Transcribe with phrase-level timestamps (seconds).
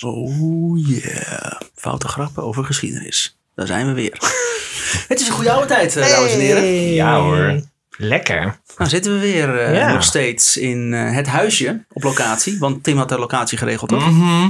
[0.00, 1.60] Oh yeah.
[1.74, 3.36] Foute grappen over geschiedenis.
[3.54, 4.12] Daar zijn we weer.
[5.08, 6.64] Het is een goede oude tijd, eh, dames en heren.
[6.92, 7.60] Ja, hoor.
[7.96, 8.60] Lekker.
[8.76, 9.92] Nou zitten we weer eh, Ja.
[9.92, 12.58] nog steeds in eh, het huisje op locatie.
[12.58, 14.10] Want Tim had de locatie geregeld, toch?
[14.10, 14.48] Mhm.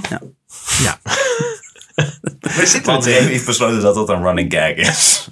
[0.83, 1.01] Ja.
[2.41, 5.27] We zitten Want Remy heeft besloten dat dat een running gag is.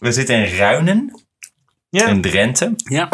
[0.00, 1.22] we zitten in Ruinen,
[1.90, 2.06] Ja.
[2.06, 2.72] in Drenthe.
[2.76, 3.08] Ja,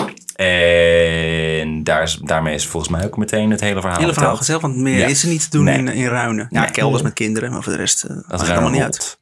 [1.65, 4.37] En daar is, daarmee is volgens mij ook meteen het hele verhaal het hele verhaal
[4.37, 5.07] gezegd, want meer Ja.
[5.07, 5.79] is er niet te doen Nee.
[5.79, 6.47] in, in Ruinen.
[6.51, 6.71] Ja, Nee.
[6.71, 9.19] kelders met kinderen, maar voor de rest uh, Dat het allemaal niet uit.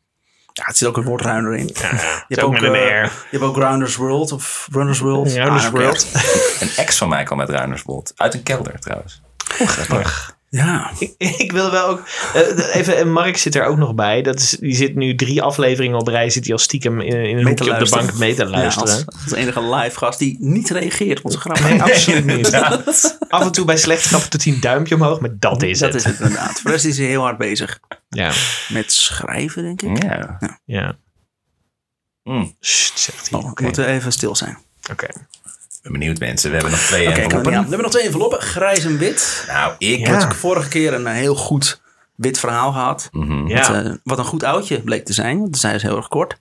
[0.53, 1.71] Ja, het zit ook een woord Ruiner in.
[1.73, 1.91] Ja,
[2.29, 3.03] Je hebt, ook ook, met een eh, R.
[3.05, 5.33] je hebt ook Grounders World of Runners World.
[5.33, 5.71] Runners Ah.
[5.71, 6.07] World.
[6.61, 8.13] Een ex van mij kwam uit Ruinerswold.
[8.17, 9.23] Uit een kelder trouwens.
[10.55, 12.03] Ja, Ik, ik wil wel ook.
[12.35, 14.23] eh, even, en Mark zit er ook nog bij.
[14.23, 16.31] Dat is, die zit nu drie afleveringen op rij.
[16.31, 18.07] Zit hij al stiekem in, in een Mee te hoekje op de luisteren.
[18.07, 18.89] bank mee te ja luisteren.
[18.89, 21.65] als, als enige live gast die niet reageert op onze grappen.
[21.65, 22.55] Nee, absoluut niet.
[23.29, 25.93] Af en toe bij slechte grappen doet hij een duimpje omhoog, maar dat is dat
[25.93, 26.05] het.
[26.05, 26.53] is het inderdaad.
[26.53, 27.81] Voor de rest is hij heel hard bezig.
[28.09, 28.33] Ja,
[28.69, 30.03] Met schrijven, denk ik.
[30.03, 30.39] Ja.
[30.65, 30.99] ja.
[32.23, 32.57] Mm.
[32.61, 33.39] Sst, zegt hij.
[33.41, 33.55] Oh, Oké.
[33.55, 34.59] we moeten even stil zijn.
[34.91, 35.07] Oké.
[35.83, 36.49] Ben benieuwd mensen.
[36.51, 37.51] We hebben nog twee enveloppen.
[37.53, 38.41] we hebben nog twee enveloppen.
[38.41, 39.45] Grijs en wit.
[39.49, 39.99] Nou, ik...
[39.99, 40.11] Ja.
[40.19, 41.81] Hebben vorige keer een heel goed
[42.15, 43.09] wit verhaal gehad.
[43.13, 43.47] Mhm.
[43.47, 43.73] Ja.
[43.73, 45.39] Wat, eh, wat een goed oudje bleek te zijn.
[45.39, 46.37] Want zij is heel erg kort.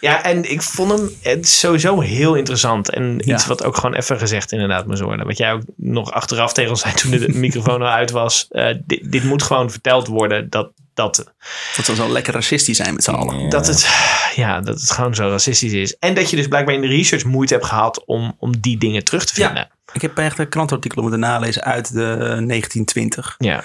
[0.00, 2.90] Ja, en ik vond hem het sowieso heel interessant.
[2.90, 3.48] En iets Ja.
[3.48, 5.26] wat ook gewoon even gezegd inderdaad moest worden.
[5.26, 8.46] Wat jij ook nog achteraf tegen ons zei toen de microfoon al uit was.
[8.50, 10.70] Eh, dit, dit moet gewoon verteld worden dat,
[11.00, 11.32] dat,
[11.76, 13.48] Dat we zo lekker racistisch zijn met z'n allen.
[13.48, 13.88] Dat, het,
[14.34, 15.96] ja, dat het gewoon zo racistisch is.
[15.98, 19.04] En dat je dus blijkbaar in de research moeite hebt gehad om, om die dingen
[19.04, 19.70] terug te Ja.
[19.92, 23.34] Ik heb echt een krantartikel moeten nalezen uit de 1920.
[23.38, 23.62] Ja.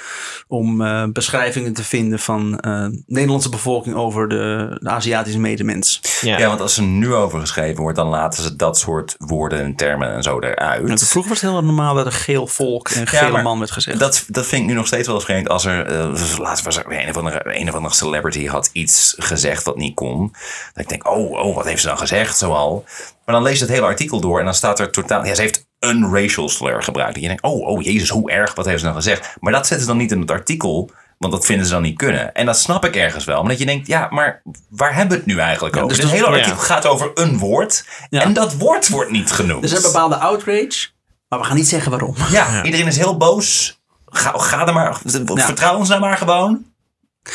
[0.47, 6.01] Om eh, beschrijvingen te vinden van eh Nederlandse bevolking over de, de Aziatische medemens.
[6.21, 6.37] Ja.
[6.37, 9.75] Ja, want als er nu over geschreven wordt, dan laten ze dat soort woorden en
[9.75, 10.89] termen en zo eruit.
[10.89, 13.99] En vroeger was het heel normaal dat er geel volk en gele man werd gezegd.
[13.99, 15.49] Dat, dat vind ik nu nog steeds wel vreemd.
[15.49, 19.15] Als er, eh, laatst was er een of, andere, een of andere celebrity had iets
[19.17, 20.31] gezegd wat niet kon.
[20.73, 22.83] Dat ik denk, oh, oh, wat heeft ze dan gezegd zoal?
[23.25, 25.25] Maar dan lees je het hele artikel door en dan staat er totaal...
[25.25, 27.15] Ja, ze heeft een racial slur gebruikt.
[27.15, 29.35] En je denkt, oh, oh, jezus, hoe erg, wat heeft ze dan gezegd?
[29.39, 31.97] Maar dat zetten ze dan niet in het artikel, want dat vinden ze dan niet
[31.97, 32.33] kunnen.
[32.33, 33.41] En dat snap ik ergens wel.
[33.41, 35.87] Maar dat je denkt, ja, maar waar hebben we het nu eigenlijk over?
[35.87, 36.37] dus Dus het hele ja.
[36.37, 37.85] artikel gaat over een woord.
[38.09, 38.21] Ja.
[38.21, 39.63] En dat woord wordt niet genoemd.
[39.63, 40.87] Er is een bepaalde outrage,
[41.27, 42.15] maar we gaan niet zeggen waarom.
[42.31, 43.79] Ja, iedereen is heel boos.
[44.05, 46.65] Ga, ga er maar, vertrouw ons nou maar gewoon.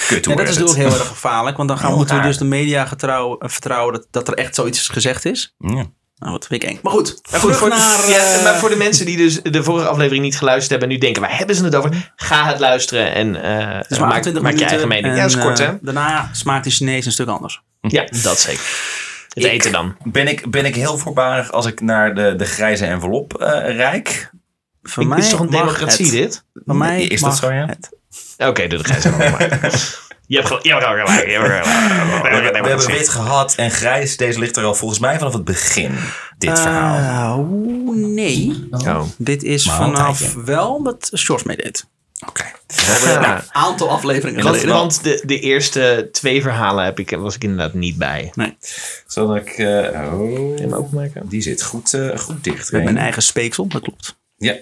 [0.09, 2.45] Kut, Ja, dat is natuurlijk heel erg gevaarlijk, want dan gaan, moeten we dus de
[2.45, 5.55] media getrouw, vertrouwen dat, dat er echt zoiets gezegd is.
[5.59, 5.87] Ja.
[6.21, 6.79] Nou, wat vind ik eng.
[6.83, 9.63] Maar goed, Maar goed, voor, naar, ja, eh, maar voor de mensen die dus de
[9.63, 12.13] vorige aflevering niet geluisterd hebben en nu denken, waar hebben ze het over?
[12.17, 13.43] Ga het luisteren en eh,
[13.89, 15.07] maak, maar 28 maak je eigen minuten mening.
[15.07, 15.73] en, ja, dat is kort eh, hè?
[15.83, 17.63] Daarna smaakt de Chinees een stuk anders.
[17.81, 18.63] Ja, dat zeker.
[19.29, 19.97] Het Ik- eten dan.
[20.05, 24.31] Ben, ik, ben ik heel voorbarig als ik naar de, de grijze envelop eh rijk?
[24.83, 26.15] Voor Ik- mij is toch een democratie het.
[26.15, 26.45] dit?
[26.67, 27.69] Voor mij Is dat zo, ja?
[28.39, 29.61] Oké, doe de even maar.
[30.31, 30.65] Je hebt gelijk.
[30.65, 31.27] Je hebt gelijk.
[31.27, 32.23] Je hebt gelijk.
[32.23, 34.17] We, we hebben wit gehad en grijs.
[34.17, 35.97] Deze ligt er al volgens mij vanaf het begin.
[36.39, 37.39] Dit verhaal.
[37.39, 38.69] Eh, oeh, nee.
[38.71, 39.03] Oh.
[39.17, 41.87] Dit is Maar een vanaf wel dat Shorts meedeed.
[42.29, 42.45] Oké.
[43.05, 43.45] Ja.
[43.51, 44.77] Aantal afleveringen Want, geleden.
[44.77, 48.33] want de, de eerste twee verhalen heb ik, was ik inderdaad niet bij.
[48.35, 48.57] Nee,
[49.07, 49.49] Zal ik...
[49.49, 51.29] eh, oh, hem openmaken?
[51.29, 52.73] die zit goed, eh, goed dicht.
[52.73, 54.17] met mijn eigen speeksel, dat klopt.
[54.37, 54.57] Ja.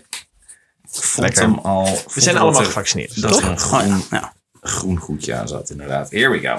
[1.17, 1.99] Hem al...
[2.15, 3.21] We zijn allemaal er- gevaccineerd.
[3.23, 3.43] Dat toch?
[3.43, 4.37] een Oh, groen, ja.
[4.69, 6.11] Groen goedje aan zat, inderdaad.
[6.11, 6.57] Here we go.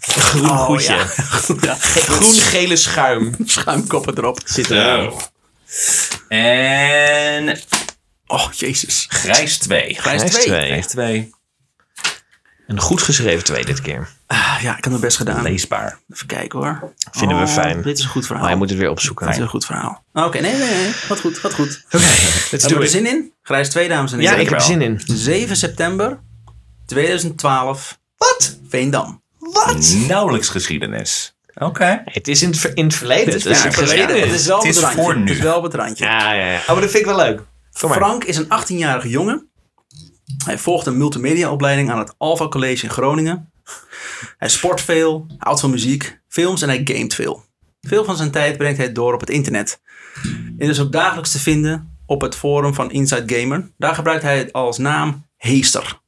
[0.00, 0.92] Groen Oh, goedje.
[0.94, 1.06] ja.
[1.60, 1.74] ja.
[1.80, 3.34] Groen-gele schuim.
[3.44, 4.40] Schuimkoppen erop.
[4.44, 5.10] Zit er.
[5.10, 5.18] Zo.
[6.28, 7.58] En
[8.26, 9.06] Oh, jezus.
[9.08, 9.94] grijs 2.
[9.94, 10.44] Grijs Grijs 2.
[10.44, 10.66] twee.
[10.66, 11.30] Grijs 2.
[12.66, 14.08] Een goed geschreven twee dit keer.
[14.26, 15.42] Ah, ja, ik heb mijn best gedaan.
[15.42, 15.98] Leesbaar.
[16.14, 16.92] Even kijken hoor.
[17.10, 17.82] Vinden we Oh, fijn.
[17.82, 18.42] Dit is een goed verhaal.
[18.42, 19.26] Maar je moet het weer opzoeken.
[19.26, 20.04] Dit is een goed verhaal.
[20.12, 20.92] Oké, nee, nee, nee.
[21.08, 21.82] Wat goed, wat goed.
[21.86, 23.32] Oké, let's Hebben we er zin in?
[23.42, 24.40] Grijs 2, dames en Ja, heren.
[24.44, 25.00] ik heb er zin in.
[25.04, 26.20] 7 september
[26.92, 27.98] 2012.
[28.16, 28.58] Wat?
[28.68, 29.22] Veendam.
[29.38, 29.96] Wat?
[30.08, 31.36] Nauwelijks geschiedenis.
[31.54, 32.02] Oké.
[32.04, 33.34] Het is in het, ver- in het verleden.
[33.34, 34.16] Het is, ja, het verleden.
[34.16, 35.02] ja, Het is wel Het is randje.
[35.02, 35.20] voor nu.
[35.26, 36.04] Het is wel op het randje.
[36.04, 36.58] Ja, ja, ja.
[36.58, 37.42] Oh, maar dat vind ik wel leuk.
[37.80, 37.98] Kom maar.
[37.98, 39.50] Frank is een 18-jarige jongen.
[40.44, 43.52] Hij volgt een multimediaopleiding aan het Alpha College in Groningen.
[44.38, 47.44] Hij sport veel, houdt van muziek, films en hij gamet veel.
[47.80, 49.80] Veel van zijn tijd brengt hij door op het internet.
[50.58, 53.70] En is ook dagelijks te vinden op het forum van Inside Gamer.
[53.78, 56.00] Daar gebruikt hij het als naam Heester.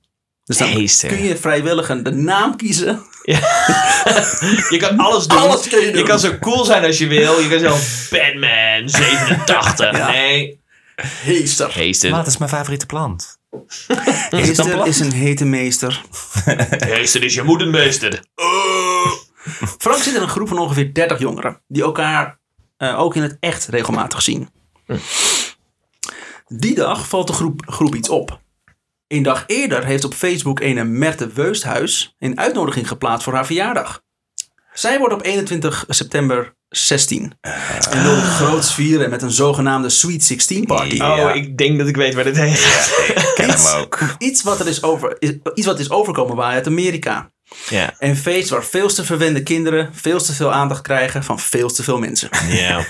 [0.45, 1.09] Dus dan Heester.
[1.09, 3.03] kun je vrijwillig een- de naam kiezen.
[4.71, 5.39] Je kan alles doen.
[5.39, 6.05] Alles kun je doen.
[6.05, 7.39] kan zo cool zijn als je wil.
[7.41, 7.81] Je kan zelf
[8.11, 9.97] Batman 87.
[9.97, 10.11] Ja.
[10.11, 10.61] Nee.
[11.03, 11.75] Heester.
[11.75, 12.11] Heester.
[12.11, 13.39] Wat is mijn favoriete plant?
[14.31, 16.03] Heester is een hete meester.
[16.79, 18.23] Heester is je moedermeester.
[19.79, 22.39] Frank zit in een groep van ongeveer 30 jongeren die elkaar
[22.77, 24.49] eh, ook in het echt regelmatig zien.
[26.49, 28.41] Die dag valt de groep, groep iets op.
[29.07, 34.03] Een dag eerder heeft op Facebook een Merte Weusthuis een uitnodiging geplaatst voor haar verjaardag.
[34.73, 37.33] Zij wordt op 21 september 16.
[37.91, 40.95] En wil het groots vieren met een zogenaamde Sweet 16 party.
[40.95, 41.29] Ja.
[41.29, 43.09] Oh, ik denk dat ik weet waar dit heen gaat.
[43.09, 43.99] Ik ken hem ook.
[44.19, 45.17] Iets wat, er is over,
[45.55, 47.33] iets wat is overkomen waar uit Amerika.
[47.69, 47.95] Ja.
[47.99, 51.83] Een feest waar veel te verwende kinderen veel te veel aandacht krijgen van veel te
[51.83, 52.29] veel mensen.
[52.49, 52.85] ja.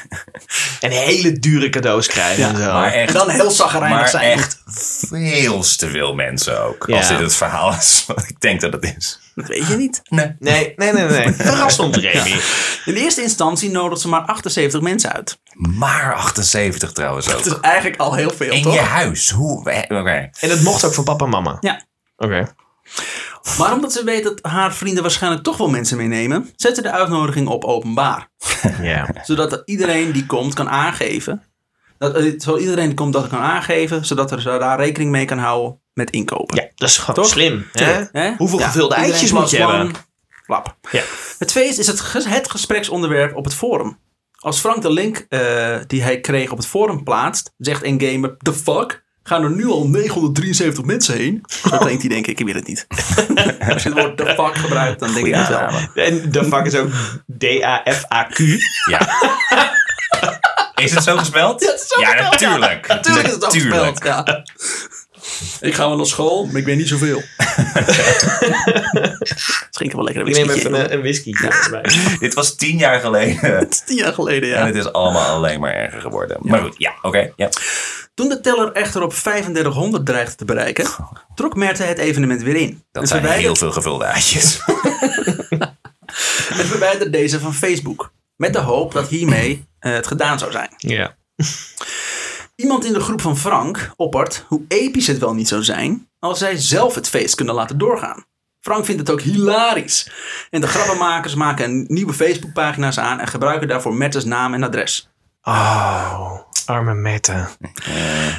[0.81, 2.73] En hele dure cadeaus krijgen en zo.
[2.73, 4.33] Maar En echt, dan heel zagrijnig maar zijn.
[4.33, 4.63] echt
[5.09, 6.85] veel te veel mensen ook.
[6.87, 6.97] Ja.
[6.97, 9.21] Als dit het verhaal is wat ik denk dat het is.
[9.35, 10.01] Dat weet je niet.
[10.09, 10.35] Nee.
[10.39, 11.33] Nee, nee, nee, nee.
[11.47, 12.41] Verras ons, Remy.
[12.85, 15.39] In eerste instantie nodigt ze maar 78 mensen uit.
[15.55, 17.45] Maar 78 trouwens Dat ook.
[17.47, 18.75] is eigenlijk al heel veel, In toch?
[18.75, 19.31] je huis.
[19.31, 19.59] Hoe?
[19.89, 20.31] Oké.
[20.41, 21.57] En dat mocht ook van papa en mama.
[21.61, 21.83] Ja.
[22.17, 22.55] Oké.
[23.59, 26.91] Maar omdat ze weet dat haar vrienden waarschijnlijk toch wel mensen meenemen, zet ze de
[26.91, 28.29] uitnodiging op openbaar.
[29.25, 31.43] Zodat er iedereen die komt kan aangeven.
[31.99, 35.39] Dat, eh, zodat iedereen die komt dat kan aangeven, zodat er daar rekening mee kan
[35.39, 36.57] houden met inkopen.
[36.57, 37.33] Ja, dat is gewoon Toch?
[37.33, 37.67] slim.
[37.73, 38.05] Hè?
[38.13, 38.33] Hè?
[38.37, 39.93] Hoeveel Ja, gevulde eitjes moet je hebben?
[40.91, 41.03] Ja.
[41.39, 43.99] Het feest is het, ges- het gespreksonderwerp op het forum.
[44.39, 48.37] Als Frank de link eh, die hij kreeg op het forum plaatst, zegt een gamer:
[48.39, 49.04] The fuck?
[49.27, 51.45] Gaan er nu al 973 mensen heen?
[51.71, 52.41] Zo klinkt hij, denk ik.
[52.41, 52.87] Ik weet het niet.
[53.73, 55.69] Als je het woord the fuck gebruikt, dan denk ik het wel.
[55.95, 56.91] En de fuck is ook
[57.39, 58.39] D-A-F-A-Q.
[58.91, 59.09] Ja.
[60.75, 61.61] Is het zo gespeld?
[61.63, 62.49] Ja, het is zo ja, gespeld, ja.
[62.49, 62.87] natuurlijk.
[62.89, 63.99] Natuurlijk is het ook Natuurlijk.
[63.99, 64.45] gespeld, ja.
[65.61, 67.23] Ik ga wel naar school, maar ik weet niet zoveel.
[69.71, 70.67] Schenken wel lekker een Ik neem whisky.
[70.67, 71.93] even een, een whisky erbij.
[72.21, 73.69] Dit was tien jaar geleden.
[73.85, 74.57] Tien jaar geleden, ja.
[74.57, 76.37] En het is allemaal alleen maar erger geworden.
[76.41, 77.33] Maar goed, ja, oké.
[77.37, 77.49] ja.
[78.15, 80.87] Toen de teller echter op 3500 dreigde te bereiken,
[81.35, 82.83] trok Merte het evenement weer in.
[82.93, 84.61] Dat en, zijn heel veel gevulde eitjes.
[86.59, 88.13] en verwijderde deze van Facebook.
[88.37, 90.71] Met de hoop dat hiermee eh, het gedaan zou zijn.
[90.77, 91.17] Ja.
[92.57, 96.39] Iemand in de groep van Frank oppert hoe episch het wel niet zou zijn als
[96.39, 98.25] zij zelf het feest kunnen laten doorgaan.
[98.61, 100.11] Frank vindt het ook hilarisch.
[100.51, 105.09] En de grappenmakers maken een nieuwe Facebookpagina's aan en gebruiken daarvoor Mertes naam en adres.
[105.43, 107.47] Oh, arme Mette.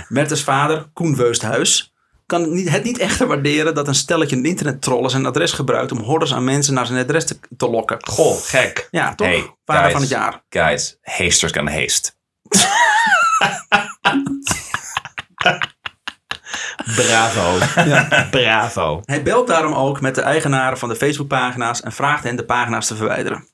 [0.08, 1.94] Mertes vader, Koen Weusthuis,
[2.26, 6.34] kan niet, het niet echter waarderen dat een stelletje internettrollen zijn adres gebruikt om hordes
[6.34, 7.98] aan mensen naar zijn adres te, te lokken.
[8.08, 8.88] Goh, gek.
[8.92, 9.28] Ja, toch?
[9.28, 9.92] Hey, vader guys.
[9.92, 10.44] van het jaar.
[10.50, 12.12] Guys, hasters can haste.
[16.96, 17.58] Bravo.
[18.32, 19.02] Bravo.
[19.06, 22.88] Hij belt daarom ook met de eigenaren van de Facebookpagina's en vraagt hen de pagina's
[22.88, 23.48] te verwijderen.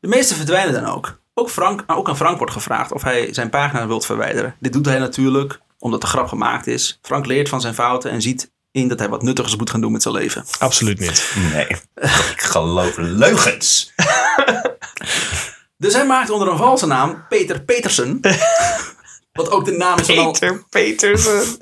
[0.00, 1.20] De meeste verdwijnen dan ook.
[1.34, 4.54] Ook, Frank, ook aan Frank wordt gevraagd of hij zijn pagina wilt verwijderen.
[4.60, 6.98] Dit doet hij natuurlijk omdat de grap gemaakt is.
[7.02, 9.92] Frank leert van zijn fouten en ziet in dat hij wat nuttigers moet gaan doen
[9.92, 10.44] met zijn leven.
[10.58, 11.34] Absoluut niet.
[11.52, 11.66] Nee,
[12.34, 13.92] ik geloof leugens.
[15.76, 18.20] Dus hij maakt onder een valse naam Peter Petersen.
[19.32, 21.56] wat, ook de naam is van al- Peter Petersen.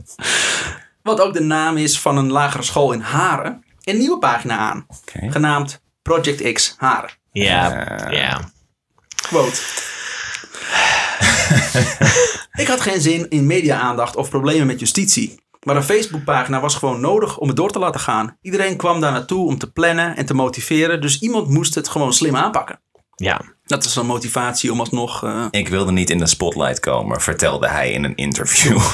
[1.02, 3.64] wat ook de naam is van een lagere school in Haren.
[3.84, 4.86] Een nieuwe pagina aan.
[5.12, 7.10] Genaamd Project X Haren.
[7.32, 8.40] Ja, ja.
[9.22, 9.60] Quote.
[12.52, 15.40] ik had geen zin in media-aandacht of problemen met justitie.
[15.64, 18.36] Maar een Facebookpagina was gewoon nodig om het door te laten gaan.
[18.42, 21.00] Iedereen kwam daar naartoe om te plannen en te motiveren.
[21.00, 22.80] Dus iemand moest het gewoon slim aanpakken.
[23.14, 23.40] Ja.
[23.64, 25.24] Dat is een motivatie om alsnog...
[25.24, 28.78] eh, Ik wilde niet in de spotlight komen, vertelde hij in een interview.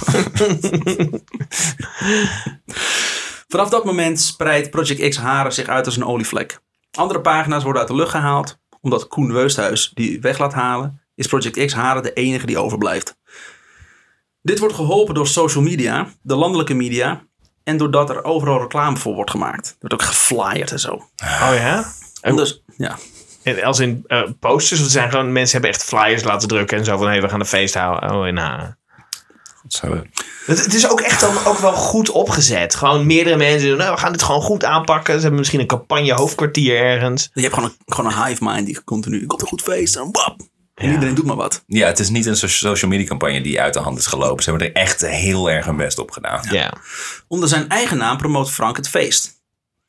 [3.48, 6.60] Vanaf dat moment spreidt Project X Haren zich uit als een olievlek.
[6.90, 8.58] Andere pagina's worden uit de lucht gehaald.
[8.86, 13.18] Omdat Koen Weusthuis die weg laat halen, is Project X Haren de enige die overblijft.
[14.42, 17.22] Dit wordt geholpen door social media, de landelijke media
[17.64, 19.68] en doordat er overal reclame voor wordt gemaakt.
[19.68, 20.92] Er wordt ook geflyerd en zo.
[21.22, 21.84] Oh ja?
[22.20, 22.96] En dus, ja.
[23.42, 26.78] En als in eh, posters, of het zijn gewoon mensen hebben echt flyers laten drukken
[26.78, 28.10] en zo van hé, we gaan een feest houden.
[28.10, 28.78] Oh, in Haren.
[29.68, 30.02] Zo.
[30.46, 32.74] Het, het is ook echt dan ook wel goed opgezet.
[32.74, 35.14] Gewoon meerdere mensen doen, nou, we gaan dit gewoon goed aanpakken.
[35.14, 37.30] Ze hebben misschien een campagne hoofdkwartier ergens.
[37.34, 40.08] Je hebt gewoon een, gewoon een hive mind die continu, komt een goed feest en
[40.12, 40.40] wap.
[40.74, 40.92] En Ja.
[40.92, 41.62] iedereen doet maar wat.
[41.66, 44.42] Ja, het is niet een so- social media campagne die uit de hand is gelopen.
[44.42, 46.46] Ze hebben er echt heel erg hun best op gedaan.
[46.50, 46.72] Ja.
[47.28, 49.34] Onder zijn eigen naam promoot Frank het feest.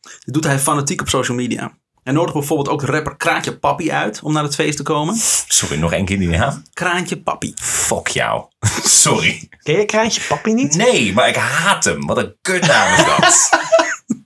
[0.02, 1.78] Dit doet hij fanatiek op social media.
[2.08, 5.16] Hij nodigt bijvoorbeeld ook de rapper Kraantje Papi uit om naar het feest te komen.
[5.48, 6.64] Sorry, nog één keer die naam?
[6.74, 7.54] Kraantje Papi.
[7.62, 8.46] Fuck jou.
[9.04, 9.50] Sorry.
[9.64, 10.76] Ken je Kraantje Papi niet?
[10.76, 12.06] Nee, maar ik haat hem.
[12.06, 13.50] Wat een kutnaam is dat.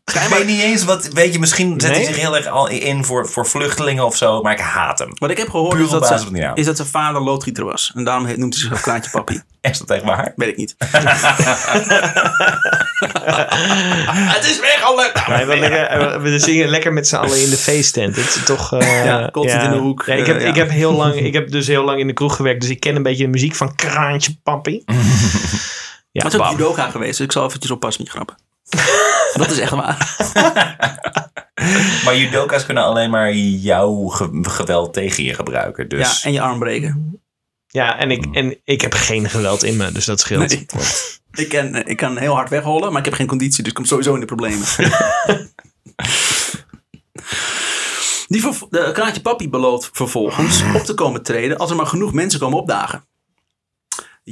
[0.05, 3.05] Ik weet niet eens wat, weet je, misschien zet hij zich heel erg al in
[3.05, 5.09] voor, voor vluchtelingen of zo, maar ik haat hem.
[5.13, 6.15] Wat ik heb gehoord Puur is dat, ze-
[6.55, 7.91] is dat zijn vader loodgieter was.
[7.95, 9.41] En daarom heet- noemt hij zichzelf Kraantje Papi.
[9.61, 10.33] Is dat echt waar?
[10.35, 10.75] Weet ik niet.
[14.35, 15.27] het is weg al leuk.
[15.27, 18.15] Nee, we, lekker, we zingen lekker met z'n allen in de feesttent.
[18.15, 18.73] Het is toch...
[18.73, 20.47] eh, Ja, in de hoek, ik, heb, eh, ja.
[20.49, 22.61] ik, heb heel lang, ik heb dus heel lang in de kroeg gewerkt.
[22.61, 24.83] Dus ik ken een beetje de muziek van Kraantje Papi.
[26.13, 28.45] Ja, maar het is ook judoka geweest, dus ik zal eventjes oppassen met je grappen.
[29.33, 30.15] dat is echt waar.
[32.05, 35.89] Maar judoka's kunnen alleen maar jouw ge- geweld tegen je gebruiken.
[35.89, 37.21] Dus Ja, en je arm breken.
[37.67, 40.49] Ja, en ik, en ik heb geen geweld in me, dus dat scheelt.
[40.49, 40.65] Nee.
[41.31, 43.85] Ik kan, ik kan heel hard weghollen, maar ik heb geen conditie, dus ik kom
[43.85, 44.65] sowieso in de problemen.
[48.27, 52.39] Die de Kraantje Papi belooft vervolgens op te komen treden als er maar genoeg mensen
[52.39, 53.05] komen opdagen.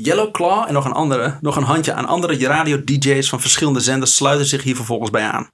[0.03, 4.15] Yellow Claw en nog een, andere, nog een handje aan andere radio-dj's van verschillende zenders
[4.15, 5.50] sluiten zich hier vervolgens bij aan.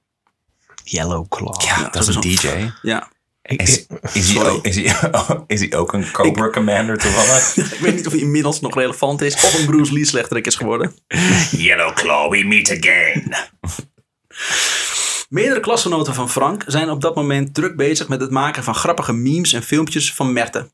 [0.84, 1.60] Yellow Claw.
[1.60, 2.70] ja, dat is een DJ.
[2.82, 3.08] Ja.
[3.42, 5.12] Is, is, hij ook, is, hij,
[5.46, 7.56] is hij ook een Cobra Commander toevallig?
[7.74, 10.54] Ik weet niet of hij inmiddels nog relevant is of een Bruce Lee slechterik is
[10.54, 10.94] geworden.
[11.50, 13.34] Yellow Claw, we meet again.
[15.28, 19.12] Meerdere klasgenoten van Frank zijn op dat moment druk bezig met het maken van grappige
[19.12, 20.70] memes en filmpjes van Merte.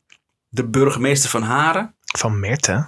[0.49, 1.95] De burgemeester van Haren.
[2.17, 2.87] Van Merte?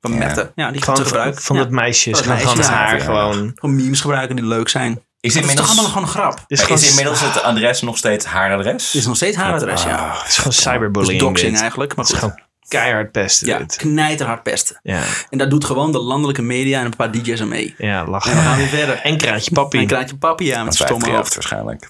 [0.00, 0.18] Van Ja.
[0.18, 0.52] Merte.
[0.54, 1.42] Ja, die Van, te gebruiken.
[1.42, 1.62] van ja.
[1.62, 2.10] dat meisje.
[2.10, 2.62] Het ja.
[2.70, 3.04] haar Ja.
[3.04, 3.52] gewoon...
[3.54, 5.02] Gewoon memes gebruiken die leuk zijn.
[5.20, 6.44] Is, Het is toch allemaal gewoon een grap.
[6.46, 8.86] Is, is inmiddels het adres nog steeds haar adres?
[8.86, 9.88] Het is nog steeds haar adres, ja.
[10.18, 11.20] het is gewoon Het is cyberbullying.
[11.20, 11.60] doxing dit.
[11.60, 12.30] eigenlijk, maar Het is goed.
[12.30, 13.46] gewoon keihard pesten.
[13.48, 13.76] Ja, dit.
[13.76, 14.80] knijterhard pesten.
[14.82, 17.74] Ja, En daar doet gewoon de landelijke media en een paar DJ's aan mee.
[17.78, 18.32] ja, En we lachen.
[18.32, 18.96] gaan weer verder.
[19.02, 19.78] En Kraantje Papi.
[19.78, 21.34] En kraantje papi, ja, met zijn stomme hoofd.
[21.34, 21.88] waarschijnlijk.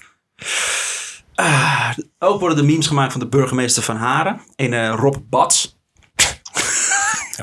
[1.35, 1.89] Ah,
[2.19, 4.41] ook worden de memes gemaakt van de burgemeester van Haren.
[4.55, 5.79] Een eh, Rob Bats.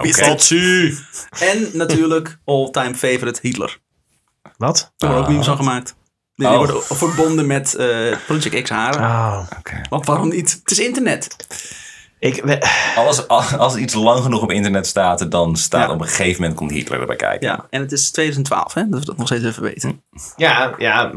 [0.03, 0.99] Patsie.
[1.41, 3.79] En natuurlijk all-time favorite Hitler.
[4.57, 4.93] Wat?
[4.97, 5.97] Daar worden ook memes van gemaakt.
[6.35, 6.57] Die, die Oh.
[6.67, 9.01] worden verbonden met eh Project X Haren.
[9.01, 9.47] Oh.
[9.91, 10.59] Want waarom niet?
[10.63, 11.37] Het is internet.
[12.21, 15.95] Ik, we- Als, als, als iets lang genoeg op internet staat, dan staat Ja.
[15.95, 17.49] op een gegeven moment komt Hitler erbij kijken.
[17.49, 18.89] Ja, en het is 2012, hè?
[18.89, 20.03] Dat we dat nog steeds even weten.
[20.37, 21.13] ja, ja,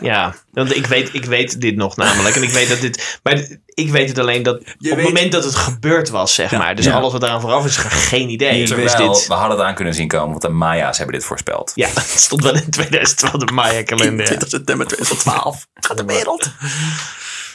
[0.00, 0.34] ja.
[0.52, 2.36] Want ik weet, ik weet dit nog namelijk.
[2.36, 3.18] En ik weet dat dit...
[3.22, 6.50] Maar ik weet het alleen dat op weet- het moment dat het gebeurd was, zeg
[6.50, 6.58] Ja.
[6.58, 6.74] maar.
[6.76, 6.92] Dus Ja.
[6.92, 8.66] alles wat eraan vooraf is, geen idee.
[8.66, 9.26] Terwijl, dit...
[9.26, 11.72] we hadden het aan kunnen zien komen, want de Maya's hebben dit voorspeld.
[11.74, 14.26] Ja, het stond wel in 2012 de Maya-kalender.
[14.26, 15.66] 20 september 2012.
[15.74, 16.50] Gaat de wereld.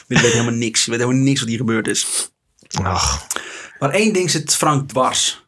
[0.06, 0.84] Je weet helemaal niks.
[0.84, 2.32] Je weet helemaal niks wat hier gebeurd is.
[2.82, 3.26] Ach,
[3.78, 5.42] Maar één ding zit Frank dwars.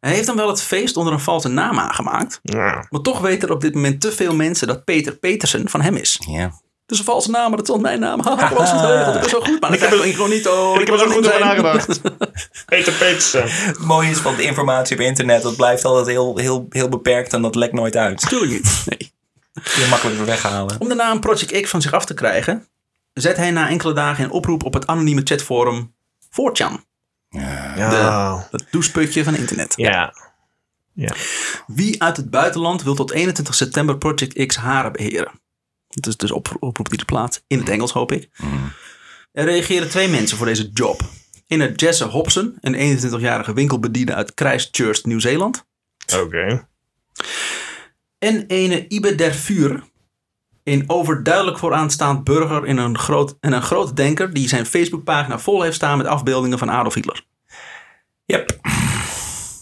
[0.00, 2.40] Hij heeft dan wel het feest onder een valse naam aangemaakt.
[2.42, 2.86] ja.
[2.90, 5.96] Maar toch weten er op dit moment te veel mensen dat Peter Petersen van hem
[5.96, 6.20] is.
[6.28, 6.42] Ja.
[6.42, 8.20] Het is een valse naam, maar het is mijn naam.
[8.24, 8.72] Haha, ik was.
[8.72, 9.60] Ik ben zo goed.
[9.60, 10.48] Maar ik heb er gewoon niet.
[10.48, 12.00] Oh, Ik heb er zo goed over nagedacht.
[12.66, 13.42] Peter Petersen.
[13.48, 17.32] Het mooie is van de informatie op internet, dat blijft altijd heel, heel, heel beperkt
[17.32, 18.22] en dat lekt nooit uit.
[18.22, 18.84] Natuurlijk niet.
[18.86, 19.14] Nee.
[19.64, 20.76] Je makkelijk weer weghalen.
[20.80, 22.66] Om de naam Project X van zich af te krijgen,
[23.12, 25.94] zet hij na enkele dagen een oproep op het anonieme chatforum
[26.40, 26.84] 4chan.
[27.28, 28.46] Ja.
[28.50, 29.74] Het doucheputje van internet.
[29.76, 30.14] Ja.
[31.66, 35.40] Wie uit het buitenland wil tot 21 september Project X Haren beheren?
[35.88, 37.44] Het is dus op, oproep die de plaats.
[37.46, 38.28] In het Engels hoop ik.
[39.32, 41.00] Er reageren twee mensen voor deze job.
[41.46, 45.66] Ene Jesse Hobson, een 21-jarige winkelbediende uit Christchurch, Nieuw-Zeeland.
[46.20, 46.68] Oké.
[48.18, 49.84] En ene Ibe der Vuur,
[50.66, 55.62] een overduidelijk vooraanstaand burger en een, groot, en een grote denker die zijn Facebookpagina vol
[55.62, 57.24] heeft staan met afbeeldingen van Adolf Hitler.
[58.24, 58.58] Yep.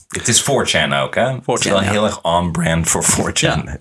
[0.08, 1.32] Het is 4chan ook, hè?
[1.32, 1.90] het is wel ja.
[1.90, 3.62] heel erg on-brand voor 4chan.
[3.64, 3.78] Ja.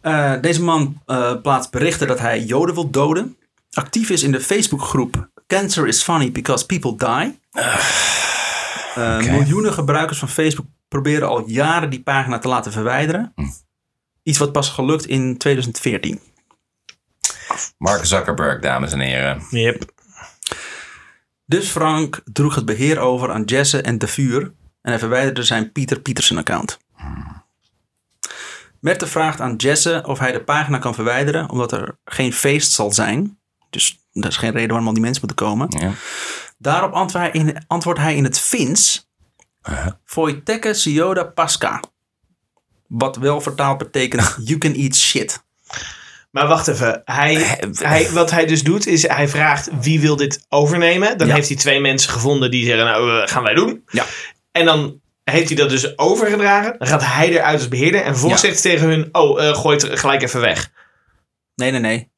[0.00, 3.36] Eh, deze man eh, plaatst berichten dat hij Joden wil doden.
[3.70, 7.40] Actief is in de Facebookgroep Cancer is funny because people die.
[8.94, 13.34] Eh, Miljoenen gebruikers van Facebook proberen al jaren die pagina te laten verwijderen.
[14.24, 16.20] Iets wat pas gelukt in 2014.
[17.78, 19.42] Mark Zuckerberg, dames en heren.
[19.50, 19.92] Yep.
[21.46, 24.42] Dus Frank droeg het beheer over aan Jesse en De Vuur.
[24.82, 26.78] En hij verwijderde zijn Pieter Pietersen account.
[28.80, 31.50] Merte vraagt aan Jesse of hij de pagina kan verwijderen.
[31.50, 33.38] Omdat er geen feest zal zijn.
[33.70, 35.66] Dus dat is geen reden waarom al die mensen moeten komen.
[35.78, 35.92] Ja.
[36.58, 39.08] Daarop antwoordt hij in, antwoordt hij in het Fins.
[40.04, 41.80] Voiteke Sioda Pasca.
[42.98, 45.42] Wat wel vertaald betekent you can eat shit.
[46.30, 47.02] Maar wacht even.
[47.04, 51.18] Hij, hij, wat hij dus doet, is hij vraagt wie wil dit overnemen.
[51.18, 51.34] Dan Ja.
[51.34, 53.82] heeft hij twee mensen gevonden die zeggen, nou, eh, gaan wij doen.
[53.90, 54.04] Ja.
[54.52, 56.74] En dan heeft hij dat dus overgedragen.
[56.78, 58.00] Dan gaat hij eruit als beheerder.
[58.00, 58.48] En vervolgens Ja.
[58.48, 60.70] zegt hij tegen hun, oh, eh, gooi het gelijk even weg.
[61.54, 62.10] Nee, nee, nee.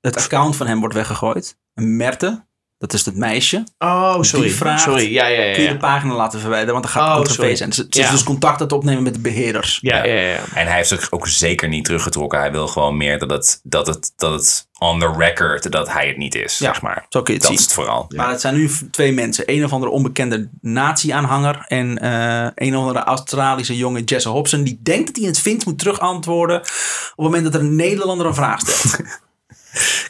[0.00, 1.56] Het account van hem wordt weggegooid.
[1.74, 2.46] Merte,
[2.78, 3.64] dat is het meisje.
[3.78, 4.46] Oh, sorry.
[4.46, 5.54] Die vraagt, sorry, ja, ja, ja.
[5.54, 7.68] kun je de pagina laten verwijderen, want dan gaat Oh, het feest zijn.
[7.68, 9.78] Dus het is dus contact aan het opnemen met de beheerders.
[9.82, 10.14] ja, ja.
[10.14, 10.38] ja.
[10.54, 12.38] En hij heeft zich ook zeker niet teruggetrokken.
[12.38, 16.06] Hij wil gewoon meer dat het, dat het, dat het on the record dat hij
[16.08, 17.06] het niet is, Ja, zeg maar.
[17.08, 17.58] Zo kun je het Dat zien.
[17.58, 18.06] is het vooral.
[18.08, 19.44] Maar het zijn nu twee mensen.
[19.46, 21.64] Een of andere onbekende nazi-aanhanger.
[21.66, 24.62] En eh, een of andere Australische jongen, Jesse Hobson.
[24.62, 26.56] Die denkt dat hij het vindt moet terugantwoorden.
[26.60, 26.66] Op
[27.06, 28.96] het moment dat er een Nederlander een vraag stelt.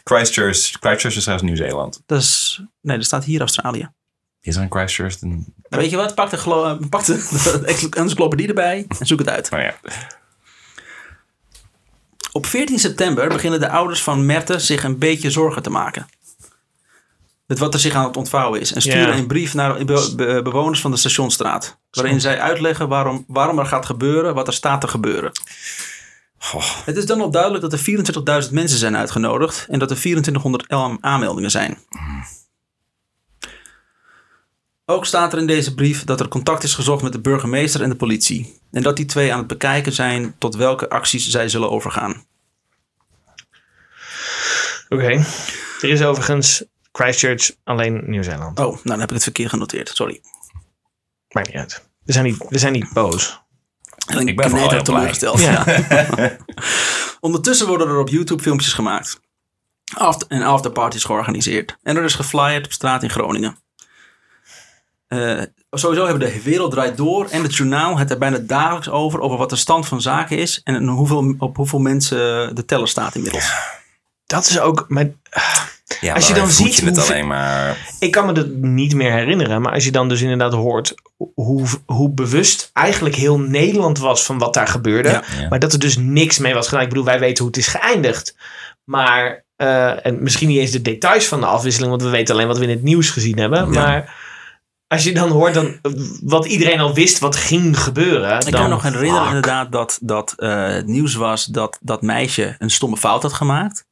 [0.03, 2.01] Christchurch, Christchurch is trouwens Nieuw-Zeeland.
[2.05, 3.91] dat is, nee, er staat hier Australië.
[4.41, 5.21] Is er een Christchurch?
[5.21, 5.53] Een...
[5.69, 6.15] Nou, weet je wat?
[6.15, 7.13] Pak de, pak de,
[7.89, 9.49] de encyclopedie erbij en zoek het uit.
[9.49, 9.75] Nou ja.
[12.31, 16.07] Op 14 september beginnen de ouders van Merte zich een beetje zorgen te maken.
[17.45, 18.73] Met wat er zich aan het ontvouwen is.
[18.73, 21.77] En sturen een brief naar de be- be- bewoners van de Stationstraat.
[21.91, 25.31] Waarin zij uitleggen waarom, waarom er gaat gebeuren wat er staat te gebeuren.
[26.39, 26.85] Goh.
[26.85, 27.79] Het is dan al duidelijk dat er
[28.45, 29.65] 24.000 mensen zijn uitgenodigd.
[29.69, 31.77] En dat er 2400 aan- aanmeldingen zijn.
[34.85, 37.89] Ook staat er in deze brief dat er contact is gezocht met de burgemeester en
[37.89, 38.59] de politie.
[38.71, 42.25] En dat die twee aan het bekijken zijn tot welke acties zij zullen overgaan.
[44.89, 45.09] Oké.
[45.81, 48.59] Er is overigens Christchurch alleen Nieuw-Zeeland.
[48.59, 49.89] Oh, nou dan heb ik het verkeerd genoteerd.
[49.89, 50.21] Sorry.
[51.29, 51.89] Maakt niet uit.
[52.03, 53.41] We zijn niet, we zijn niet boos.
[54.07, 55.39] En Ik ben vooral heel teleurgesteld.
[55.39, 55.65] Ja.
[57.19, 59.19] Ondertussen worden er op YouTube filmpjes gemaakt.
[59.93, 61.77] After, en afterparties georganiseerd.
[61.83, 63.57] En er is geflyerd op straat in Groningen.
[65.07, 65.41] Eh,
[65.71, 69.19] sowieso hebben de Wereld Draait Door en het journaal het er bijna dagelijks over.
[69.19, 70.61] Over wat de stand van zaken is.
[70.63, 73.53] En hoeveel, op hoeveel mensen de teller staat inmiddels.
[74.25, 74.85] Dat is ook...
[74.87, 75.09] Maar,
[76.01, 77.77] Ja, Als je dan ziet je het hoeveel- alleen maar...
[77.99, 79.61] ik kan me dat niet meer herinneren.
[79.61, 80.93] Maar als je dan dus inderdaad hoort
[81.33, 85.09] hoe, hoe bewust eigenlijk heel Nederland was van wat daar gebeurde.
[85.09, 85.23] Ja.
[85.39, 85.47] Ja.
[85.49, 86.83] Maar dat er dus niks mee was gedaan.
[86.83, 88.35] Ik bedoel, wij weten hoe het is geëindigd.
[88.83, 91.89] Maar, eh, en misschien niet eens de details van de afwisseling.
[91.91, 93.59] Want we weten alleen wat we in het nieuws gezien hebben.
[93.59, 93.65] Ja.
[93.81, 94.15] Maar
[94.87, 95.79] als je dan hoort dan,
[96.21, 98.35] wat iedereen al wist wat ging gebeuren.
[98.37, 102.01] Ik dan, kan me nog herinneren inderdaad dat, dat eh, het nieuws was dat dat
[102.01, 103.85] meisje een stomme fout had gemaakt.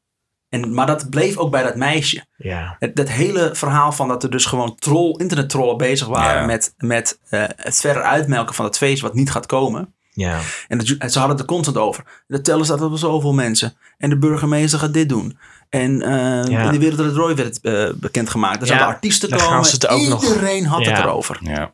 [0.63, 2.25] En, maar dat bleef ook bij dat meisje.
[2.37, 2.75] Ja.
[2.79, 6.45] Het, dat hele verhaal van dat er dus gewoon troll, internettrollen bezig waren Ja.
[6.45, 9.93] met, met eh, het verder uitmelken van het feest wat niet gaat komen.
[10.11, 10.39] Ja.
[10.67, 12.03] En dat, ze hadden het er constant over.
[12.27, 13.77] De teller staat op zoveel mensen.
[13.97, 15.37] En de burgemeester gaat dit doen.
[15.69, 16.09] En eh
[16.51, 16.63] Ja.
[16.65, 18.55] in de wereld het Roy werd eh, bekendgemaakt.
[18.55, 19.65] Er Ja, zouden artiesten daar gaan komen.
[19.65, 21.37] ze het ook nog- Iedereen had het erover.
[21.41, 21.71] Ja.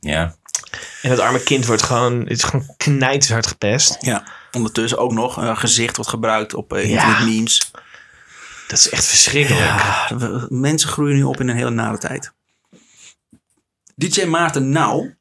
[0.00, 0.34] Ja.
[1.02, 3.96] En het arme kind wordt gewoon, het is gewoon knijterhard gepest.
[4.00, 4.24] Ja.
[4.52, 6.78] Ondertussen ook nog een gezicht wordt gebruikt op Ja.
[6.78, 7.70] internet memes.
[8.68, 9.64] Dat is echt verschrikkelijk.
[9.64, 12.32] Ja, we- mensen groeien nu op in een hele nare tijd.
[13.94, 15.14] DJ Maarten Nauw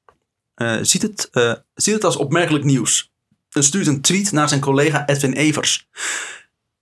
[0.55, 3.11] eh, ziet, het, eh, ziet het als opmerkelijk nieuws.
[3.49, 5.87] En stuurt een tweet naar zijn collega Edwin Evers.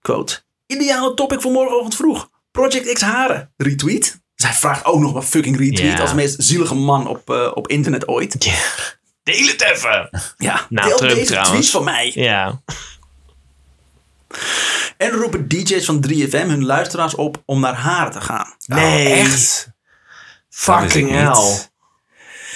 [0.02, 0.42] Quote.
[0.68, 2.30] Ideale topic voor morgenochtend vroeg.
[2.52, 3.52] Project X Haren.
[3.58, 4.22] Retweet.
[4.36, 6.00] Zij vraagt ook nog maar fucking retweet.
[6.00, 8.42] Als meest zielige man op, eh, op internet ooit.
[9.24, 10.10] Deel het even.
[10.38, 11.52] Ja, Nou, deel Trump deze trouwens.
[11.58, 12.12] tweet van mij.
[12.16, 12.62] Ja.
[14.98, 18.56] En roepen DJ's van 3FM hun luisteraars op om naar Haren te gaan.
[18.66, 19.08] Nee.
[19.14, 19.70] Oh, echt?
[20.50, 21.68] Fucking hell.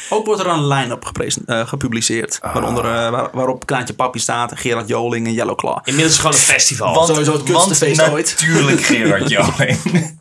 [0.09, 1.11] Ook wordt er een line-up
[1.45, 2.39] eh, gepubliceerd.
[2.41, 5.77] Waaronder, eh, waar- waarop Kraantje Papi staat, Gerard Joling en Yellow Claw.
[5.83, 6.93] Inmiddels is het gewoon een festival.
[6.93, 8.35] Want, Sowieso het kutste want feest ooit.
[8.39, 10.19] Natuurlijk Gerard Joling.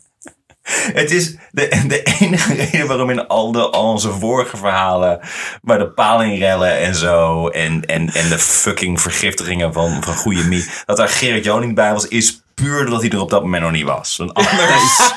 [0.71, 5.19] Het is de, de enige reden waarom in al, de, al onze vorige verhalen...
[5.61, 7.47] waar de palingrellen en zo...
[7.47, 10.69] en, en, en de fucking vergiftigingen van, van goede mie...
[10.85, 12.07] dat daar Gerard Joling bij was...
[12.07, 14.17] is puur doordat hij er op dat moment nog niet was.
[14.17, 15.11] Want anders...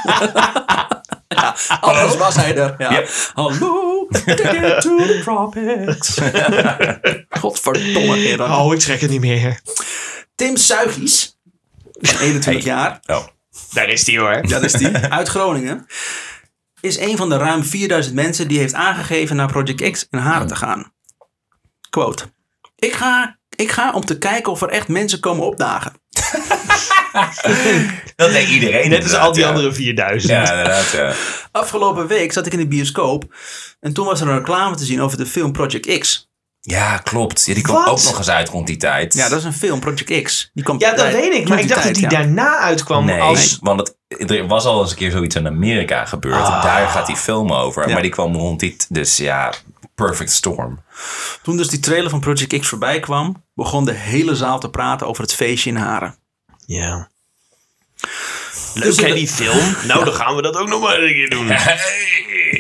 [1.81, 2.75] Anders was hij er.
[2.79, 2.93] Ja.
[2.93, 3.11] Yep.
[3.35, 6.19] Hallo, ticket to the tropics.
[7.41, 8.45] Godverdomme.
[8.45, 9.61] Oh, ik trek het niet meer.
[10.35, 11.39] Tim Suigies,
[12.01, 13.27] van 21 jaar, Oh.
[13.73, 14.49] Daar is die hoor.
[14.49, 15.87] dat is die, uit Groningen,
[16.81, 20.47] is een van de ruim 4000 mensen die heeft aangegeven naar Project X in Haren
[20.47, 20.93] te gaan.
[21.91, 22.25] Quote.
[22.77, 25.93] Ik ga, ik ga om te kijken of er echt mensen komen opdagen.
[28.17, 29.49] Dat deed iedereen Net als al die ja.
[29.49, 30.33] andere 4000.
[30.33, 31.15] Ja, inderdaad, ja.
[31.53, 33.35] Afgelopen week zat ik in de bioscoop
[33.81, 36.30] en toen was er een reclame te zien over de film Project X.
[36.61, 37.45] Ja, klopt.
[37.47, 37.89] Ja, die kwam Wat?
[37.89, 39.15] ook nog eens uit rond die tijd.
[39.15, 40.51] Ja, dat is een film, Project X.
[40.55, 41.33] Die komt Ja, dat weet ik.
[41.33, 42.11] rond Maar ik dacht dat tijd, die ja.
[42.11, 43.59] daarna uitkwam Nee, als...
[43.61, 46.35] want het, er was al eens een keer zoiets in Amerika gebeurd.
[46.35, 46.63] Ah.
[46.63, 47.87] Daar gaat die film over.
[47.87, 47.93] Ja.
[47.93, 48.77] Maar die kwam rond die...
[48.89, 49.53] Dus ja,
[49.95, 50.83] Perfect Storm.
[51.43, 55.07] Toen dus die trailer van Project X voorbij kwam, begon de hele zaal te praten
[55.07, 56.17] over het feestje in Haren.
[56.67, 57.09] Ja.
[58.75, 59.77] Leuk Dus hè, die film?
[59.87, 61.47] Nou, dan gaan we dat ook nog maar een keer doen.
[61.57, 62.60] Hey.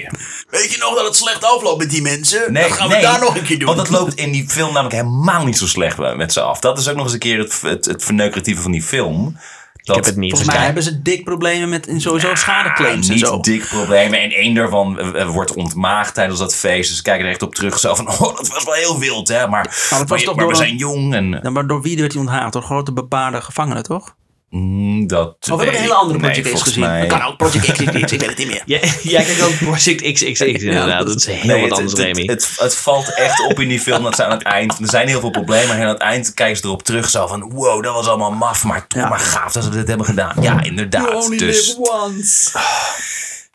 [0.50, 2.52] Weet je nog dat het slecht afloopt met die mensen?
[2.52, 3.68] Nee, Dan gaan we nee, daar nog een keer doen.
[3.68, 6.60] Want het loopt in die film namelijk helemaal niet zo slecht met ze af.
[6.60, 9.36] Dat is ook nog eens een keer het, het, het verneukeratieve van die film.
[9.82, 13.14] Dat, heb het niet Volgens mij hebben ze dik problemen met in sowieso schadeclaims en
[13.14, 13.40] niet zo.
[13.40, 14.20] dik problemen.
[14.20, 16.88] En één daarvan eh, eh, wordt ontmaagd tijdens dat feest.
[16.88, 17.78] Dus ze kijken er echt op terug.
[17.78, 19.48] Zo van, oh, dat was wel heel wild, hè.
[19.48, 21.14] Maar, was maar, toch maar door we zijn jong.
[21.14, 22.52] En, Ja, maar door wie werd hij onthaagd?
[22.52, 24.14] Door grote bepaarde gevangenen, toch?
[24.50, 26.80] Mm, dat Of heb ik weet een hele andere nee, Project X gezien?
[26.80, 28.62] mij- Dat kan ook Project X, X, X, ik weet het niet meer.
[28.66, 31.06] Ja, jij kijkt ook Project XXX inderdaad.
[31.06, 32.20] Dat is heel Nee, wat anders, het, Remy.
[32.26, 34.78] het, het, het valt echt op in die film dat ze aan het eind...
[34.78, 35.76] Er zijn heel veel problemen.
[35.76, 37.50] En aan het eind kijken ze erop terug zo van...
[37.52, 38.64] Wow, dat was allemaal maf.
[38.64, 39.08] Maar toch Ja.
[39.08, 40.36] maar gaaf dat ze dit hebben gedaan.
[40.42, 41.28] Ja, inderdaad.
[41.38, 42.58] Dus once.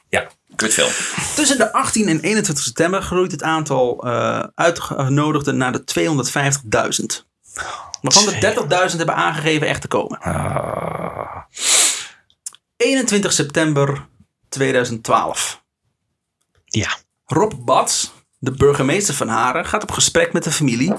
[0.10, 0.90] ja, Kutfilm.
[1.36, 5.84] Tussen de 18 en 21 september groeit het aantal eh, uitgenodigden naar de
[7.20, 7.24] 250.000.
[8.02, 10.20] Waarvan de 30.000 hebben aangegeven echt te komen.
[10.20, 11.44] Ah.
[12.78, 14.08] 21 september
[14.50, 15.64] 2012.
[16.66, 16.98] Ja.
[17.26, 20.94] Rob Bats, de burgemeester van Haren, gaat op gesprek met de familie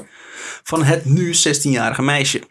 [0.62, 2.42] van het nu 16-jarige meisje.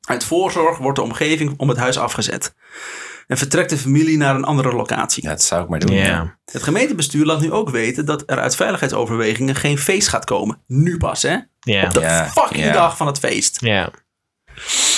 [0.00, 2.54] Uit voorzorg wordt de omgeving om het huis afgezet.
[3.26, 5.22] En vertrekt de familie naar een andere locatie.
[5.22, 5.94] Ja, dat zou ik maar doen.
[5.96, 6.36] Ja.
[6.52, 10.58] Het gemeentebestuur laat nu ook weten dat er uit veiligheidsoverwegingen geen feest gaat komen.
[10.66, 11.36] Nu pas, hè?
[11.60, 11.84] Ja.
[11.84, 13.56] Op de fucking dag van het feest.
[13.60, 13.90] Ja.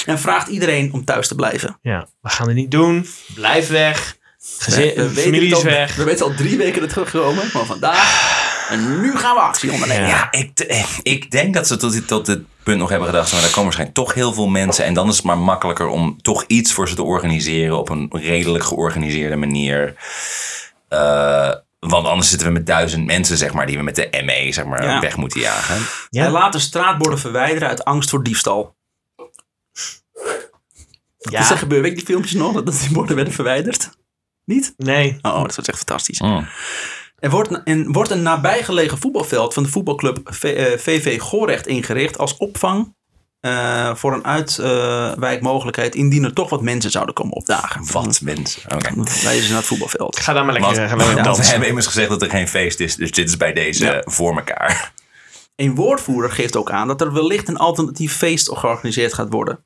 [0.06, 1.78] En vraagt iedereen om thuis te blijven.
[1.82, 2.08] ja.
[2.20, 3.06] We gaan het niet doen.
[3.34, 4.16] Blijf weg.
[4.58, 5.96] Gezin, We weten familie is al- weg.
[5.96, 7.44] We weten al drie weken dat het gekomen.
[7.52, 8.35] Maar vandaag.
[8.68, 10.08] En nu gaan we actie ondernemen.
[10.08, 13.32] Ja, ik, eh, ik denk dat ze tot dit, tot dit punt nog hebben gedacht.
[13.32, 14.84] Maar er komen waarschijnlijk toch heel veel mensen.
[14.84, 17.78] En dan is het maar makkelijker om toch iets voor ze te organiseren.
[17.78, 19.94] Op een redelijk georganiseerde manier.
[20.88, 24.52] Eh, want anders zitten we met duizend mensen, zeg maar, die we met de ME
[24.52, 25.00] zeg maar, Ja.
[25.00, 25.86] weg moeten jagen.
[26.10, 26.30] Ja.
[26.30, 28.74] Laat de straatborden verwijderen uit angst voor diefstal.
[31.18, 31.40] Ja.
[31.40, 31.80] Is dat gebeurd?
[31.82, 32.62] Weet je die filmpjes nog?
[32.62, 33.90] Dat die borden werden verwijderd?
[34.44, 34.74] Niet?
[34.76, 35.18] Nee.
[35.22, 36.20] Oh, dat was echt fantastisch.
[36.20, 36.48] Mm.
[37.18, 42.18] Er wordt, en wordt een nabijgelegen voetbalveld van de voetbalclub V- eh, VV Gorecht ingericht
[42.18, 42.94] als opvang
[43.40, 47.92] eh, voor een uitwijkmogelijkheid indien er toch wat mensen zouden komen opdagen.
[47.92, 48.62] Wat mensen.
[48.74, 48.94] Oké.
[48.94, 50.18] Dan wijzen ze naar het voetbalveld.
[50.20, 52.48] Ga daar maar lekker Want, gaan we want we hebben immers gezegd dat er geen
[52.48, 52.96] feest is.
[52.96, 54.02] Dus dit is bij deze Ja.
[54.04, 54.92] voor elkaar.
[55.56, 59.64] Een woordvoerder geeft ook aan dat er wellicht een alternatief feest georganiseerd gaat worden.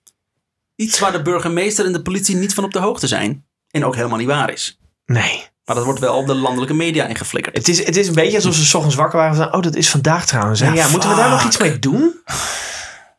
[0.77, 3.47] Iets waar de burgemeester en de politie niet van op de hoogte zijn.
[3.71, 4.79] En ook helemaal niet waar is.
[5.05, 5.45] Nee.
[5.65, 7.57] Maar dat wordt wel op de landelijke media ingeflikkerd.
[7.57, 9.55] Het is, het is een beetje alsof ze 's ochtends wakker waren van...
[9.55, 10.61] Oh, dat is vandaag trouwens.
[10.61, 10.67] hè?
[10.67, 12.21] Ja, Ja, moeten we daar nog iets mee doen?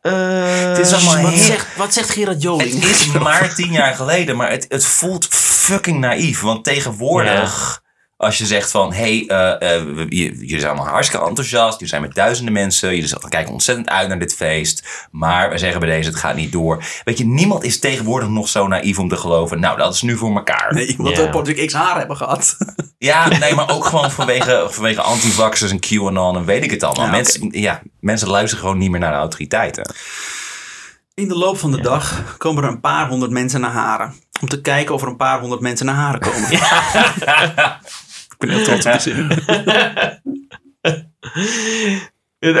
[0.00, 0.12] Eh,
[0.68, 2.74] Het is allemaal wat, heel- zegt, wat zegt Gerard Joling?
[2.74, 6.40] Het is maar tien jaar geleden, maar het, het voelt fucking naïef.
[6.40, 7.81] Want tegenwoordig,
[8.22, 8.92] als je zegt van...
[8.92, 11.72] hé, hey, eh, eh, we- je- jullie zijn allemaal hartstikke enthousiast.
[11.72, 12.94] Jullie zijn met duizenden mensen.
[12.94, 15.06] Jullie kijken ontzettend uit naar dit feest.
[15.10, 16.84] Maar we zeggen bij deze, het gaat niet door.
[17.04, 19.60] Weet je, niemand is tegenwoordig nog zo naïef om te geloven...
[19.60, 20.74] nou, dat is nu voor elkaar.
[20.74, 21.22] Nee, want Ja.
[21.22, 22.56] we Project X haar hebben gehad.
[22.98, 27.04] Ja, nee, maar ook gewoon vanwege, vanwege antivaxers en QAnon en weet ik het allemaal.
[27.04, 29.94] Ja, mensen, ja, mensen luisteren gewoon niet meer naar de autoriteiten.
[31.14, 34.14] In de loop van de dag komen er een paar honderd mensen naar Haren.
[34.40, 36.48] Om te kijken of er een paar honderd mensen naar Haren komen.
[38.46, 39.14] ben heel trots op die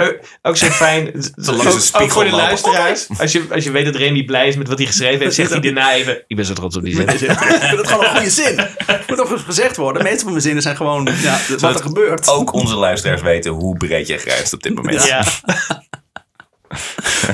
[0.00, 1.10] ook- Ook zo fijn.
[1.36, 3.06] Zolang ook, ook voor de luisteraars.
[3.18, 5.50] Als je, als je weet dat Remy blij is met wat hij geschreven heeft, zegt
[5.50, 6.24] hij daarna even...
[6.26, 7.08] Ik ben zo trots op die zin.
[7.08, 7.38] Ik vind
[7.76, 8.66] het gewoon een goede zin.
[9.06, 10.02] Moet ook eens gezegd worden.
[10.02, 12.28] De meeste van mijn zinnen zijn gewoon ja, wat er gebeurt.
[12.28, 15.04] Ook onze luisteraars weten hoe breed je grijst op dit moment.
[15.06, 15.24] Ja.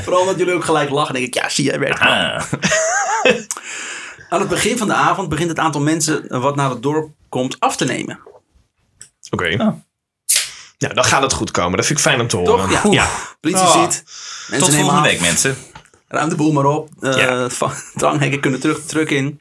[0.02, 1.14] Vooral dat jullie ook gelijk lachen.
[1.14, 2.00] denk ik, ja, zie jij werkt.
[2.00, 2.42] Ah.
[4.28, 7.56] Aan het begin van de avond begint het aantal mensen wat naar het dorp komt
[7.61, 8.18] af te nemen.
[9.30, 9.52] Oké.
[9.52, 9.58] Oh.
[10.78, 11.76] Nou, dan gaat het goed komen.
[11.76, 12.68] Dat vind ik fijn om te horen.
[12.68, 12.82] Toch?
[12.82, 12.90] Ja.
[12.90, 13.08] ja.
[13.40, 13.82] Politie Oh.
[13.82, 14.04] ziet.
[14.48, 15.06] Mensen Tot volgende af.
[15.06, 15.56] week, mensen.
[16.08, 16.88] Ruim de boel maar op.
[17.00, 17.48] Eh Ja.
[17.94, 19.40] Dranghekken kunnen terug de truck in.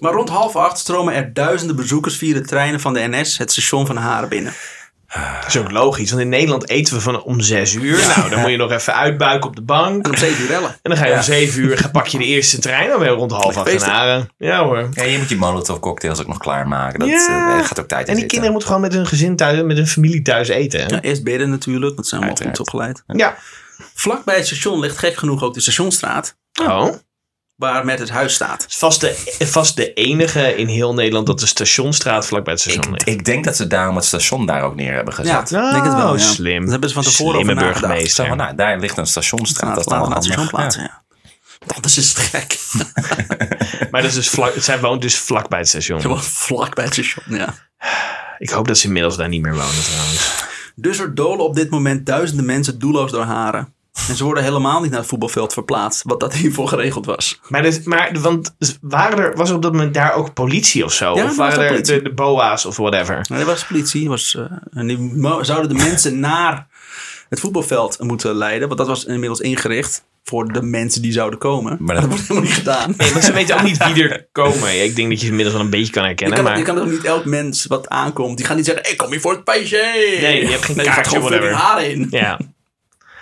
[0.00, 3.50] Maar rond half acht stromen er duizenden bezoekers via de treinen van de NS het
[3.50, 4.54] station van Haren binnen.
[5.14, 6.10] Dat is ook logisch.
[6.10, 7.98] Want in Nederland eten we van om zes uur.
[8.16, 10.04] Nou, dan moet je nog even uitbuiken op de bank.
[10.04, 10.68] En om zeven uur rellen.
[10.70, 12.88] En dan ga je om zeven uur, ga- pak je de eerste trein.
[12.88, 13.84] Dan ben je rond half acht.
[14.38, 14.88] Ja hoor.
[14.92, 16.98] Ja, je moet je molotov cocktails ook nog klaarmaken.
[16.98, 17.58] Dat Ja.
[17.58, 18.26] eh, gaat ook tijd in En die zitten.
[18.28, 20.80] kinderen moeten gewoon met hun gezin thuis, met hun familie thuis eten.
[20.80, 20.86] hè?
[20.86, 23.02] Ja, eerst bidden natuurlijk, want ze zijn allemaal goed opgeleid.
[23.06, 23.36] Ja.
[23.94, 26.36] Vlak bij het station ligt gek genoeg ook de stationstraat.
[26.62, 26.88] Oh.
[27.56, 28.62] Waar met het huis staat.
[28.62, 32.62] Het is vast de, vast de enige in heel Nederland dat de stationstraat vlakbij het
[32.62, 33.08] station Ik, ligt.
[33.08, 35.48] ik denk dat ze daarom het station daar ook neer hebben gezet.
[35.50, 36.12] Ja, ik denk het wel.
[36.12, 36.24] Oh, Ja.
[36.24, 36.60] slim.
[36.62, 37.80] Dat hebben ze van tevoren Slimme over nagedacht.
[37.92, 38.26] burgemeester.
[38.26, 39.74] Zo nou, daar ligt een stationstraat.
[39.74, 40.76] Dat is Laten dan we naar het station handig.
[40.78, 41.74] plaatsen, ja.
[41.74, 42.58] Anders is het gek.
[43.90, 46.00] Maar dat is dus vlak, zij woont dus vlak bij het station.
[46.00, 47.54] Gewoon vlak bij het station, ja.
[48.38, 50.34] Ik hoop dat ze inmiddels daar niet meer wonen trouwens.
[50.74, 53.74] Dus er dolen op dit moment duizenden mensen doelloos door Haren.
[54.08, 56.02] En ze worden helemaal niet naar het voetbalveld verplaatst.
[56.04, 57.40] Wat dat hiervoor geregeld was.
[57.48, 60.92] Maar, dus, maar want waren er, was er op dat moment daar ook politie of
[60.92, 61.14] zo?
[61.16, 63.26] Ja, of waren er de, de BOA's of whatever?
[63.30, 64.08] Maar er was politie.
[64.08, 64.44] Was, eh,
[64.80, 66.66] en die zouden de mensen naar
[67.28, 68.66] het voetbalveld moeten leiden.
[68.68, 71.76] Want dat was inmiddels ingericht voor de mensen die zouden komen.
[71.80, 72.94] Maar dat- dat wordt helemaal niet gedaan.
[72.96, 74.74] Nee, want ze weten ook niet wie er komen.
[74.74, 76.36] Ja, Ik denk dat je inmiddels wel een beetje kan Je herkennen.
[76.36, 78.36] kan, maar je kan ook niet elk mens wat aankomt.
[78.36, 79.78] Die gaat niet zeggen, ik kom hier voor het feestje.
[80.20, 81.56] Nee, je hebt geen nee, je gaat kaartje, gewoon whatever.
[81.56, 82.06] haren in.
[82.10, 82.38] ja,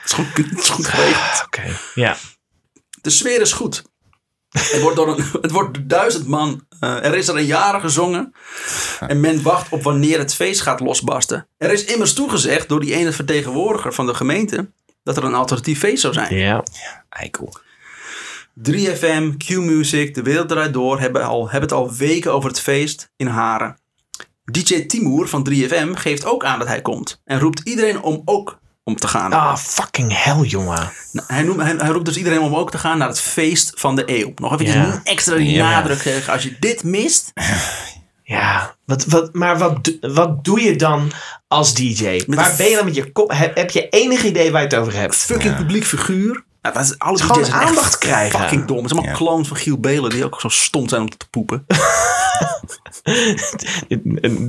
[0.04, 1.44] Het is goed, het is goed geregeld.
[1.46, 1.62] oké.
[1.94, 2.16] Ja.
[3.00, 3.82] De sfeer is goed.
[4.48, 6.66] Het wordt door, een, het wordt door duizend man.
[6.80, 8.32] eh, er is er een jaren gezongen.
[9.00, 11.48] En men wacht op wanneer het feest gaat losbarsten.
[11.58, 14.70] Er is immers toegezegd door die ene vertegenwoordiger van de gemeente.
[15.02, 16.34] dat er een alternatief feest zou zijn.
[16.36, 16.62] ja.
[17.08, 17.56] Eikel.
[18.70, 23.10] 3FM, Q-Music, De Wereld Draait Door hebben, al, hebben het al weken over het feest
[23.16, 23.78] in Haren.
[24.44, 27.20] DJ Timur van 3FM geeft ook aan dat hij komt.
[27.24, 29.32] En roept iedereen om ook om te gaan.
[29.32, 30.92] Ah, fucking hell, jongen.
[31.12, 33.72] Nou, Hij, noemt, hij, hij roept dus iedereen om ook te gaan naar het feest
[33.74, 34.32] van de eeuw.
[34.36, 34.84] Nog even Ja.
[34.84, 35.70] een extra die Ja.
[35.70, 36.32] nadruk geven.
[36.32, 37.32] Als je dit mist,
[38.26, 41.12] Ja, wat, wat, maar wat, wat doe je dan
[41.48, 42.22] als DJ?
[42.26, 43.30] Waar ben je dan met je kop?
[43.32, 45.14] Heb, heb je enig idee waar je het over hebt?
[45.16, 46.44] fucking publiek figuur.
[46.62, 48.38] Nou, dat is, alle gewoon DJ's aandacht krijgen.
[48.40, 48.76] Fucking dom.
[48.78, 49.24] Het zijn allemaal Ja.
[49.26, 51.64] clones van Giel Belen die ook zo stom zijn om te poepen.
[53.88, 54.00] Dit,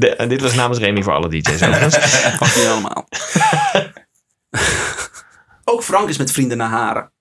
[0.01, 1.95] de- dit was namens Remy voor alle DJ's overigens.
[2.41, 3.07] Fuck allemaal.
[5.71, 7.11] ook Frank is met vrienden naar Haren.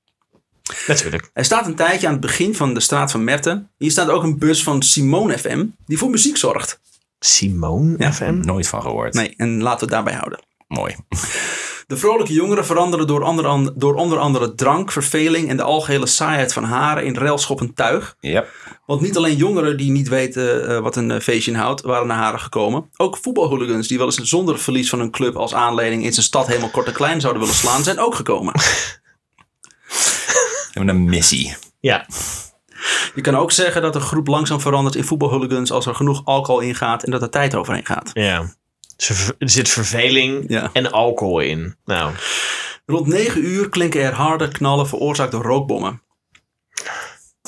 [0.86, 1.30] Natuurlijk.
[1.32, 3.70] Hij staat een tijdje aan het begin van de straat van Merten.
[3.78, 6.80] Hier staat ook een bus van Simone FM die voor muziek zorgt.
[7.18, 8.12] Simone Ja.
[8.12, 8.40] FM?
[8.40, 9.14] Nooit van gehoord.
[9.14, 10.40] Nee, en laten we het daarbij houden.
[10.68, 10.96] Mooi.
[11.86, 16.06] De vrolijke jongeren veranderen door onder, an- door onder andere drank, verveling en de algehele
[16.06, 18.16] saaiheid van haren in railschoppend tuig.
[18.20, 18.44] Ja.
[18.86, 22.16] Want niet alleen jongeren die niet weten eh, wat een eh, feestje inhoudt, waren naar
[22.16, 22.90] haren gekomen.
[22.96, 26.46] Ook voetbalhooligans die wel eens zonder verlies van hun club als aanleiding in zijn stad
[26.46, 28.52] helemaal kort en klein zouden willen slaan, zijn ook gekomen.
[30.72, 31.54] We hebben een missie.
[31.80, 32.06] Ja.
[33.14, 36.60] Je kan ook zeggen dat een groep langzaam verandert in voetbalhooligans als er genoeg alcohol
[36.60, 38.10] ingaat en dat er tijd overheen gaat.
[38.14, 38.54] ja.
[39.38, 40.70] Er zit verveling Ja.
[40.72, 41.76] en alcohol in.
[41.84, 42.12] Nou,
[42.86, 46.02] Rond 9 uur klinken er harde knallen veroorzaakt door rookbommen.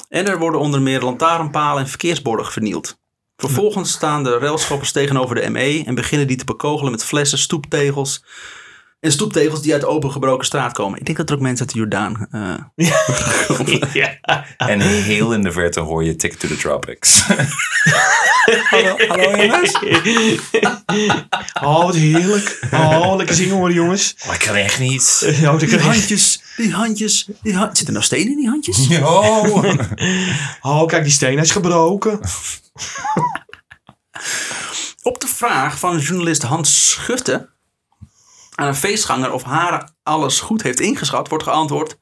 [0.09, 2.98] En er worden onder meer lantaarnpalen en verkeersborden vernield.
[3.37, 8.24] Vervolgens staan de railschoppers tegenover de ME en beginnen die te bekogelen met flessen, stoeptegels
[9.07, 10.99] en stoeptegels die uit de opengebroken straat komen.
[10.99, 12.27] Ik denk dat er ook mensen uit de Jordaan.
[12.31, 12.55] eh,
[13.92, 14.19] ja.
[14.57, 17.23] En heel in de verte hoor je Ticket to the Tropics.
[18.71, 19.73] hallo, hallo jongens.
[21.62, 22.59] Oh, wat heerlijk.
[22.73, 24.16] Oh, lekker zingen hoor, jongens.
[24.27, 25.23] Maar ik krijg niet.
[25.42, 25.87] Oh, dat Die kan echt.
[25.88, 28.88] handjes, die handjes, die ha- Zitten er nog stenen in die handjes?
[28.99, 29.64] Oh.
[30.61, 32.21] Oh, kijk, die steen hij is gebroken.
[35.03, 37.49] Op de vraag van journalist Hans Schutte
[38.57, 41.97] aan een feestganger of haar alles goed heeft ingeschat, wordt geantwoord: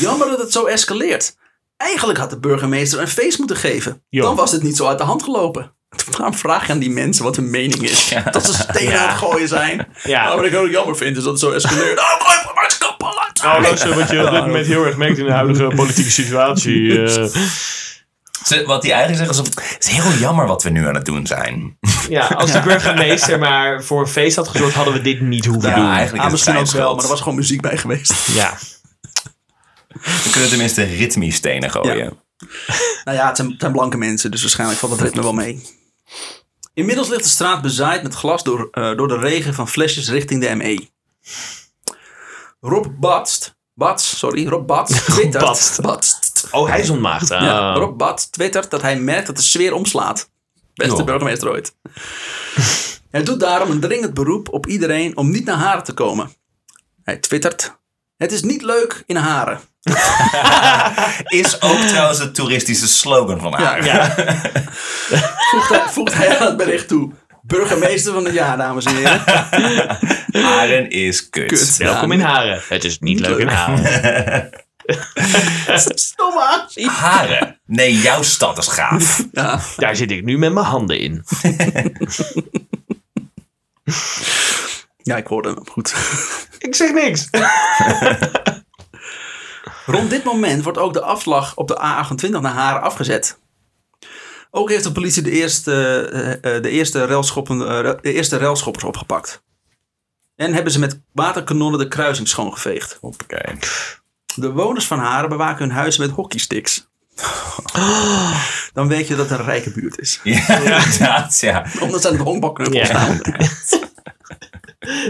[0.00, 1.36] Jammer dat het zo escaleert.
[1.76, 4.02] Eigenlijk had de burgemeester een feest moeten geven.
[4.08, 4.22] Jo.
[4.22, 5.74] Dan was het niet zo uit de hand gelopen.
[6.16, 8.14] Waarom vraag je aan die mensen wat hun mening is?
[8.30, 9.02] Dat ze stenen Ja.
[9.02, 9.88] aan het gooien zijn.
[10.02, 10.24] Ja.
[10.24, 11.98] Nou, wat ik ook jammer vind is dat het zo escaleert.
[12.06, 13.14] Oh, gooi maar eens kapot.
[13.44, 16.10] Oh, dat is wat je op dit moment heel erg merkt in de huidige politieke
[16.10, 17.02] situatie.
[17.04, 17.26] eh.
[18.46, 21.04] Ze- Wat hij eigenlijk zegt is: Het is heel jammer wat we nu aan het
[21.04, 21.78] doen zijn.
[22.08, 25.70] ja, als de burgemeester maar voor een feest had gezorgd, hadden we dit niet hoeven
[25.70, 25.90] Ja, doen.
[25.90, 28.26] eigenlijk Ah, misschien ook wel, maar er was gewoon muziek bij geweest.
[28.28, 28.58] Ja.
[30.22, 32.18] We kunnen tenminste ritmisch stenen gooien.
[33.04, 35.62] Nou ja, het zijn, het zijn blanke mensen, dus waarschijnlijk valt het ritme wel mee.
[36.74, 40.40] Inmiddels ligt de straat bezaaid met glas door, eh, door de regen van flesjes richting
[40.40, 40.88] de ME.
[42.60, 45.78] Rob Batst, Bats, sorry, Rob Bats twittert.
[45.82, 46.46] Batst.
[46.50, 47.30] Oh, hij is ontmaagd.
[47.30, 47.42] Ah.
[47.42, 50.28] Ja, Rob Bats twittert dat hij merkt dat de sfeer omslaat.
[50.74, 51.04] Beste Ja.
[51.04, 51.74] burgemeester ooit.
[53.10, 56.30] hij doet daarom een dringend beroep op iedereen om niet naar Haren te komen.
[57.02, 57.76] Hij twittert,
[58.16, 59.60] het is niet leuk in Haren.
[61.42, 63.84] Is ook trouwens de toeristische slogan van haar.
[63.84, 64.14] Ja.
[65.50, 67.12] Voegt hij, voegt hij aan het bericht toe.
[67.46, 69.22] Burgemeester van het jaar, dames en heren.
[70.46, 71.46] Haren is kut.
[71.46, 71.76] Kut.
[71.76, 72.60] Welkom in Haren.
[72.68, 74.50] Het is niet leuk in Haren.
[75.94, 76.88] Stomme actie.
[76.88, 77.60] Haren.
[77.66, 79.24] Nee, jouw stad is gaaf.
[79.32, 81.24] Ja, Daar zit ik nu met mijn handen in.
[85.02, 85.94] ja, ik hoorde hem goed.
[86.58, 87.28] Ik zeg niks.
[89.86, 93.38] Rond dit moment wordt ook de afslag op de A28 naar Haren afgezet.
[94.50, 95.72] Ook heeft de politie de eerste,
[96.12, 99.42] eh, eh, de eerste, railschoppen, eh, de eerste railschoppers opgepakt.
[100.36, 102.98] En hebben ze met waterkanonnen de kruising schoongeveegd.
[103.00, 103.58] Hoppakee.
[104.34, 106.88] De bewoners van Haren bewaken hun huizen met hockeysticks.
[108.72, 110.20] Dan weet je dat het een rijke buurt is.
[110.24, 111.66] Ja, inderdaad, ja.
[111.80, 112.84] Omdat ze aan het honkbalknuppel Ja.
[112.84, 113.20] staan.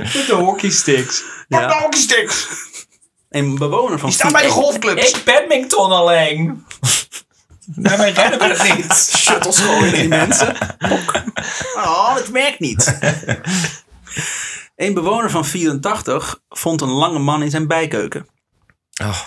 [0.01, 1.23] Met de hockeysticks.
[1.49, 1.67] Ja.
[1.67, 2.47] de hockeysticks.
[3.31, 4.09] Een bewoner van...
[4.09, 5.11] Die staan bij de golfclubs.
[5.11, 6.65] Ik badminton alleen.
[7.75, 8.93] Nee, maar rennen we het niet.
[9.19, 10.57] shuttles gooien naar die mensen.
[11.77, 12.99] Oh, dat werkt niet.
[14.77, 18.27] Een bewoner van 84 vond een lange man in zijn bijkeuken.
[19.03, 19.19] Oh.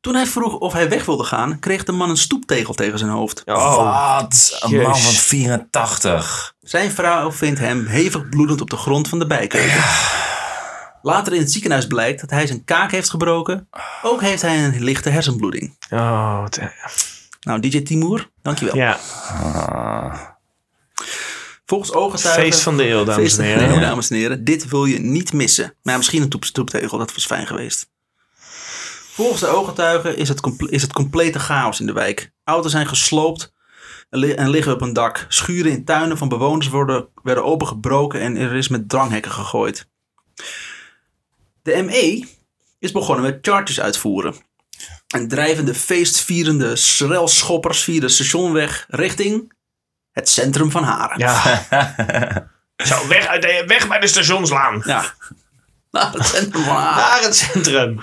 [0.00, 3.10] Toen hij vroeg of hij weg wilde gaan, kreeg de man een stoeptegel tegen zijn
[3.10, 3.42] hoofd.
[3.44, 3.76] Oh,
[4.16, 4.58] Wat?
[4.60, 6.54] Een man van 84.
[6.60, 9.82] Zijn vrouw vindt hem hevig bloedend op de grond van de bijkeuken.
[11.02, 13.68] Later in het ziekenhuis blijkt dat hij zijn kaak heeft gebroken.
[14.02, 15.76] Ook heeft hij een lichte hersenbloeding.
[15.90, 16.58] Oh, wat-
[17.40, 18.76] Nou, DJ Timur, dankjewel.
[18.76, 18.98] ja.
[21.66, 22.42] Volgens ooggetuigen...
[22.42, 23.70] Feest van de eeuw, dames en heren.
[23.70, 24.44] eeuw, dames en heren.
[24.44, 25.74] Dit wil je niet missen.
[25.82, 27.90] Maar misschien een toep- stoeptegel, dat was fijn geweest.
[29.12, 32.32] Volgens de ooggetuigen is het, comple- is het complete chaos in de wijk.
[32.44, 33.52] Auto's zijn gesloopt
[34.10, 35.26] en li- en liggen op een dak.
[35.28, 39.88] Schuren in tuinen van bewoners worden, werden opengebroken en er is met dranghekken gegooid.
[41.62, 42.26] De ME
[42.78, 44.34] is begonnen met charges uitvoeren.
[45.08, 49.52] En drijven de feestvierende schrelschoppers via de stationweg richting
[50.12, 51.18] het centrum van Haren.
[51.18, 51.68] Ja.
[52.76, 54.82] Zo, weg, uit de, weg bij de stationslaan.
[54.86, 55.14] Ja.
[55.90, 56.96] Naar het centrum van Haren.
[56.96, 58.00] Naar het centrum.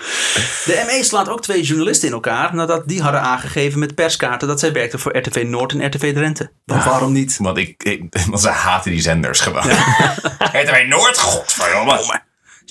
[0.66, 4.60] De ME slaat ook twee journalisten in elkaar nadat die hadden aangegeven met perskaarten dat
[4.60, 6.52] zij werkten voor RTV Noord en RTV Drenthe.
[6.66, 7.38] Want waarom niet?
[7.38, 9.70] Want, ik, ik, want ze haten die zenders gewoon.
[10.62, 12.22] RTV Noord, godverdomme.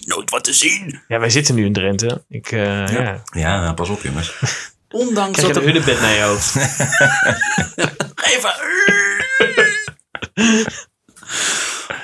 [0.05, 1.01] Nooit wat te zien.
[1.09, 2.25] Ja, wij zitten nu in Drenthe.
[2.29, 3.23] Ik, eh, ja.
[3.33, 4.35] Ja, nou, pas op jongens.
[4.89, 5.75] Ondanks Krijg dat een er...
[5.75, 6.57] hunnebed naar je hoofd.
[8.33, 8.55] Even.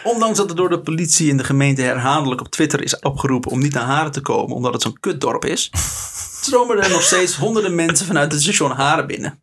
[0.04, 3.58] Ondanks dat er door de politie en de gemeente herhaaldelijk op Twitter is opgeroepen om
[3.58, 5.70] niet naar Haren te komen omdat het zo'n kutdorp is,
[6.42, 9.42] stromen er nog steeds honderden mensen vanuit het station Haren binnen.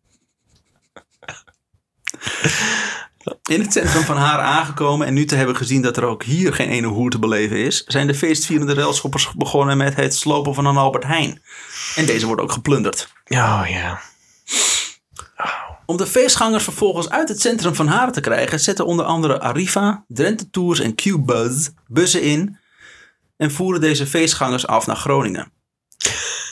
[3.48, 6.54] In het centrum van Haren aangekomen en nu te hebben gezien dat er ook hier
[6.54, 10.66] geen ene hoer te beleven is, zijn de feestvierende railschoppers begonnen met het slopen van
[10.66, 11.42] een Albert Heijn.
[11.96, 13.12] En deze wordt ook geplunderd.
[13.28, 14.00] Oh ja.
[15.86, 20.04] Om de feestgangers vervolgens uit het centrum van Haren te krijgen, zetten onder andere Arriva,
[20.08, 22.58] Drenthe Tours en Q-Buzz bussen in
[23.36, 25.52] en voeren deze feestgangers af naar Groningen.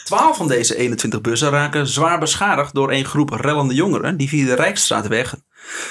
[0.03, 4.45] Twaalf van deze 21 bussen raken zwaar beschadigd door een groep rellende jongeren die via
[4.45, 5.35] de Rijksstraatweg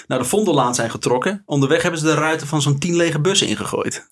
[0.06, 1.42] naar de Vondellaan zijn getrokken.
[1.46, 4.06] Onderweg hebben ze de ruiten van zo'n 10 lege bussen ingegooid.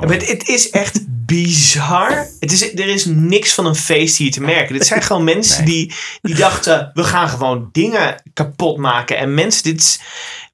[0.00, 2.26] Maar het, het is echt bizar.
[2.40, 4.74] Het is, er is niks van een feest hier te merken.
[4.74, 9.16] Dit zijn gewoon mensen die, die dachten: we gaan gewoon dingen kapot maken.
[9.18, 10.00] En mensen, dit is,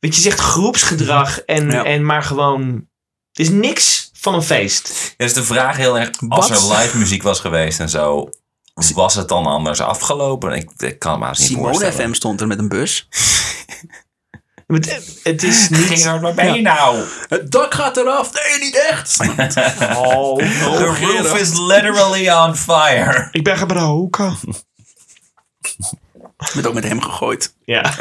[0.01, 1.39] weet je, zegt groepsgedrag.
[1.41, 1.85] En, Ja.
[1.85, 2.87] en maar gewoon.
[3.33, 5.15] Het is niks van een feest.
[5.17, 6.71] Ja, is de vraag heel erg, als Wat?
[6.71, 8.29] er live muziek was geweest en zo,
[8.95, 10.53] was het dan anders afgelopen?
[10.53, 12.09] Ik, ik kan het me haast niet Simone voorstellen.
[12.09, 13.09] FM stond er met een bus.
[14.67, 15.87] Het, het is niet.
[15.87, 17.05] Gerard, waar ben je nou?
[17.29, 18.31] Het dak gaat eraf.
[18.33, 19.17] Nee, niet echt.
[19.97, 23.29] Oh, The roof is literally on fire.
[23.33, 24.37] ik ben gebroken.
[26.55, 27.55] Werd ook met hem gegooid.
[27.65, 27.95] Ja.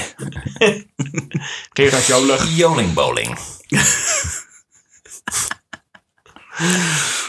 [1.74, 2.56] Gerard Jolig.
[2.56, 3.38] Joling bowling.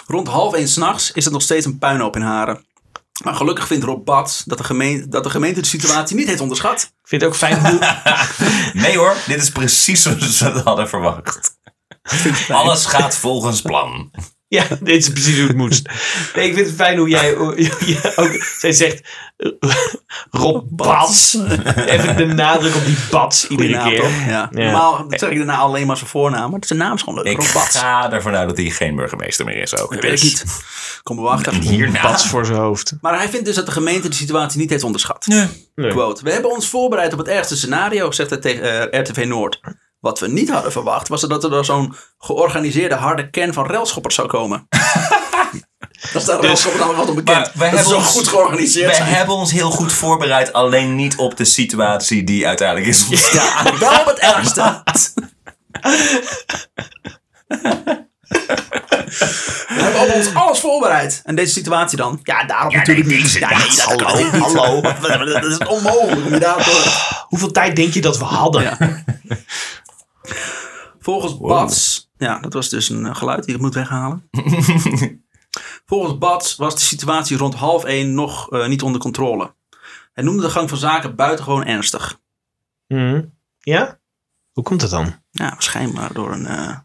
[0.07, 2.65] Rond half één s'nachts is het nog steeds een puinhoop in Haren.
[3.25, 6.41] Maar gelukkig vindt Rob Bats dat de, gemeente, dat de gemeente de situatie niet heeft
[6.41, 6.81] onderschat.
[6.83, 7.79] Ik vind het ook fijn hoe.
[8.83, 11.59] Nee hoor, dit is precies zoals we het hadden verwacht.
[12.49, 14.11] Alles gaat volgens plan.
[14.49, 15.89] Ja, dit is precies hoe het moest.
[16.35, 17.37] Nee, ik vind het fijn hoe jij
[18.17, 18.33] ook...
[18.59, 19.51] Zij zegt eh,
[20.31, 21.35] Rob Bats.
[21.87, 24.01] Even de nadruk op die Bats iedere naam, keer.
[24.01, 24.11] toch?
[24.27, 24.27] Ja.
[24.27, 24.49] Ja.
[24.51, 26.51] Normaal zeg ik daarna alleen maar zijn voornaam.
[26.51, 27.33] Maar zijn naam is gewoon leuk.
[27.33, 27.79] Ik Rob Bats.
[27.79, 29.93] ga ervan uit dat hij geen burgemeester meer is ook.
[29.95, 30.45] Dat weet ik niet.
[31.03, 31.55] Kom bewachten.
[31.71, 32.03] Hierna.
[32.03, 32.93] Bats voor zijn hoofd.
[33.01, 35.27] Maar hij vindt dus dat de gemeente de situatie niet heeft onderschat.
[35.27, 35.47] Nee.
[35.75, 35.91] Nee.
[35.91, 39.61] Quote, we hebben ons voorbereid op het ergste scenario, zegt hij tegen eh, RTV Noord.
[40.07, 44.15] Wat we niet hadden verwacht, was dat er dan zo'n georganiseerde harde kern van railschoppers
[44.15, 44.67] zou komen.
[46.13, 47.47] dat is daar railschoppers namelijk wat onbekend.
[47.57, 49.09] Ze hebben zo ons- goed georganiseerd We zijn.
[49.09, 53.65] hebben ons heel goed voorbereid, alleen niet op de situatie die uiteindelijk is ontstaan.
[53.65, 54.83] Ja, wel op het ergste.
[59.69, 61.21] We hebben op ons alles voorbereid.
[61.25, 62.21] En deze situatie dan?
[62.23, 63.33] Ja, daarop natuurlijk nee, niet.
[63.33, 64.43] Ja, nee, dat Hallo, kan niet.
[64.43, 64.81] hallo.
[65.41, 67.25] Dat is onmogelijk om je daar te...
[67.29, 68.63] Hoeveel tijd denk je dat we hadden?
[68.63, 68.77] Ja.
[70.99, 74.29] Volgens Bats, ja, dat was dus een eh, geluid die ik moet weghalen.
[75.87, 79.55] Volgens Bats was de situatie rond half één nog eh, niet onder controle.
[80.13, 82.21] Hij noemde de gang van zaken buitengewoon ernstig.
[82.87, 83.23] Mhm.
[83.59, 83.99] Ja?
[84.53, 85.15] Hoe komt dat dan?
[85.31, 86.47] Ja, waarschijnlijk door een.
[86.47, 86.77] eh,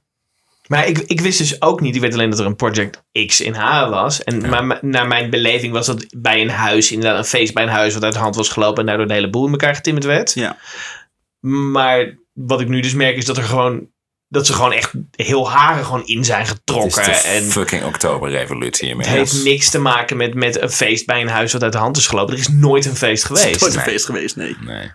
[0.67, 1.95] Maar ik, ik wist dus ook niet.
[1.95, 4.23] Ik weet alleen dat er een Project X in Haren was.
[4.23, 7.69] En, Maar naar mijn beleving was dat bij een huis, inderdaad een feest bij een
[7.69, 10.05] huis wat uit de hand was gelopen en daardoor de hele boel in elkaar getimmerd
[10.05, 10.33] werd.
[10.33, 10.57] ja.
[11.39, 13.87] Maar wat ik nu dus merk is dat er gewoon
[14.27, 17.03] dat ze gewoon echt heel Haren gewoon in zijn Het is getrokken.
[17.03, 19.31] de En fucking oktoberrevolutie het inmiddels.
[19.31, 21.97] heeft niks te maken met, met een feest bij een huis wat uit de hand
[21.97, 22.33] is gelopen.
[22.33, 23.61] Er is nooit een feest Het is geweest.
[23.61, 23.89] nooit een Nee.
[23.89, 24.55] feest geweest, nee.
[24.61, 24.91] Nee.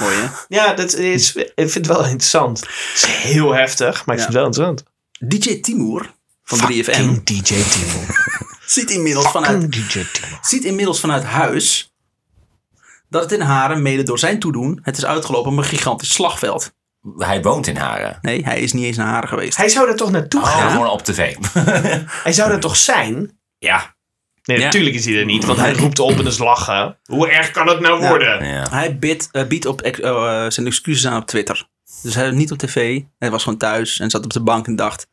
[0.00, 0.26] Mooi hè?
[0.48, 2.60] Ja, dat is, ik vind het wel interessant.
[2.60, 4.26] Het is heel heftig, maar ik Ja.
[4.30, 4.82] vind het wel interessant.
[5.18, 8.04] DJ Timur van 3FM Fucking DJ Timo.
[8.66, 10.38] ziet inmiddels, vanuit, DJ Timo.
[10.42, 11.89] ziet inmiddels vanuit huis
[13.10, 16.72] dat het in Haren, mede door zijn toedoen, het is uitgelopen op een gigantisch slagveld.
[17.18, 18.18] Hij woont in Haren.
[18.22, 19.56] Nee, hij is niet eens naar Haren geweest.
[19.56, 20.70] Hij zou er toch naartoe Oh, gaan?
[20.70, 21.36] gewoon op tv.
[22.24, 23.38] Hij zou er toch zijn?
[23.58, 23.98] ja.
[24.44, 24.64] Nee, Ja.
[24.64, 26.98] natuurlijk is hij er niet, want hij roept op en is lachen.
[27.04, 28.44] Hoe erg kan het nou worden?
[28.46, 28.66] ja.
[28.70, 31.68] Hij biedt, eh, biedt op, ex- eh, zijn excuses aan op Twitter.
[32.02, 33.00] Dus hij was niet op tv.
[33.18, 35.06] Hij was gewoon thuis en zat op de bank en dacht...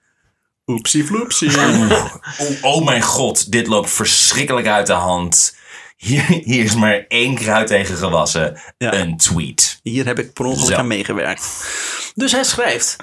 [0.66, 1.52] Oepsie floepsie.
[1.62, 5.57] Oh, oh mijn god, dit loopt verschrikkelijk uit de hand.
[5.98, 8.60] Hier, hier is maar één kruid tegen gewassen.
[8.78, 8.94] Ja.
[8.94, 9.80] Een tweet.
[9.84, 10.76] Hier heb ik per ongeluk Zo.
[10.76, 11.68] aan meegewerkt.
[12.16, 12.96] Dus hij schrijft.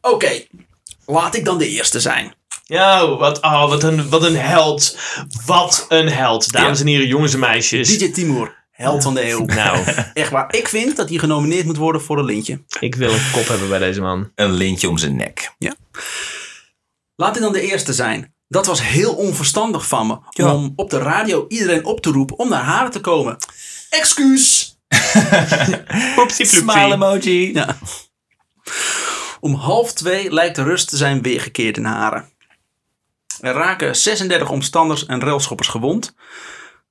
[0.00, 0.30] Oké,
[1.06, 2.34] laat ik dan de eerste zijn.
[2.64, 4.98] Ja, wat, oh, wat, een, wat een held.
[5.46, 6.52] Wat een held.
[6.52, 7.98] Dames en heren, jongens en meisjes.
[7.98, 9.44] DJ Timur, held van de eeuw.
[9.54, 9.84] Nou,
[10.14, 10.54] Echt waar.
[10.54, 12.62] Ik vind dat hij genomineerd moet worden voor een lintje.
[12.80, 14.30] ik wil een kop hebben bij deze man.
[14.34, 15.54] Een lintje om zijn nek.
[17.16, 18.31] Laat ik dan de eerste zijn.
[18.52, 20.18] Dat was heel onverstandig van me.
[20.30, 20.54] Ja.
[20.54, 23.36] Om op de radio iedereen op te roepen om naar haren te komen.
[23.90, 24.76] Excuus.
[26.18, 27.52] Oepsie Smile emoji.
[27.52, 27.76] Ja.
[29.40, 32.30] Om half twee lijkt de rust te zijn weergekeerd in Haren.
[33.40, 36.14] Er raken 36 omstanders en railschoppers gewond.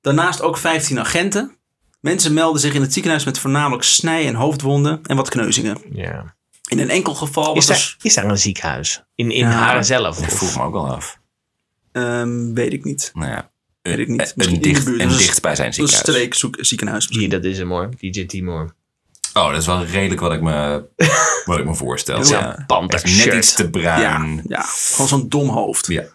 [0.00, 1.56] Daarnaast ook 15 agenten.
[2.00, 5.78] Mensen melden zich in het ziekenhuis met voornamelijk snij- en hoofdwonden en wat kneuzingen.
[5.92, 6.34] Ja.
[6.68, 7.96] In een enkel geval Is daar, er...
[8.02, 9.02] is daar een ziekenhuis?
[9.14, 9.50] In, in Ja.
[9.50, 10.16] Haren zelf?
[10.16, 11.20] Dat vroeg me ook al af.
[11.92, 13.10] Ehm, weet ik niet.
[13.14, 13.50] Nou ja.
[13.82, 14.32] Weet ik niet.
[14.36, 15.00] Een, de dicht, buurt.
[15.00, 16.38] een Dus- dicht bij zijn Een ziekenhuis.
[16.38, 17.08] streek ziekenhuis.
[17.08, 17.88] Hier, dat is hem hoor.
[17.98, 18.74] DJ Timor.
[19.34, 20.84] Oh, dat is wel redelijk wat ik me,
[21.44, 22.24] wat ik me voorstel.
[22.26, 22.64] Ja.
[22.66, 23.36] Panther Echt net shirt.
[23.36, 24.42] iets te Ja, bruin.
[24.48, 25.86] ja, gewoon zo'n dom hoofd.
[25.86, 26.02] Ja.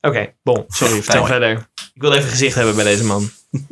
[0.00, 0.64] Oké, bon.
[0.68, 1.26] Sorry, vertel Fijn.
[1.26, 1.68] verder.
[1.94, 3.30] Ik wil even gezicht hebben bij deze man.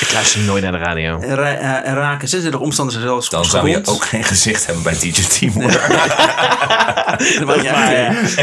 [0.00, 1.20] ik luister nooit naar de radio.
[1.20, 4.82] Er, ra- eh, raken 36 omstanders en zelfs Dan zou je ook geen gezicht hebben
[4.84, 5.70] bij DJ Timor.
[7.38, 8.36] Dat maakt niet uit.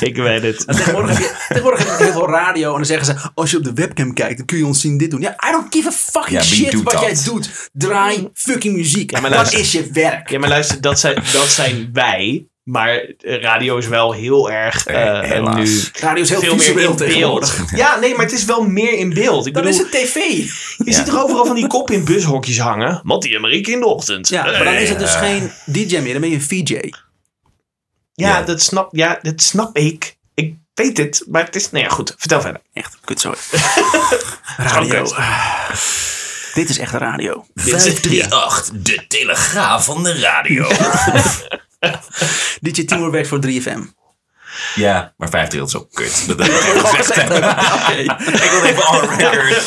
[0.08, 0.66] Ik weet het.
[0.66, 3.56] Tegenwoordig heb, je, tegenwoordig heb je heel veel radio en dan zeggen ze: Als je
[3.56, 5.20] op de webcam kijkt, dan kun je ons zien dit doen.
[5.20, 7.02] Ja, I don't give a fucking Ja, shit wat dat?
[7.02, 7.68] jij doet.
[7.72, 9.20] Draai fucking muziek.
[9.20, 10.30] maar dat is je werk.
[10.30, 12.46] Ja, maar luister, dat zijn, dat zijn wij.
[12.70, 15.56] Maar radio is wel heel erg Eh, eh, helaas.
[15.56, 17.56] nu Radio is heel veel meer in tegenwoordig.
[17.56, 17.70] beeld.
[17.70, 19.46] Ja, nee, maar het is wel meer in beeld.
[19.46, 20.14] Ik Dan bedoel, is het tv.
[20.84, 23.00] je ziet er overal van die kop in bushokjes hangen.
[23.04, 24.28] Mattie en Marieke in de ochtend.
[24.28, 25.20] Ja, maar dan is het dus Eh.
[25.20, 26.72] geen DJ meer, dan ben je een VJ.
[26.72, 28.42] Ja, Ja.
[28.42, 30.16] Dat, snap, ja dat snap ik.
[30.34, 31.70] Ik weet het, maar het is...
[31.70, 32.14] Nou ja, goed.
[32.18, 32.60] Vertel verder.
[32.72, 33.32] Echt, kut zo.
[33.36, 35.06] Gewoon radio.
[36.54, 37.44] Dit is echt radio.
[37.54, 40.66] Dit is- 538, de telegraaf van de radio.
[42.60, 43.96] DJ Timur werkt voor 3FM.
[44.74, 46.26] ja, maar 538 is ook kut.
[46.26, 47.20] Dat wil ik gezegd.
[48.42, 49.62] Ik wil even on record.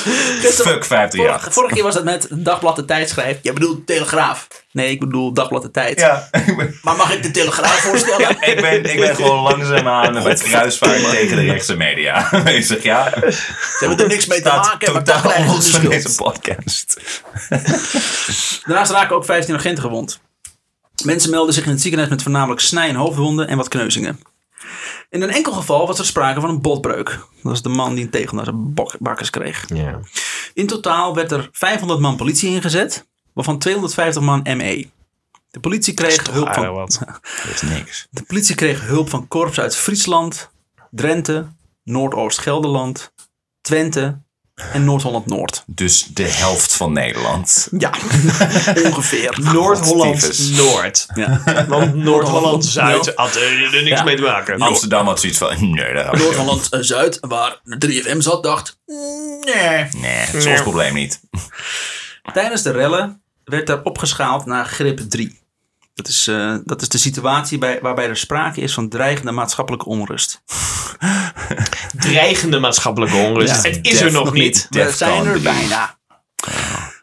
[0.55, 1.15] Fuck 538.
[1.15, 3.39] Vorige, vorige keer was het met Dagblad de Tijd schrijft.
[3.41, 4.47] Je bedoelt Telegraaf.
[4.71, 5.99] Nee, ik bedoel Dagblad de Tijd.
[5.99, 8.29] Ja, ben, Maar mag ik de Telegraaf voorstellen?
[8.29, 12.83] ik ben, ik ben gewoon langzaamaan met het kruisvaart tegen de rechtse media bezig.
[12.83, 14.93] Ja, Ze hebben er niks mee te maken.
[14.93, 17.01] Maar totaal los de van deze podcast.
[18.65, 20.21] Daarnaast raken ook 15 agenten gewond.
[21.03, 24.19] Mensen melden zich in het ziekenhuis met voornamelijk snij- en hoofdwonden en wat kneuzingen.
[25.09, 27.09] In een enkel geval was er sprake van een botbreuk.
[27.09, 29.65] Dat was de man die een tegel naar zijn bakkers kreeg.
[30.53, 34.89] In totaal werd er 500 man politie ingezet, waarvan 250 man ME.
[35.51, 36.99] De politie kreeg, hulp van, wat.
[37.43, 38.07] Dat is niks.
[38.09, 40.49] de politie kreeg hulp van korps uit Friesland,
[40.91, 41.47] Drenthe,
[41.83, 43.13] Noordoost-Gelderland,
[43.61, 44.21] Twente
[44.73, 45.63] en Noord-Holland-Noord.
[45.67, 47.67] Dus de helft van Nederland.
[47.77, 47.91] Ja,
[48.85, 49.37] ongeveer.
[49.53, 50.49] Noord-Holland Tyfus.
[50.49, 51.05] Noord.
[51.15, 51.41] Ja.
[51.67, 53.11] Want Noord-Holland Zuid Ja.
[53.15, 54.03] had er niks Ja.
[54.03, 54.59] mee te maken.
[54.61, 58.79] Amsterdam had zoiets van, nee, dat Noord-Holland-Zuid, waar 3FM zat, dacht...
[58.85, 59.87] Nee.
[59.97, 61.19] Nee, dat is ons probleem niet.
[62.33, 65.39] Tijdens de rellen werd er opgeschaald naar grip 3.
[66.01, 69.85] Dat is, eh, dat is de situatie bij, waarbij er sprake is van dreigende maatschappelijke
[69.85, 70.41] onrust.
[71.97, 73.63] Dreigende maatschappelijke onrust.
[73.63, 73.69] Ja.
[73.69, 74.67] het is er nog niet.
[74.69, 75.97] We zijn er bijna.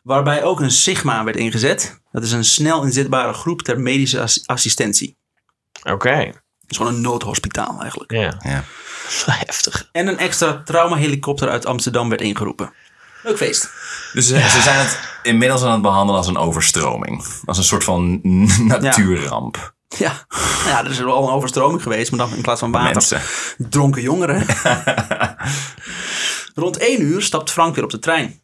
[0.03, 2.01] Waarbij ook een Sigma werd ingezet.
[2.13, 5.17] Dat is een snel inzetbare groep ter medische ass- assistentie.
[5.83, 6.25] Oké.
[6.25, 8.13] Dat is gewoon een noodhospitaal eigenlijk.
[8.13, 8.35] Ja.
[8.45, 8.65] Ja.
[9.47, 9.89] Heftig.
[9.93, 12.73] En een extra traumahelikopter uit Amsterdam werd ingeroepen.
[13.29, 13.71] Leuk feest.
[14.13, 17.25] Dus ze, ze zijn het inmiddels aan het behandelen als een overstroming.
[17.45, 18.21] Als een soort van
[18.67, 19.75] natuurramp.
[19.97, 20.27] Ja,
[20.67, 22.93] ja, er is wel een overstroming geweest, maar dan in plaats van water.
[22.93, 23.23] Mensen.
[23.71, 24.47] Dronken jongeren.
[26.55, 28.41] Rond 1 uur stapt Frank weer op de trein.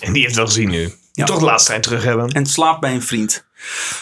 [0.00, 0.94] En die heeft wel gezien nu.
[1.12, 1.24] Ja.
[1.24, 2.28] Toch de laatste trein terug hebben.
[2.28, 3.44] en slaapt bij een vriend.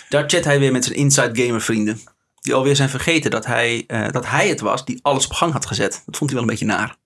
[0.09, 2.01] Daar chat hij weer met zijn Inside Gamer vrienden.
[2.41, 5.53] Die alweer zijn vergeten dat hij, eh, dat hij het was die alles op gang
[5.53, 6.03] had gezet.
[6.07, 6.97] Dat vond hij wel een beetje naar.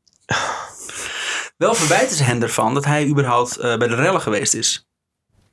[1.63, 4.89] Wel verwijten ze hem ervan dat hij überhaupt eh, bij de rellen geweest is.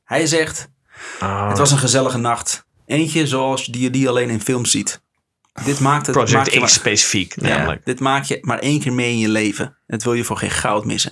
[0.03, 0.67] Hij zegt,
[1.19, 2.65] Ah, het was een gezellige nacht.
[2.85, 5.01] Eentje zoals die je die alleen in films ziet.
[5.65, 7.85] Dit maakt het, maak Project je maar- specifiek, ja, namelijk.
[7.85, 9.77] dit maak je maar één keer mee in je leven.
[9.87, 11.11] Dat wil je voor geen goud missen.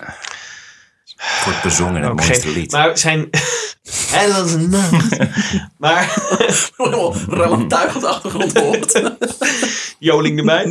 [1.45, 2.71] Wordt bezongen het Ook mooiste geen- lied.
[2.71, 3.27] Maar zijn...
[4.15, 5.17] Hij was een nacht.
[5.77, 6.13] maar
[6.77, 9.01] Helemaal relatief op de achtergrond hoort.
[9.99, 10.65] Joling erbij.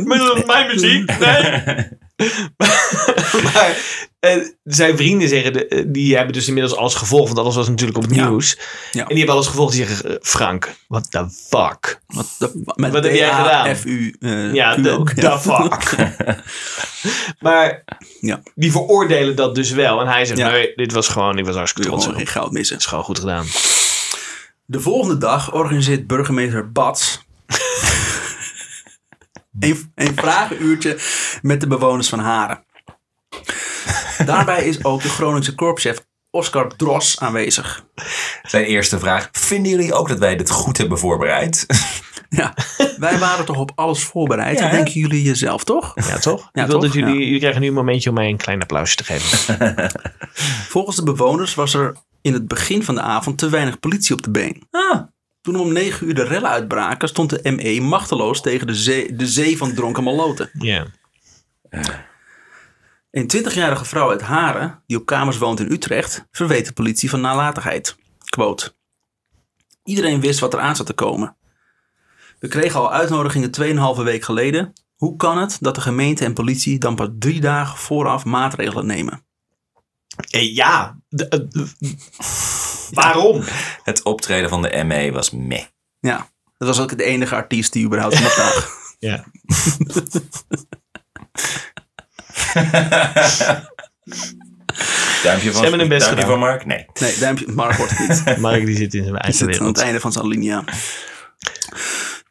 [0.45, 1.19] Mijn muziek.
[1.19, 1.87] Nee.
[3.43, 3.77] maar
[4.19, 7.27] eh, zijn vrienden zeggen, de- eh, die hebben dus inmiddels alles gevolgd.
[7.27, 8.27] Want alles was natuurlijk op het Ja.
[8.29, 8.57] nieuws.
[8.91, 9.01] Ja.
[9.01, 9.73] En die hebben alles gevolgd.
[9.75, 11.99] Die zeggen, eh, Frank, what the fuck?
[12.07, 13.75] Wat, de- met Wat heb jij gedaan?
[13.75, 14.15] F-U.
[14.53, 15.09] Ja, ook.
[15.09, 15.95] the fuck.
[17.39, 17.83] maar
[18.21, 18.41] Ja.
[18.55, 20.01] die veroordelen dat dus wel.
[20.01, 22.75] En hij zegt, nee, dit was gewoon, ik was hartstikke trots geen goud missen.
[22.75, 23.45] Het is gewoon goed gedaan.
[24.65, 27.25] De volgende dag organiseert burgemeester Bats
[29.59, 30.97] een, een vragenuurtje
[31.41, 32.63] met de bewoners van Haren.
[34.25, 37.85] Daarbij is ook de Groningse korpschef Oscar Dros aanwezig.
[38.43, 39.29] Zijn eerste vraag.
[39.31, 41.65] Vinden jullie ook dat wij dit goed hebben voorbereid?
[42.29, 42.53] Ja,
[42.97, 44.55] wij waren toch op alles voorbereid.
[44.57, 44.75] Ja, Wat hè?
[44.77, 45.91] denken jullie jezelf, toch?
[45.95, 46.49] Ja, toch?
[46.51, 46.81] Ja, ik wil toch?
[46.81, 47.23] dat jullie, Ja.
[47.23, 49.91] jullie krijgen nu een momentje om mij een klein applausje te geven.
[50.75, 54.23] Volgens de bewoners was er in het begin van de avond te weinig politie op
[54.23, 54.67] de been.
[54.71, 55.01] Ah.
[55.47, 59.27] Toen om 9 uur de rellen uitbraken, stond de ME machteloos tegen de zee, de
[59.27, 60.49] zee van dronken maloten.
[60.59, 60.85] Ja.
[63.11, 67.21] Een 20-jarige vrouw uit Haren, die op kamers woont in Utrecht, verweet de politie van
[67.21, 67.95] nalatigheid.
[68.29, 68.73] Quote.
[69.83, 71.35] Iedereen wist wat er aan zat te komen.
[72.39, 73.51] We kregen al uitnodigingen
[73.97, 74.73] 2,5 week geleden.
[74.95, 79.25] Hoe kan het dat de gemeente en politie dan pas drie dagen vooraf maatregelen nemen?
[80.29, 80.97] Eh, ja.
[81.09, 81.67] de- eh, eh,
[82.91, 83.43] waarom?
[83.83, 85.63] Het optreden van de ME was meh.
[85.99, 88.75] Ja, dat was ook de enige artiest die überhaupt iemand zag.
[88.99, 89.23] Ja.
[95.23, 96.65] Duimpje van, hebben best duimpje van Mark?
[96.65, 96.85] Nee.
[96.99, 98.37] Nee, duimpje, Mark wordt het niet.
[98.37, 100.63] Mark die zit in zijn eigen aan het einde van zijn alinea.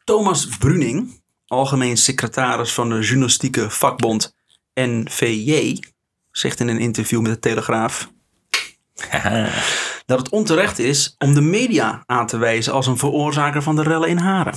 [0.04, 4.34] Thomas Bruning, algemeen secretaris van de journalistieke vakbond
[4.74, 5.78] NVJ,
[6.30, 8.10] zegt in een interview met de Telegraaf
[10.06, 13.82] dat het onterecht is om de media aan te wijzen als een veroorzaker van de
[13.82, 14.54] rellen in Haren.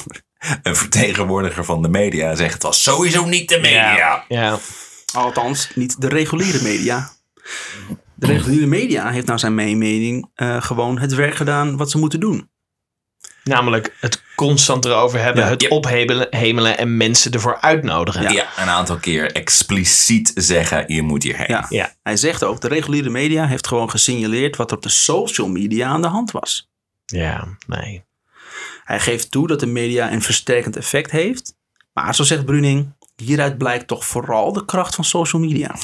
[0.64, 3.96] Een vertegenwoordiger van de media zegt het was sowieso niet de media.
[3.96, 4.26] Ja.
[4.28, 4.58] ja.
[5.14, 7.10] Althans, niet de reguliere media.
[8.16, 12.20] De reguliere media heeft naar zijn mening eh, gewoon het werk gedaan wat ze moeten
[12.20, 12.50] doen.
[13.50, 15.50] Namelijk het constant erover hebben, Ja.
[15.50, 15.72] het Yep.
[15.72, 18.34] ophemelen en mensen ervoor uitnodigen.
[18.34, 18.48] Ja.
[18.58, 21.46] een aantal keer expliciet zeggen je moet hierheen.
[21.50, 21.66] Ja.
[21.70, 21.94] Ja.
[22.04, 25.88] Hij zegt ook, de reguliere media heeft gewoon gesignaleerd wat er op de social media
[25.88, 26.70] aan de hand was.
[27.06, 28.04] Ja, nee.
[28.84, 31.54] Hij geeft toe dat de media een versterkend effect heeft.
[31.94, 35.76] Maar zo zegt Bruning, hieruit blijkt toch vooral de kracht van social media.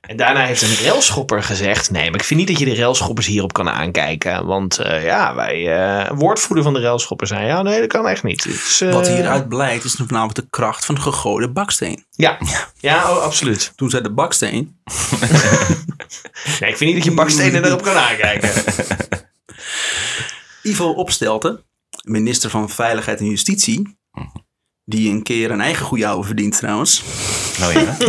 [0.00, 3.26] En daarna heeft een railschopper gezegd: Nee, maar ik vind niet dat je de railschoppers
[3.26, 4.46] hierop kan aankijken.
[4.46, 8.22] Want eh, ja, wij, eh woordvoerder van de railschopper zei: Ja, nee, dat kan echt
[8.22, 8.44] niet.
[8.44, 12.04] Het is, eh, Wat hieruit blijkt is namelijk de kracht van de gegooide baksteen.
[12.10, 12.38] Ja,
[12.76, 13.72] ja oh, absoluut.
[13.76, 14.80] Toen zei de baksteen,
[16.60, 18.50] Nee, ik vind niet dat je bakstenen erop kan aankijken.
[20.62, 21.64] Ivo Opstelten,
[22.02, 23.98] minister van Veiligheid en Justitie,
[24.88, 27.02] die een keer een eigen goede ouwe verdient trouwens,
[27.62, 27.96] Oh ja?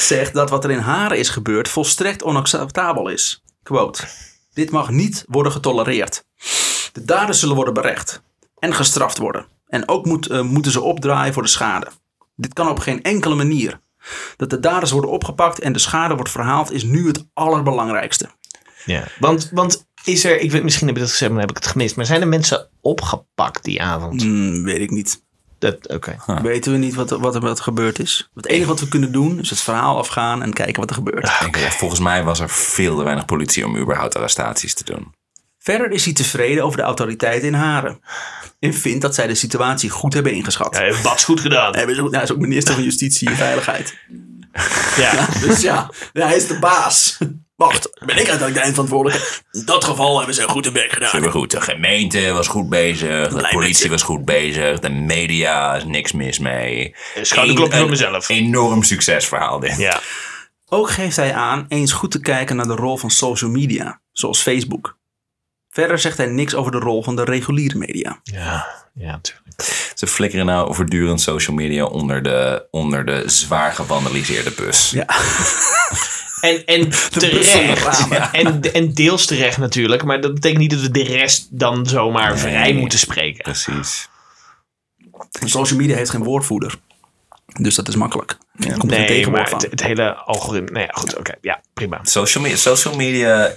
[0.00, 3.42] zegt dat wat er in Haren is gebeurd volstrekt onacceptabel is.
[3.62, 4.04] Quote,
[4.52, 6.24] dit mag niet worden getolereerd.
[6.92, 8.22] De daders zullen worden berecht
[8.58, 9.46] en gestraft worden.
[9.66, 11.86] En ook moet, eh, moeten ze opdraaien voor de schade.
[12.36, 13.80] Dit kan op geen enkele manier.
[14.36, 18.28] Dat de daders worden opgepakt en de schade wordt verhaald is nu het allerbelangrijkste.
[18.84, 21.56] Ja, want, want is er, ik weet, misschien heb ik dat gezegd, maar heb ik
[21.56, 21.96] het gemist.
[21.96, 24.22] Maar zijn er mensen opgepakt die avond?
[24.22, 25.22] Hmm, weet ik niet.
[25.58, 26.16] Dat, Oké.
[26.42, 28.30] Weten we niet wat, er- wat er wat gebeurd is?
[28.34, 31.30] Het enige wat we kunnen doen is het verhaal afgaan en kijken wat er gebeurt.
[31.58, 35.12] Ja, volgens mij was er veel te weinig politie om überhaupt arrestaties te doen.
[35.58, 38.00] Verder is hij tevreden over de autoriteiten in Haren.
[38.58, 40.74] En vindt dat zij de situatie goed hebben ingeschat.
[40.76, 41.74] Ja, heeft Bats goed gedaan.
[41.74, 43.94] Hij is ook, hij is ook minister van Justitie en Veiligheid.
[44.96, 45.28] Ja.
[45.46, 47.18] Dus ja, hij is de baas.
[47.60, 49.26] Wacht, ben ik uiteindelijk de eindverantwoordelijke?
[49.52, 51.08] In dat geval hebben ze een goed werk gedaan.
[51.08, 51.50] Super goed.
[51.50, 53.28] De gemeente was goed bezig.
[53.28, 54.78] De Blij politie was goed bezig.
[54.78, 56.94] De media is niks mis mee.
[57.22, 58.28] Schouderklopje voor mezelf.
[58.28, 59.76] Enorm succesverhaal dit.
[59.76, 60.00] Ja.
[60.66, 64.42] Ook geeft hij aan eens goed te kijken naar de rol van social media, zoals
[64.42, 64.98] Facebook.
[65.70, 68.20] Verder zegt hij niks over de rol van de reguliere media.
[68.22, 69.90] Ja, ja, natuurlijk.
[69.94, 74.90] Ze flikkeren nou voortdurend social media onder de, onder de zwaar gevandaliseerde bus.
[74.90, 75.06] Ja.
[76.40, 78.08] En, en terecht.
[78.32, 80.04] En, en deels terecht natuurlijk.
[80.04, 83.42] Maar dat betekent niet dat we de rest dan zomaar vrij moeten spreken.
[83.42, 84.08] Precies.
[85.44, 86.74] Social media heeft geen woordvoerder.
[87.46, 88.36] Dus dat is makkelijk.
[88.78, 89.58] Komt Nee, tegenwoord maar van.
[89.60, 90.70] het, het hele algoritme...
[90.70, 91.34] Nee, ja, goed, oké.
[91.40, 92.00] ja, prima.
[92.02, 93.50] Social media, social media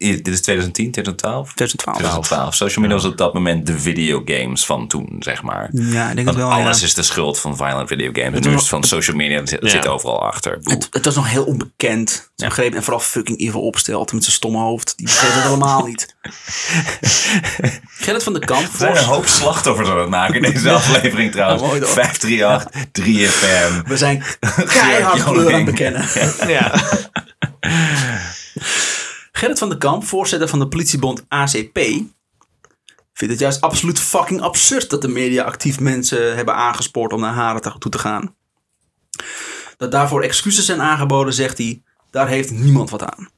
[0.00, 1.44] dit is 2010, 2012?
[1.54, 1.96] 2012.
[1.96, 2.54] 2012.
[2.54, 5.68] Social media was op dat moment de videogames van toen, zeg maar.
[5.72, 6.50] Ja, ik denk Want het wel.
[6.50, 6.84] alles ja.
[6.86, 8.34] is de schuld van violent videogames.
[8.34, 9.68] Het Nu is was- het van social media, dat zit, Ja.
[9.68, 10.58] zit overal achter.
[10.62, 12.30] Het, het was nog heel onbekend.
[12.36, 14.92] Ze begreep en vooral fucking Evil opstelt met zijn stomme hoofd.
[14.96, 16.16] Die begreep het helemaal niet.
[18.04, 18.70] Gerrit van de Kamp.
[18.72, 21.62] We zijn een hoop slachtoffers aan het maken in deze aflevering trouwens.
[21.62, 21.90] Ja, mooi toch?
[21.90, 22.84] 538,
[23.82, 23.86] 3FM.
[23.88, 24.22] We zijn
[24.66, 26.04] keihard kleur aan het bekennen.
[26.46, 26.72] Ja.
[29.40, 31.78] Gerrit van den Kamp, voorzitter van de politiebond ACP,
[33.12, 37.34] vindt het juist absoluut fucking absurd dat de media actief mensen hebben aangespoord om naar
[37.34, 38.36] Haren toe te gaan.
[39.76, 43.28] Dat daarvoor excuses zijn aangeboden, zegt hij, daar heeft niemand wat aan.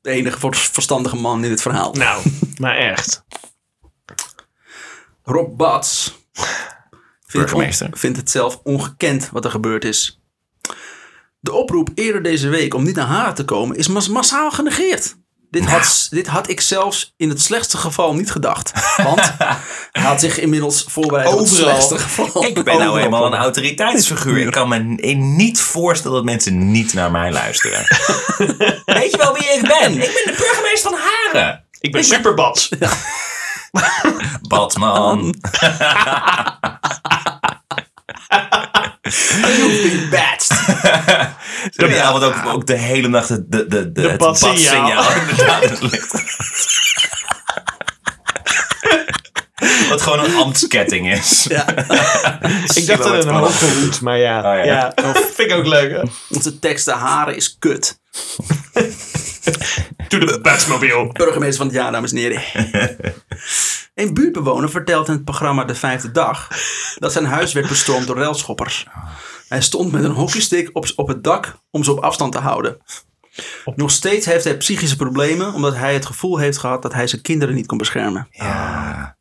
[0.00, 1.92] De enige ver- verstandige man in dit verhaal.
[1.92, 2.22] Nou,
[2.58, 3.24] maar echt.
[5.22, 6.18] Rob Bats
[7.26, 10.21] vindt, vindt het zelf ongekend wat er gebeurd is.
[11.44, 15.14] De oproep eerder deze week om niet naar Haren te komen is mas- massaal genegeerd.
[15.50, 18.72] Dit had, dit had ik zelfs in het slechtste geval niet gedacht.
[18.96, 19.32] Want
[19.92, 21.64] hij had zich inmiddels voorbereid op het Overal.
[21.64, 22.44] slechtste geval.
[22.44, 24.38] Ik ben nou eenmaal een autoriteitsfiguur.
[24.46, 24.78] Ik kan me
[25.16, 27.78] niet voorstellen dat mensen niet naar mij luisteren.
[28.84, 29.92] Weet je wel wie ik ben?
[29.92, 30.98] Ik ben de burgemeester van
[31.32, 31.64] Haren.
[31.80, 32.68] Ik ben superbats.
[34.48, 35.34] Batman.
[39.02, 40.50] You've been batched.
[41.90, 45.12] Ja, want ook, ook de hele nacht de, de, de, de, het badsignaal.
[45.20, 45.80] inderdaad.
[49.88, 51.46] Wat gewoon een ambtsketting is.
[51.48, 51.68] Ja.
[52.74, 54.38] Ik dacht dat het een hoge hoed, maar ja.
[54.38, 54.92] Oh, ja.
[54.96, 55.12] ja.
[55.34, 55.90] vind ik ook leuk.
[55.90, 56.02] hè.
[56.34, 58.00] Onze teksten Haren is kut.
[60.08, 61.12] To the Batmobile.
[61.12, 62.42] Burgemeester van het jaar, dames en heren.
[63.94, 66.48] Een buurtbewoner vertelt in het programma De Vijfde Dag
[66.98, 68.86] dat zijn huis werd bestormd door relschoppers.
[69.48, 72.78] Hij stond met een hockeystick op, op het dak om ze op afstand te houden.
[73.76, 77.22] Nog steeds heeft hij psychische problemen omdat hij het gevoel heeft gehad dat hij zijn
[77.22, 78.26] kinderen niet kon beschermen.
[78.30, 79.16] Ja.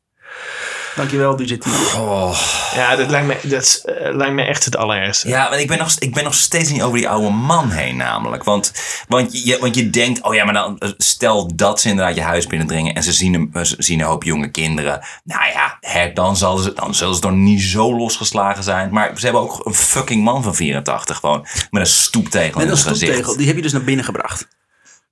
[0.96, 1.66] Dankjewel, DJT.
[1.96, 2.38] Oh.
[2.76, 5.28] Ja, dat lijkt me, dat is, eh, lijkt me echt het allerergste.
[5.28, 7.96] Ja, maar ik ben, nog, ik ben nog steeds niet over die oude man heen
[7.96, 8.44] namelijk.
[8.44, 8.72] Want,
[9.08, 12.22] want, je, want je denkt, oh ja, maar dan, eh, stel dat ze inderdaad je
[12.22, 15.06] huis binnendringen en ze zien een, eh, ze zien een hoop jonge kinderen.
[15.24, 18.89] Nou ja, hè, dan, zal ze, dan zullen ze toch niet zo losgeslagen zijn.
[18.92, 22.72] Maar ze hebben ook een fucking man van 84 gewoon met een stoeptegel Met in
[22.72, 23.12] een zijn gezicht.
[23.12, 24.48] stoeptegel, die heb je dus naar binnen gebracht.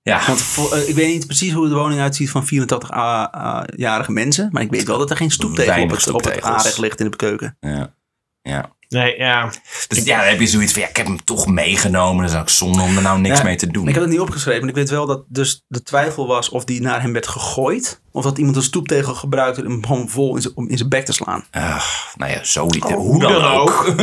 [0.09, 4.49] Ja, Want voor- eh, ik weet niet precies hoe de woning uitziet van 84-jarige mensen.
[4.51, 7.09] Maar ik weet wel dat er geen stoeptegel op het, op het aanrecht ligt in
[7.09, 7.57] de keuken.
[7.59, 7.93] ja,
[8.41, 8.77] ja.
[8.89, 9.51] Nee, ja.
[9.87, 12.23] Dus ja, dan heb je zoiets van, ja, ik heb hem toch meegenomen.
[12.23, 13.87] Dus is ook zonde om er nou niks Ja, mee te doen.
[13.87, 16.63] Ik heb het niet opgeschreven, maar ik weet wel dat dus de twijfel was of
[16.63, 18.01] die naar hem werd gegooid.
[18.11, 20.89] Of dat iemand een stoeptegel gebruikte om hem gewoon vol in zijn, om in zijn
[20.89, 21.45] bek te slaan.
[21.51, 22.85] Ach, nou ja, zoiets.
[22.85, 23.71] Oh, hoe dan, ook.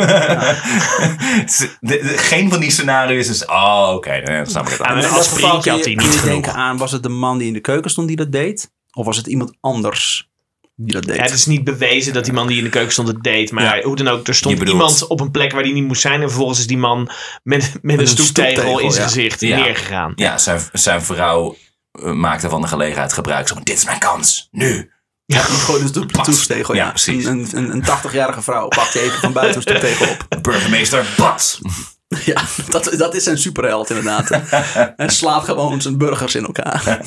[2.30, 5.02] Geen van die scenario's is, oh, oké, dan snap ik het.
[5.02, 7.60] Ja, als dat had hij niet denken aan, was het de man die in de
[7.60, 8.70] keuken stond die dat deed?
[8.92, 10.28] Of was het iemand anders
[10.76, 11.20] die dat deed?
[11.20, 13.52] Het is niet bewezen dat die man die in de keuken stond het deed.
[13.52, 13.82] Maar Ja.
[13.82, 16.20] hoe dan ook, er stond iemand op een plek waar die niet moest zijn.
[16.22, 17.10] En vervolgens is die man
[17.42, 19.08] met, met, een een stoeptegel stoeptegel, in zijn ja.
[19.12, 19.56] gezicht Ja.
[19.56, 20.12] neergegaan.
[20.16, 21.56] Ja, zijn, zijn vrouw
[21.92, 23.48] eh, maakte van de gelegenheid gebruik.
[23.48, 24.90] Zo, van, dit is mijn kans, nu.
[25.26, 26.74] Ja, gooide een stoep, stoeptegel.
[26.74, 27.24] Ja, precies.
[27.24, 30.26] Een, een, een 80-jarige vrouw pakt even van buiten een stoeptegel op.
[30.42, 31.58] Burgemeester Bas.
[32.24, 34.28] Ja, dat, dat is zijn superheld inderdaad.
[34.96, 37.00] Hij slaat gewoon zijn burgers in elkaar.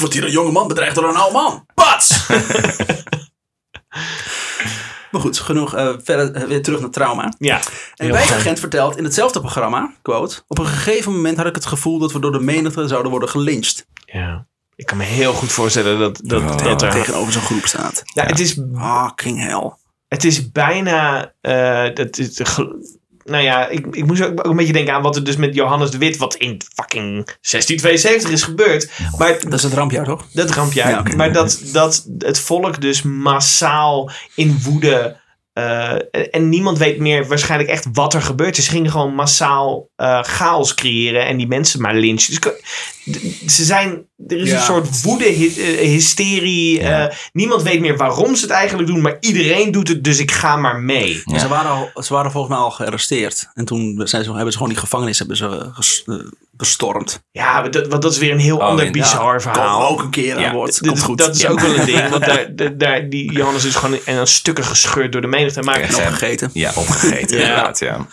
[0.00, 1.66] Wordt hier een jonge man bedreigd door een oude man.
[1.74, 2.28] Pats!
[5.10, 5.74] maar goed, genoeg.
[5.74, 7.32] eh, verder eh, weer terug naar trauma.
[7.38, 7.56] Ja.
[7.56, 7.62] Een
[7.94, 10.42] Heel wijkagent vertelt in hetzelfde programma, quote...
[10.48, 13.28] Op een gegeven moment had ik het gevoel dat we door de menigte zouden worden
[13.28, 13.86] gelyncht.
[14.04, 14.46] Ja.
[14.74, 16.64] Ik kan me heel goed voorstellen dat, dat, Oh.
[16.64, 16.90] dat er...
[16.90, 18.02] Tegenover zo'n groep staat.
[18.04, 19.72] Ja, het is Ah, king hell.
[20.08, 21.32] Het is bijna.
[21.40, 22.40] eh, dat is,
[23.30, 25.90] nou ja, ik, ik moest ook, een beetje denken aan wat er dus met Johannes
[25.90, 28.90] de Wit, wat in fucking 1672 is gebeurd.
[29.18, 30.26] Maar Dat is het rampjaar, toch?
[30.32, 30.90] dat rampjaar.
[30.90, 31.16] Ja.
[31.16, 35.18] Maar dat, dat het volk dus massaal in woede.
[35.52, 35.94] eh,
[36.30, 38.56] en niemand weet meer waarschijnlijk echt wat er gebeurt.
[38.56, 42.34] Ze gingen gewoon massaal eh, chaos creëren en die mensen maar lynchen.
[42.34, 44.56] Dus ze zijn, er is Ja.
[44.56, 46.80] een soort woede, eh, hysterie.
[46.80, 47.08] Ja.
[47.08, 50.30] eh, niemand weet meer waarom ze het eigenlijk doen, maar iedereen doet het, dus ik
[50.30, 51.22] ga maar mee.
[51.24, 51.38] Ja.
[51.38, 53.48] Ze, waren al, ze waren volgens mij al gearresteerd.
[53.54, 56.04] En toen zijn ze, hebben ze gewoon die gevangenis hebben ze, eh, ges-
[56.50, 57.22] bestormd.
[57.32, 59.88] Ja, dat, want dat is weer een heel Oh, ander in- bizar Ja, verhaal.
[59.88, 60.78] Ook een keer aan Ja, boord.
[60.80, 61.18] Dit- Komt goed.
[61.18, 61.48] Dat is Ja.
[61.48, 62.08] ook wel een ding.
[62.08, 65.62] Want daar, daar- daar, die Johannes is gewoon in, in stukken gescheurd door de menigte.
[65.62, 66.50] Maar En opgegeten.
[66.52, 67.42] Ja, opgegeten Ja.
[67.42, 68.06] inderdaad, ja.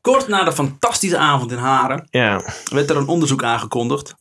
[0.00, 4.14] Kort na de fantastische avond in Haren ja, werd er een onderzoek aangekondigd.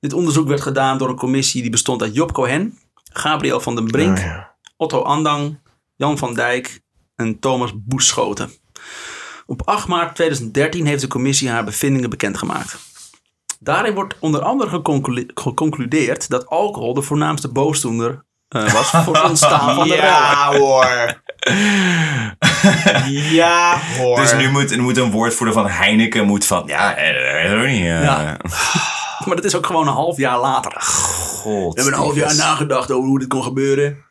[0.00, 2.78] Dit onderzoek werd gedaan door een commissie die bestond uit Job Cohen,
[3.12, 4.54] Gabriel van den Brink, Oh ja.
[4.76, 5.58] Otto Andang,
[5.96, 6.80] Jan van Dijk
[7.16, 8.50] en Thomas Boeschoten.
[9.46, 12.76] Op 8 maart 2013 heeft de commissie haar bevindingen bekendgemaakt.
[13.60, 19.24] Daarin wordt onder andere geconclu- geconcludeerd dat alcohol de voornaamste boosdoener eh, was voor het
[19.24, 19.94] ontstaan van de.
[20.04, 21.22] Ja hoor.
[23.32, 24.16] ja hoor.
[24.16, 26.62] Dus nu moet, nu moet een woordvoerder van Heineken moet van...
[26.66, 27.84] Ja, dat weet ik ook niet.
[27.84, 28.36] Ja.
[29.26, 30.72] Maar dat is ook gewoon een half jaar later.
[30.72, 31.74] We God.
[31.76, 34.04] hebben een half jaar Het nagedacht over hoe dit kon gebeuren.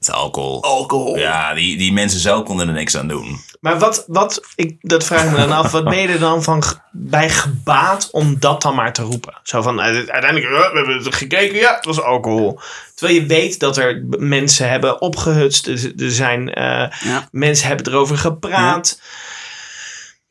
[0.00, 0.62] is alcohol.
[0.62, 1.16] Alcohol.
[1.18, 3.40] Ja, die, die mensen zelf konden er niks aan doen.
[3.60, 6.42] Maar wat, wat ik, dat vraag ik me dan af, wat ben je er dan
[6.42, 6.62] van
[6.92, 9.38] bij gebaat om dat dan maar te roepen?
[9.42, 12.60] Zo van, eh, uiteindelijk, eh, we hebben het gekeken, ja, het was alcohol.
[12.94, 16.64] Terwijl je weet dat er mensen hebben opgehutst, er, zijn, eh,
[17.04, 17.28] Ja.
[17.30, 18.98] mensen hebben erover gepraat.
[19.00, 19.04] Ja,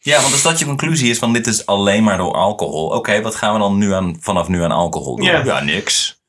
[0.04, 2.88] want als dat je conclusie is van dit is alleen maar door alcohol.
[2.88, 5.26] Oké, wat gaan we dan nu aan, vanaf nu aan alcohol doen?
[5.26, 5.44] Ja.
[5.44, 6.20] Ja, niks.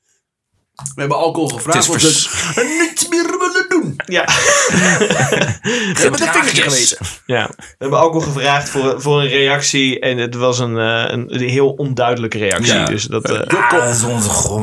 [0.95, 2.29] We hebben alcohol gevraagd Het is
[2.79, 3.95] niets meer willen doen.
[4.07, 4.25] Ja.
[5.63, 6.99] We hebben de vingertje gewezen.
[7.27, 7.51] ja.
[7.57, 11.49] We hebben alcohol gevraagd voor, voor een reactie en het was een, eh, een, een
[11.49, 12.75] heel onduidelijke reactie.
[12.75, 12.85] Ja.
[12.85, 13.31] Dus dat...
[13.31, 14.59] eh, Jokko, Ah, dat is onze veel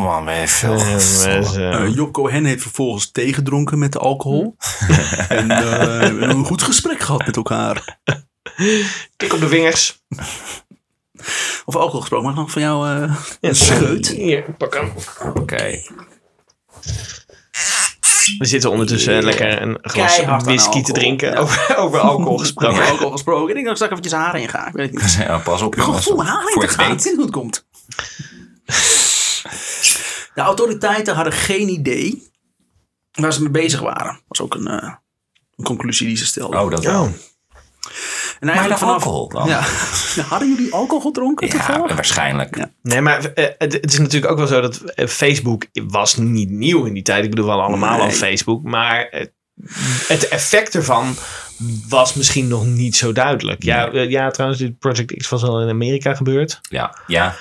[0.80, 4.55] eh, eh, eh, Jokko Hen heeft vervolgens tegedronken met de alcohol.
[5.30, 7.97] en eh, we hebben een goed gesprek gehad met elkaar.
[9.18, 10.01] tik op de vingers.
[11.66, 14.07] Of alcohol gesproken, mag ik nog van jou eh, Ja, een scheut?
[14.07, 14.91] Hier, pak hem.
[15.34, 15.82] Oké.
[18.38, 21.32] We zitten ondertussen lekker een glas whisky te drinken.
[21.32, 21.38] Ja.
[21.38, 22.78] Over, over alcohol gesproken.
[22.78, 23.47] Over alcohol gesproken.
[23.47, 24.68] Ik denk dat ik straks eventjes haar in ga.
[24.68, 25.14] Ik weet het niet.
[25.28, 26.05] Ja, pas op, jongens.
[26.05, 26.86] vol haar in Voor te gaan.
[26.86, 27.66] Ik het weet hoe het komt.
[30.34, 32.32] De autoriteiten hadden geen idee
[33.12, 34.22] waar ze mee bezig waren.
[34.28, 34.93] was ook een, eh,
[35.55, 36.62] een conclusie die ze stelden.
[36.62, 37.03] Oh, dat wel.
[37.03, 37.10] Oh.
[38.40, 39.48] En Maar de alcohol dan?
[39.48, 39.60] Ja.
[40.16, 42.58] Ja, hadden jullie alcohol gedronken Ja, waarschijnlijk.
[42.58, 42.72] Ja.
[42.82, 46.50] Nee, maar eh, het, het is natuurlijk ook wel zo dat eh, Facebook was niet
[46.50, 47.24] nieuw in die tijd.
[47.24, 48.06] Ik bedoel, we hadden allemaal Nee.
[48.08, 48.64] al Facebook.
[48.64, 49.32] Maar het,
[50.08, 51.16] het effect ervan
[51.90, 53.64] was misschien nog niet zo duidelijk.
[53.64, 56.60] Ja, eh, ja trouwens, dit Project X was al in Amerika gebeurd.
[56.70, 57.36] Ja, ja.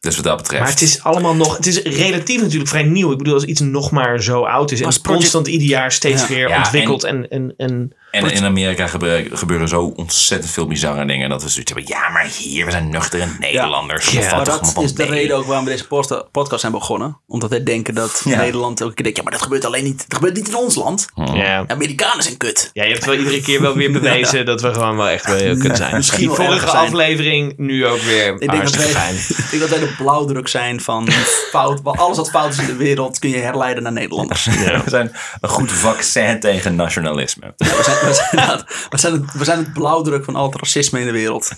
[0.00, 0.62] Dus wat dat betreft.
[0.62, 1.56] Maar het is allemaal nog...
[1.56, 3.12] Het is relatief natuurlijk vrij nieuw.
[3.12, 4.80] Ik bedoel, als iets nog maar zo oud is...
[4.80, 6.28] en Project- constant ieder jaar steeds Ja.
[6.28, 7.28] weer Ja, ontwikkeld en...
[7.28, 11.28] en, en En in Amerika gebe- gebeuren zo ontzettend veel bizarre dingen.
[11.30, 11.90] Dat we zoiets hebben.
[11.96, 14.08] Ja, maar hier, we zijn nuchtere Nederlanders.
[14.10, 15.12] Ja, Dat Maar dat is de mee.
[15.12, 15.86] reden ook waarom we deze
[16.32, 17.18] podcast zijn begonnen.
[17.26, 18.36] Omdat wij denken dat Ja.
[18.36, 21.06] Nederland ook denkt, ja, maar dat gebeurt alleen niet, dat gebeurt niet in ons land.
[21.14, 21.64] ja.
[21.66, 22.70] Amerikanen zijn kut.
[22.72, 25.36] Ja, je hebt wel iedere keer wel weer bewezen dat we gewoon wel echt wel
[25.36, 25.94] heel kunnen zijn.
[25.96, 29.14] Misschien Die vorige aflevering, nu ook weer Ik denk, dat hartstikke wij, fijn.
[29.44, 31.08] ik denk dat wij de blauwdruk zijn van
[31.50, 31.80] fout.
[31.82, 34.44] want Alles wat fout is in de wereld kun je herleiden naar Nederlanders.
[34.44, 37.52] We zijn een goed vaccin tegen nationalisme.
[37.56, 40.46] Ja, we, zijn, we, zijn, inderdaad- we, zijn het, we zijn het blauwdruk van al
[40.50, 41.50] het racisme in de wereld.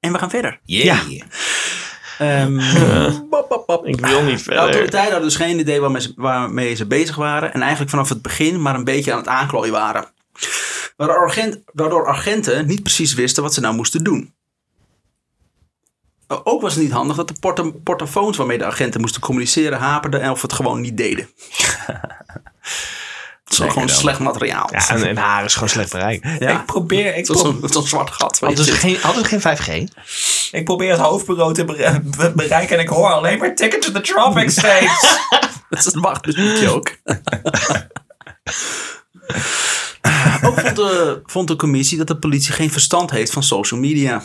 [0.00, 0.60] En we gaan verder.
[0.64, 1.20] Yeah.
[2.18, 2.56] Ehm,
[3.30, 3.86] bop, bop, bop.
[3.86, 4.62] Ik wil niet De verder.
[4.62, 7.52] autoriteiten hadden dus geen idee waarmee ze, waarmee ze bezig waren.
[7.52, 10.04] En eigenlijk vanaf het begin maar een beetje aan het aanklooien waren.
[10.96, 14.34] Waardoor, agent, waardoor agenten niet precies wisten wat ze nou moesten doen.
[16.28, 20.20] Ook was het niet handig dat de porta portofoons waarmee de agenten moesten communiceren haperden
[20.20, 21.28] en of het gewoon niet deden.
[23.58, 23.96] Is ook gewoon dan.
[23.96, 24.68] slecht materiaal.
[24.72, 26.26] Ja, en, en haar is gewoon slecht bereikt.
[26.38, 26.60] Ja.
[26.60, 28.38] Ik probeer, ik, Het was een, het was een zwart gat.
[28.38, 28.74] Hadden ze zit.
[28.80, 29.56] geen, hadden ze geen
[29.90, 29.92] 5G?
[30.52, 33.92] ik probeer het hoofdbureau te bere- be- bereiken en ik hoor alleen maar Ticket to
[33.92, 35.18] the Tropic States.
[35.68, 36.96] Dat is een wachtmuziekje ook.
[40.42, 44.22] ook vond de, vond de commissie dat de politie geen verstand heeft van social media.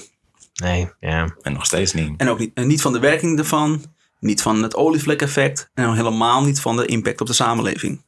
[0.53, 1.36] Nee, ja.
[1.41, 2.11] en nog steeds niet.
[2.17, 3.84] En ook niet, en niet van de werking ervan,
[4.19, 8.01] niet van het olievlek-effect en al helemaal niet van de impact op de samenleving.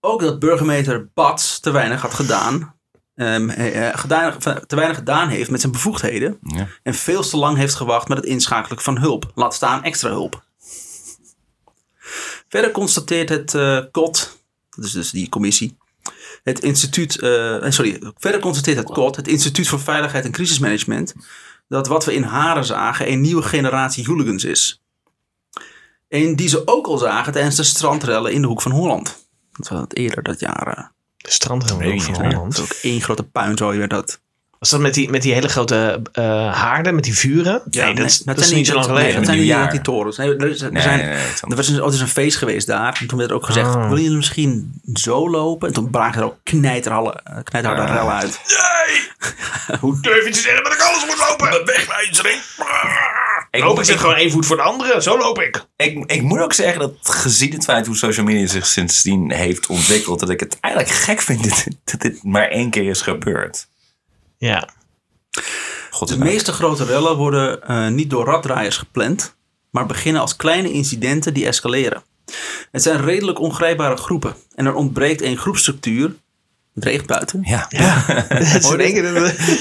[0.00, 2.74] Ook dat burgemeester Bats te weinig had gedaan,
[3.14, 6.68] ehm, eh, gedaan, te weinig gedaan heeft met zijn bevoegdheden Ja.
[6.82, 10.42] en veel te lang heeft gewacht met het inschakelen van hulp, laat staan extra hulp.
[12.48, 14.38] Verder constateert het eh KOT,
[14.70, 15.76] dat is dus die commissie,
[16.42, 21.14] het instituut, eh, sorry, verder constateert het KOT, het Instituut voor Veiligheid en Crisismanagement,
[21.68, 24.82] dat wat we in Haren zagen een nieuwe generatie hooligans is.
[26.08, 29.28] En die ze ook al zagen tijdens de strandrellen in de Hoek van Holland.
[29.52, 30.66] Dat was dat eerder dat jaar.
[30.76, 30.84] eh,
[31.16, 31.30] De
[31.94, 32.14] ik van.
[32.14, 32.56] Holland.
[32.56, 34.20] dat is ook één grote puinzooi werd dat.
[34.58, 36.24] Was dat met die, met die hele grote eh,
[36.54, 37.62] haarden, met die vuren?
[37.70, 39.16] nee, dat, is- dat is niet zo lang nee, geleden.
[39.16, 40.16] dat zijn niet die torens.
[40.16, 41.16] Nee, er, is- er zijn, nee, nee,
[41.48, 42.96] er was een, oh, er is een feest geweest daar.
[43.00, 43.82] En toen werd er ook gezegd, Ah.
[43.88, 45.68] willen jullie misschien zo lopen?
[45.68, 48.18] En toen braken er ook knijterhalle, eh, knijterharde Ah.
[48.18, 48.40] uit.
[49.80, 51.64] Hoe durf je te zeggen dat ik alles moet lopen?
[51.66, 52.40] Wegwijzering.
[53.50, 55.02] Ik, Loop ik zit gewoon één voet voor de andere.
[55.02, 55.64] Zo loop ik.
[55.76, 59.66] ik, ik moet ook zeggen dat gezien het feit hoe social media zich sindsdien heeft
[59.66, 63.00] ontwikkeld, dat ik het eigenlijk gek vind dat, dit- dat dit maar één keer is
[63.02, 63.68] gebeurd.
[64.38, 64.68] Ja.
[65.90, 69.34] God De meeste grote rellen worden eh, niet door raddraaiers gepland,
[69.70, 72.02] maar beginnen als kleine incidenten die escaleren.
[72.72, 76.14] Het zijn redelijk ongrijpbare groepen en er ontbreekt een groepstructuur
[76.74, 77.40] Het regent buiten.
[77.44, 77.66] Ja.
[77.68, 78.64] Ja, is dat-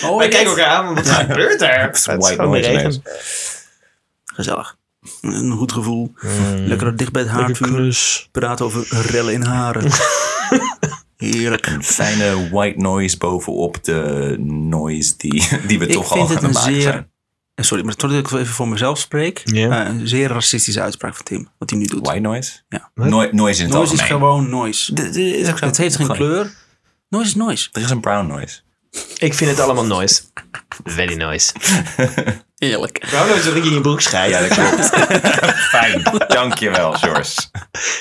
[0.03, 0.35] Oh, Wij dit?
[0.35, 1.81] kijken elkaar aan, wat gebeurt er?
[1.81, 3.01] Het is white noise.
[4.33, 4.77] Gezellig.
[5.21, 6.13] Een goed gevoel.
[6.55, 8.27] Lekker dicht bij het haardvuur.
[8.31, 9.91] Praten over rellen in haren.
[11.17, 11.67] Heerlijk.
[11.67, 16.41] Een fijne white noise bovenop de noise die, die we Ik toch al gaan het
[16.53, 17.11] maken zeer- zijn.
[17.55, 19.39] En sorry, maar tot ik even voor mezelf spreek.
[19.39, 21.47] Eh, een zeer racistische uitspraak van Tim.
[21.57, 22.05] Wat hij nu doet.
[22.05, 22.51] White noise?
[22.69, 22.91] Ja.
[22.95, 24.07] No- noise in het Noise is algemeen.
[24.21, 24.93] gewoon noise.
[24.93, 25.65] Is zo.
[25.65, 26.51] Het heeft geen kleur.
[27.09, 27.69] Noise is noise.
[27.71, 28.59] Er is een brown noise.
[29.17, 30.21] Ik vind het allemaal noise.
[30.83, 31.53] Very nice.
[32.57, 33.07] Eerlijk.
[33.11, 34.31] Waarom nou dat ik in je broek schrijf?
[34.31, 34.89] Ja, dat klopt.
[35.75, 36.03] Fijn.
[36.27, 37.31] Dankjewel, George.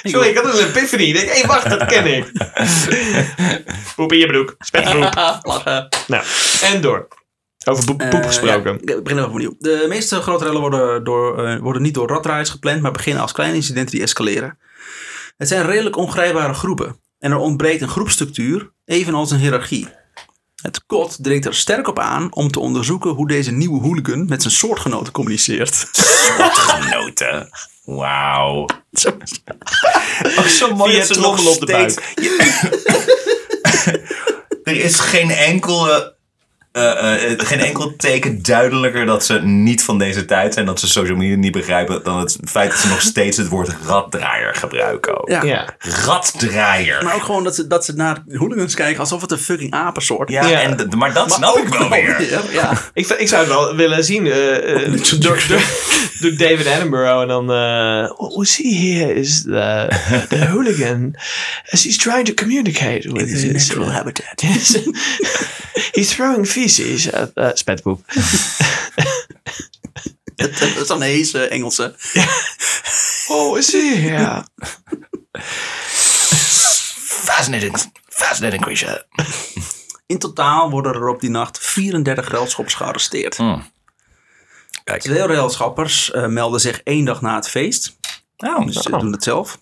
[0.03, 1.03] Sorry, ik had een epiphany.
[1.03, 2.33] Ik denk, hé, wacht, dat ken ik.
[3.97, 4.55] Poep in je broek.
[4.59, 5.15] Spetbroek.
[5.43, 5.89] Lachen.
[6.07, 6.25] Nou,
[6.63, 7.09] en door.
[7.65, 8.79] Over poep, poep Eh, gesproken.
[8.85, 9.55] ja, ik begin even opnieuw.
[9.59, 13.33] De meeste grote rellen worden, door, eh, worden niet door raddraaiers gepland, maar beginnen als
[13.33, 14.59] kleine incidenten die escaleren.
[15.37, 17.01] Het zijn redelijk ongrijpbare groepen.
[17.19, 19.89] En er ontbreekt een groepstructuur, evenals een hiërarchie.
[20.63, 24.43] Het KOT dringt er sterk op aan om te onderzoeken hoe deze nieuwe hooligan met
[24.43, 25.89] zijn soortgenoten communiceert.
[26.53, 27.49] Genoten.
[27.85, 28.67] Wauw.
[28.93, 29.11] Zo.
[30.39, 31.97] Oh, zo mooi Via trommel op de steeds...
[34.65, 36.17] er is geen enkele...
[36.73, 40.89] eh, eh, geen enkel teken duidelijker dat ze niet van deze tijd zijn, dat ze
[40.89, 45.21] social media niet begrijpen, dan het feit dat ze nog steeds het woord raddraaier gebruiken.
[45.21, 45.29] Ook.
[45.29, 45.43] Ja.
[45.43, 45.69] Ja.
[45.79, 47.05] Raddraaier.
[47.05, 50.31] Maar ook gewoon dat ze, dat ze naar hooligans kijken alsof het een fucking apensoort
[50.31, 50.61] Ja, Ja.
[50.61, 52.43] En, maar dat snap ik wel weer.
[52.53, 52.73] Ja.
[52.93, 55.63] Ik, ik zou het wel willen zien eh, eh, door, door,
[56.21, 57.21] door David Attenborough.
[57.21, 59.87] En dan, eh what we see here is the,
[60.29, 61.15] the hooligan
[61.71, 63.53] as he's trying to communicate with is his...
[63.53, 64.43] natural uh, habitat.
[65.93, 68.05] he's throwing feces at uh, spetpoep.
[70.37, 71.95] Dat is dan een heese Engelse.
[73.31, 74.45] Oh, is he here?
[77.29, 77.77] Fascinating,
[78.09, 79.07] fascinating creature.
[80.07, 83.37] In totaal worden er op die nacht 34 relschoppers gearresteerd.
[84.85, 85.01] Kijk.
[85.03, 87.97] Twee relschoppers eh, melden zich één dag na het feest.
[88.37, 88.99] Oh, Dus ze oké.
[88.99, 89.59] doen het zelf.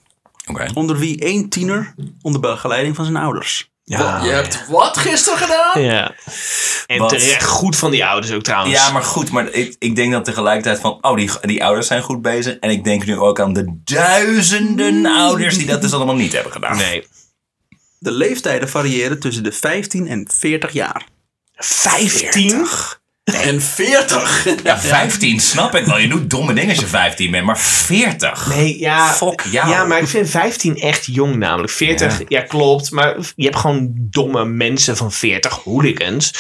[0.74, 3.70] Onder wie één tiener onder begeleiding van zijn ouders.
[3.88, 4.20] Ja.
[4.24, 5.82] Je hebt wat gisteren gedaan?
[5.82, 6.14] Ja.
[6.86, 7.08] En Wat?
[7.08, 8.74] terecht goed van die ouders ook trouwens.
[8.74, 12.02] Ja, maar goed, maar ik, ik denk dan tegelijkertijd van, oh, die, die ouders zijn
[12.02, 12.56] goed bezig.
[12.58, 16.52] En ik denk nu ook aan de duizenden ouders die dat dus allemaal niet hebben
[16.52, 16.76] gedaan.
[16.76, 17.06] Nee.
[17.98, 21.06] De leeftijden variëren tussen de 15 en 40 jaar.
[21.54, 22.66] 15?
[23.34, 24.46] En 40?
[24.64, 25.98] Ja, 15 snap ik wel.
[25.98, 28.46] Je doet domme dingen als je 15 bent, maar 40?
[28.48, 29.12] Nee, ja.
[29.12, 29.68] Fuck jou.
[29.70, 31.72] Ja, maar ik vind 15 echt jong namelijk.
[31.72, 32.90] 40, ja, klopt.
[32.90, 36.32] Maar je hebt gewoon domme mensen van 40, hooligans.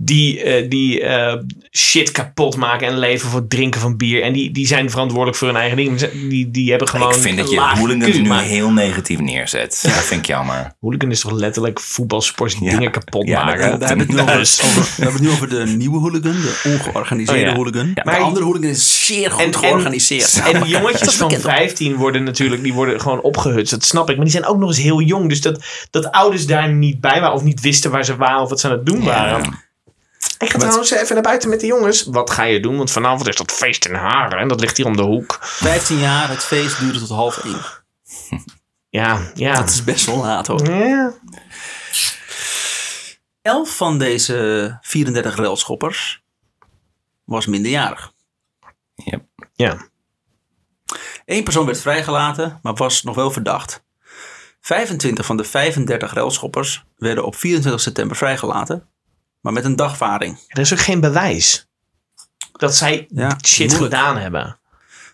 [0.00, 1.36] Die, eh, die eh,
[1.76, 4.22] shit kapot maken en leven voor het drinken van bier.
[4.22, 5.96] En die, die zijn verantwoordelijk voor hun eigen dingen.
[6.28, 7.12] Die, die hebben gewoon.
[7.14, 9.78] ik vind dat je hooligans nu maar heel negatief neerzet.
[9.82, 10.74] Dat vind ik jammer.
[10.80, 12.70] Hooligan is toch letterlijk voetbalsports die Ja.
[12.76, 13.78] dingen kapot Ja, maken.
[13.78, 15.98] Daar hebben we het nu Dus- over, over- we hebben het nu over de nieuwe
[16.22, 17.54] hooligan, de ongeorganiseerde Oh ja.
[17.54, 17.86] hooligan.
[17.94, 20.40] Ja, maar de andere hooligan is zeer goed En- georganiseerd.
[20.52, 21.44] En die jongetjes van bekend.
[21.46, 23.70] 15 worden natuurlijk, die worden gewoon opgehutst.
[23.72, 24.14] Dat snap ik.
[24.16, 25.28] Maar die zijn ook nog eens heel jong.
[25.28, 28.48] Dus dat, dat ouders daar niet bij waren of niet wisten waar ze waren of
[28.48, 29.68] wat ze aan het doen waren.
[30.38, 32.04] Ik ga trouwens even naar buiten met de jongens.
[32.04, 32.76] Wat ga je doen?
[32.76, 34.38] Want vanavond is dat feest in Haren.
[34.38, 35.38] En dat ligt hier om de hoek.
[35.40, 37.54] 15 jaar, het feest duurde tot half 1.
[38.90, 39.54] Ja, ja.
[39.54, 40.70] Dat is best wel laat hoor.
[40.72, 41.12] Ja.
[43.42, 46.22] 11 van deze 34 railschoppers
[47.24, 48.12] was minderjarig.
[48.94, 49.24] Yep.
[49.54, 49.88] Ja.
[51.24, 53.84] Eén persoon werd vrijgelaten, maar was nog wel verdacht.
[54.60, 58.88] 25 van de 35 railschoppers werden op 24 september vrijgelaten,
[59.40, 60.38] maar met een dagvaring.
[60.48, 61.68] Er is ook geen bewijs
[62.52, 63.94] dat zij Ja, shit moeilijk.
[63.94, 64.58] gedaan hebben.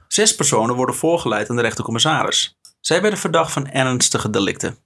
[0.08, 2.58] Zes personen worden voorgeleid aan de rechtercommissaris.
[2.80, 4.78] Zij werden verdacht van ernstige delicten.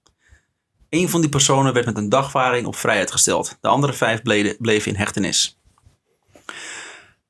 [0.90, 3.58] Eén van die personen werd met een dagvaring op vrijheid gesteld.
[3.60, 4.22] De andere vijf
[4.58, 5.58] bleven in hechtenis.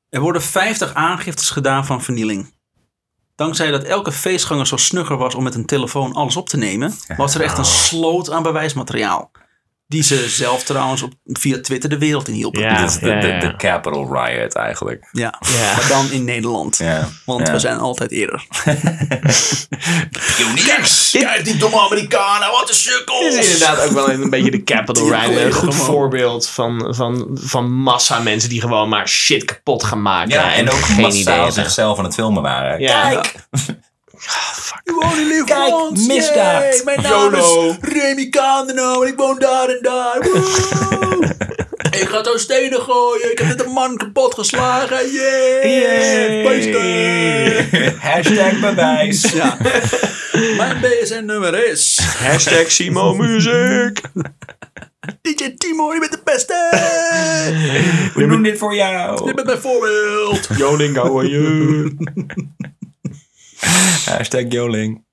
[0.08, 2.54] Er worden 50 aangiftes gedaan van vernieling.
[3.34, 6.94] Dankzij dat elke feestganger zo snugger was om met een telefoon alles op te nemen,
[7.16, 9.30] was er echt een sloot aan bewijsmateriaal.
[9.90, 12.60] Die ze zelf trouwens op, via Twitter de wereld in hielpen.
[12.62, 12.86] Ja.
[12.86, 15.08] De, de, de Capital Riot eigenlijk.
[15.12, 15.74] Ja, Ja.
[15.76, 16.76] maar dan in Nederland.
[16.78, 17.08] Ja.
[17.24, 17.52] Want Ja.
[17.52, 18.46] we zijn altijd eerder.
[20.36, 21.10] Pioniers!
[21.10, 23.34] Kijk, die domme Amerikanen, wat een sukkels!
[23.34, 25.40] Dit is inderdaad ook wel een beetje de capital ride.
[25.44, 25.86] Een goed gewoon.
[25.86, 30.30] voorbeeld van, van, van massa mensen die gewoon maar shit kapot gaan maken.
[30.30, 31.52] Ja, en ook geen idee massaal hebben.
[31.52, 32.80] zichzelf aan het filmen waren.
[34.20, 34.32] Ja.
[34.32, 34.80] Kijk!
[34.84, 36.62] You only live Kijk, once, misdaad.
[36.62, 36.80] yay.
[36.84, 37.68] Mijn naam YOLO.
[37.68, 40.18] is Remy Kandeno en ik woon daar en daar.
[40.20, 41.28] Woe.
[42.00, 43.30] ik ga zo stenen gooien.
[43.30, 45.10] Ik heb net een man kapot geslagen.
[45.12, 45.80] Yay!
[45.80, 46.44] Yay.
[46.46, 47.98] Feesten.
[48.10, 49.32] Hashtag bewijs.
[49.32, 49.56] Ja.
[50.56, 51.98] Mijn BSN-nummer is...
[52.18, 54.00] Hashtag Simo Music.
[55.22, 56.68] DJ Timo, je bent de beste!
[58.14, 59.26] We doen dit voor jou.
[59.26, 60.48] Je bent mijn voorbeeld!
[60.56, 61.96] Joling, how are you?
[64.16, 65.04] Hashtag Joling.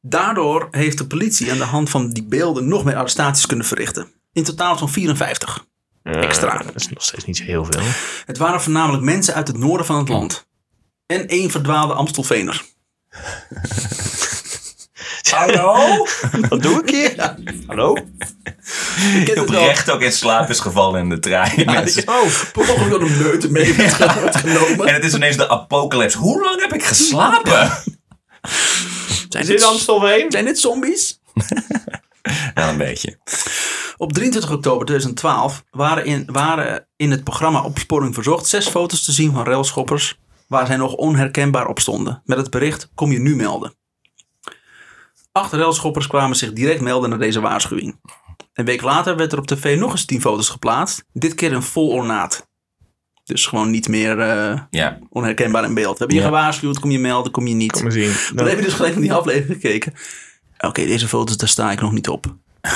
[0.00, 4.10] Daardoor heeft de politie aan de hand van die beelden nog meer arrestaties kunnen verrichten.
[4.32, 5.66] In totaal zo'n 54.
[6.02, 6.58] Extra.
[6.58, 7.82] Dat is nog steeds niet zo heel veel.
[8.26, 10.46] Het waren voornamelijk mensen uit het noorden van het land.
[11.06, 12.64] En één verdwaalde Amstelveener.
[15.30, 16.06] Hallo?
[16.48, 17.34] Wat doe ik hier?
[17.66, 17.94] Hallo?
[19.14, 19.60] Je kent het wel.
[19.60, 21.64] Oprecht ook in slaap is gevallen in de trein.
[21.64, 22.08] mensen.
[22.08, 24.86] Oh, per ongeluk door een meute mee werd genomen.
[24.86, 26.18] En het is ineens de apocalypse.
[26.18, 27.70] Hoe lang heb ik geslapen?
[29.28, 30.30] Zijn Is dit dit, Amstelveen?
[30.30, 31.18] zijn dit zombies?
[32.54, 33.18] Ja, een beetje.
[33.96, 39.12] Op 23 oktober 2012 waren in, waren in het programma Opsporing Verzocht zes foto's te
[39.12, 42.22] zien van railschoppers waar zij nog onherkenbaar op stonden.
[42.24, 43.74] Met het bericht, kom je nu melden.
[45.38, 48.00] Acht railschoppers kwamen zich direct melden naar deze waarschuwing.
[48.54, 51.04] Een week later werd er op tv nog eens tien foto's geplaatst.
[51.12, 52.46] Dit keer in vol ornaat.
[53.24, 54.98] Dus gewoon niet meer eh, Ja.
[55.10, 55.92] onherkenbaar in beeld.
[55.92, 56.28] We hebben je Ja.
[56.28, 57.72] gewaarschuwd, kom je melden, kom je niet.
[57.72, 58.12] Kom maar zien.
[58.34, 59.94] Dan heb je dus gelijk naar die aflevering gekeken.
[60.58, 62.26] Oké, deze foto's, daar sta ik nog niet op.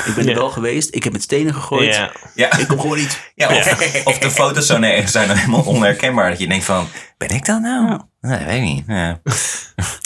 [0.06, 1.94] Ik ben er wel geweest, ik heb met stenen gegooid.
[1.94, 2.12] Ja.
[2.34, 2.56] Ja.
[2.58, 3.32] Ik kom gewoon niet.
[3.34, 6.30] Ja, of, of de foto's zo nee, zijn dan helemaal onherkenbaar.
[6.30, 6.86] Dat je denkt van,
[7.18, 7.88] ben ik dat nou?
[7.88, 8.06] Ja.
[8.20, 8.84] Nee, weet ik niet.
[8.86, 9.20] Ja.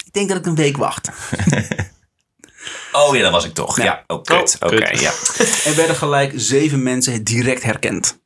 [0.05, 1.11] Ik denk dat ik een week wacht.
[2.93, 3.77] Oh ja, dat was ik toch.
[3.77, 3.85] Ja.
[3.85, 4.57] Ja, oh, kut.
[4.61, 5.13] Oh, Oké, ja.
[5.69, 8.19] Er werden gelijk zeven mensen direct herkend.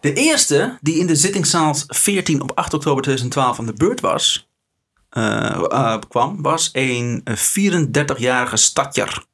[0.00, 4.48] De eerste die in de zittingszaal 14 op 8 oktober 2012 aan de beurt was,
[5.10, 9.24] eh, eh, kwam, was een 34-jarige stadjer.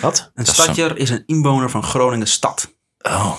[0.00, 0.30] Wat?
[0.34, 2.74] Een stadjer is een inwoner van Groningen stad.
[2.98, 3.34] Oh,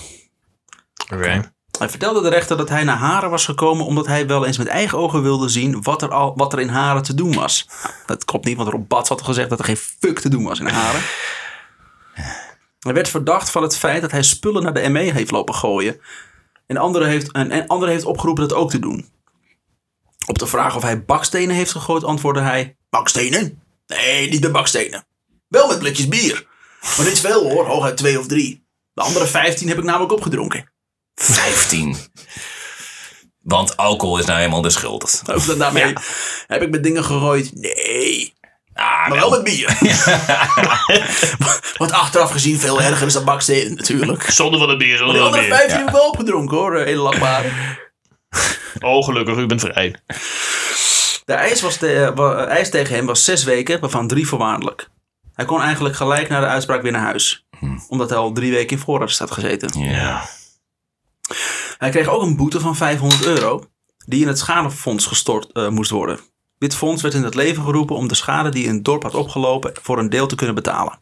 [1.13, 1.53] Oké.
[1.81, 4.67] Hij vertelde de rechter dat hij naar Haren was gekomen omdat hij wel eens met
[4.67, 7.67] eigen ogen wilde zien wat er, al, wat er in Haren te doen was.
[8.05, 10.59] Dat klopt niet, want Rob Bats had gezegd dat er geen fuck te doen was
[10.59, 11.01] in Haren.
[12.79, 16.01] Hij werd verdacht van het feit dat hij spullen naar de ME heeft lopen gooien.
[16.67, 19.09] En anderen heeft, en, en anderen heeft opgeroepen dat ook te doen.
[20.27, 23.63] Op de vraag of hij bakstenen heeft gegooid, antwoordde hij: Bakstenen?
[23.87, 25.05] Nee, niet de bakstenen.
[25.47, 26.47] Wel met blikjes bier.
[26.97, 28.65] Maar niet veel hoor, hooguit twee of drie.
[28.93, 30.71] De andere vijftien heb ik namelijk opgedronken.
[31.15, 31.95] 15.
[33.41, 35.21] Want alcohol is nou helemaal de schuld.
[35.33, 35.93] Ook dan daarmee
[36.47, 37.51] heb ik met dingen gegooid.
[37.53, 38.33] Nee,
[38.73, 39.77] Ah, maar wel met bier.
[41.77, 44.23] Wat achteraf gezien veel erger is dan bakstenen natuurlijk.
[44.23, 45.57] Zonder van het bier, zonder van het andere bier.
[45.67, 47.49] vijf heb ik wel opgedronken hoor, eh, hele lachbare.
[48.79, 49.95] Oh, gelukkig, u bent vrij.
[51.25, 54.87] De eis, was de, wa- eis tegen hem was zes weken, waarvan drie voorwaardelijk.
[55.33, 57.45] Hij kon eigenlijk gelijk na de uitspraak weer naar huis.
[57.87, 59.79] Omdat hij al drie weken in voorarrest had gezeten.
[59.81, 60.29] Ja.
[61.81, 63.63] Hij kreeg ook een boete van 500 euro,
[64.05, 66.19] die in het schadefonds gestort eh, moest worden.
[66.57, 69.15] Dit fonds werd in het leven geroepen om de schade die in het dorp had
[69.15, 70.99] opgelopen voor een deel te kunnen betalen.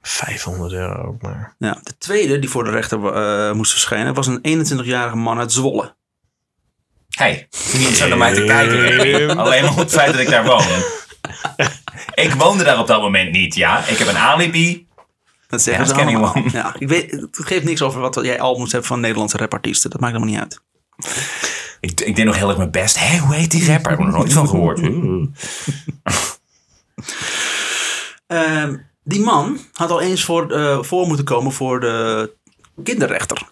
[0.00, 1.54] 500 euro ook maar.
[1.58, 5.52] Ja, de tweede die voor de rechter eh, moest verschijnen was een 21-jarige man uit
[5.52, 5.96] Zwolle.
[7.08, 9.38] Hey, niet zo naar mij te kijken.
[9.38, 10.64] Alleen maar op het feit dat ik daar woon.
[12.14, 13.86] Ik woonde daar op dat moment niet, ja.
[13.86, 14.87] Ik heb een alibi.
[15.48, 16.38] Dat zeggen Ja, ze allemaal.
[16.52, 19.90] Ja, ik weet, het geeft niks over wat jij albums hebt van Nederlandse rapartiesten.
[19.90, 20.60] Dat maakt helemaal niet uit.
[21.80, 22.98] Ik, ik deed nog heel erg mijn best.
[22.98, 23.92] Hé, hoe heet die rapper?
[23.92, 24.80] Ik heb er nog nooit van gehoord.
[28.26, 32.32] Ehm, die man had al eens voor, eh, voor moeten komen voor de
[32.84, 33.48] kinderrechter.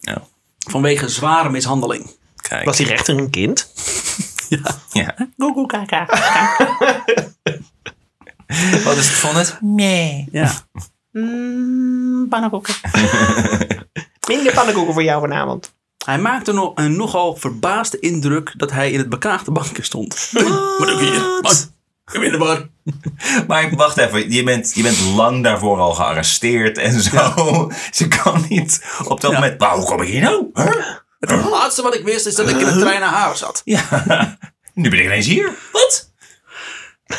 [0.00, 0.22] Ja,
[0.58, 2.10] Vanwege zware mishandeling.
[2.36, 2.64] kijk.
[2.64, 3.72] Was die rechter een kind?
[4.92, 5.14] Ja.
[5.36, 6.06] Goegoe kaka.
[8.84, 9.58] Wat is het van het?
[9.60, 10.28] Nee.
[10.32, 10.52] Ja.
[12.28, 12.74] Pannenkoeken.
[14.28, 15.74] Minder pannenkoeken voor jou vanavond.
[16.04, 20.28] Hij maakte nog een nogal verbaasde indruk dat hij in het bekaagde bankje stond.
[20.78, 21.38] Wat doe ik hier?
[21.40, 21.72] Wat?
[22.04, 22.68] Kom in de bar.
[23.46, 27.70] Maar ik- wacht even, je bent, je bent lang daarvoor al gearresteerd en zo.
[27.90, 29.38] Ze kan niet op dat Ja.
[29.40, 29.60] moment.
[29.60, 30.50] Maar hoe kom ik hier nou?
[30.54, 30.66] Huh?
[31.18, 33.60] Het laatste wat ik wist is dat ik in een trein naar haar zat.
[33.64, 33.82] Ja,
[34.74, 35.50] nu ben ik ineens hier.
[35.72, 36.12] Wat?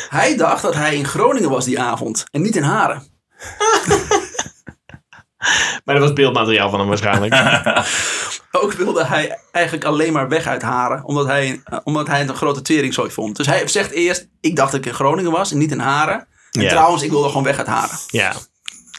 [0.08, 3.07] Hij dacht dat hij in Groningen was die avond en niet in Haren.
[5.84, 7.34] Maar dat was beeldmateriaal van hem waarschijnlijk.
[8.62, 12.34] Ook wilde hij eigenlijk alleen maar weg uit Haren, omdat hij, omdat hij het een
[12.36, 13.36] grote teringzooi vond.
[13.36, 16.26] Dus hij zegt eerst, ik dacht dat ik in Groningen was en niet in Haren.
[16.50, 16.68] En Ja.
[16.68, 17.98] trouwens, ik wilde gewoon weg uit Haren.
[18.06, 18.32] ja.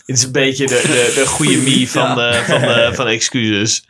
[0.05, 2.15] Het is een beetje de, de, de goede mie van, Ja.
[2.15, 3.87] de, van, de, van de excuses.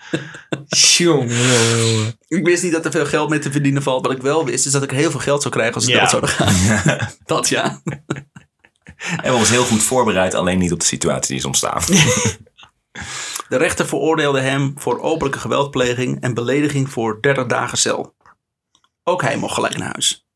[2.27, 4.05] Ik wist niet dat er veel geld mee te verdienen valt.
[4.05, 5.99] Wat ik wel wist, is dat ik heel veel geld zou krijgen als Ja.
[5.99, 7.09] dat zouden gaan.
[7.25, 7.81] dat ja.
[9.21, 11.81] En we was heel goed voorbereid, alleen niet op de situatie die is ontstaan.
[13.49, 18.15] De rechter veroordeelde hem voor openlijke geweldpleging en belediging voor 30 dagen cel.
[19.03, 20.27] Ook hij mocht gelijk naar huis.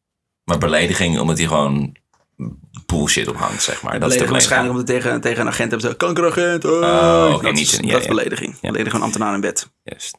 [0.43, 1.95] Maar belediging, omdat hij gewoon
[2.86, 3.99] bullshit op hangt, zeg maar.
[3.99, 6.66] Dat is waarschijnlijk omdat tegen, tegen een agent ze kankeragent.
[6.66, 8.14] Oh, Oh, dat niet is, ja, dat is ja.
[8.14, 8.59] belediging.
[8.59, 9.72] Belediging van ambtenaar in bed.
[9.84, 10.18] Juist.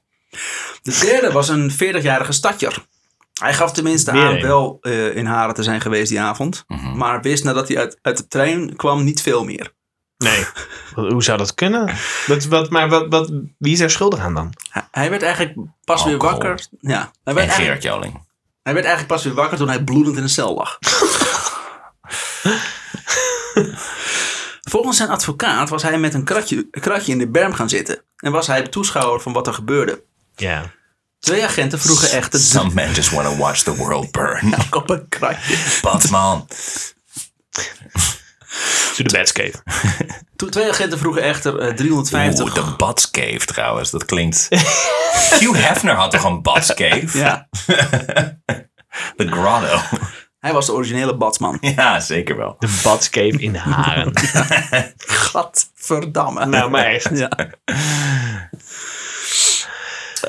[0.82, 2.86] De derde was een 40-jarige stadjer.
[3.44, 4.42] Hij gaf tenminste Weer aan een.
[4.42, 6.64] wel eh, in Haren te zijn geweest die avond.
[6.66, 6.96] Mhm.
[6.96, 9.72] Maar wist nadat hij uit, uit de trein kwam niet veel meer.
[10.16, 10.44] Nee.
[11.12, 11.94] Hoe zou dat kunnen?
[12.26, 14.52] Wat, wat, maar wat, wat, wie is er schuldig aan dan?
[14.70, 16.66] Hij, hij werd eigenlijk pas weer wakker.
[16.80, 18.26] Ja, hij werd, En eigenlijk, Gerard Joling.
[18.62, 20.78] hij werd eigenlijk pas weer wakker toen hij bloedend in een cel lag.
[24.70, 28.02] Volgens zijn advocaat was hij met een kratje, kratje in de berm gaan zitten.
[28.16, 30.04] En was hij toeschouwer van wat er gebeurde.
[30.34, 30.62] Ja.
[31.24, 34.54] Twee agenten vroegen echter Some men just want to watch the world burn.
[34.70, 35.56] op een kratje.
[35.82, 36.46] Batman.
[38.96, 39.52] To the Batcave.
[40.36, 42.44] Toen twee agenten vroegen echter eh, 350.
[42.44, 43.90] Oeh, de Batscave trouwens.
[43.90, 44.46] Dat klinkt...
[45.40, 47.18] Hugh Hefner had toch een Batscave?
[47.18, 47.48] Ja,
[49.16, 49.80] The Grotto.
[50.40, 51.58] hij was de originele batsman.
[51.60, 52.56] Ja, zeker wel.
[52.58, 54.12] De Batcave in Haren.
[54.96, 56.46] Gadverdamme.
[56.46, 57.08] nou, maar echt.
[57.12, 57.30] Ja.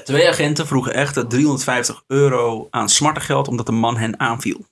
[0.06, 4.66] Twee agenten vroegen echter 350 euro aan smartengeld omdat de man hen aanviel.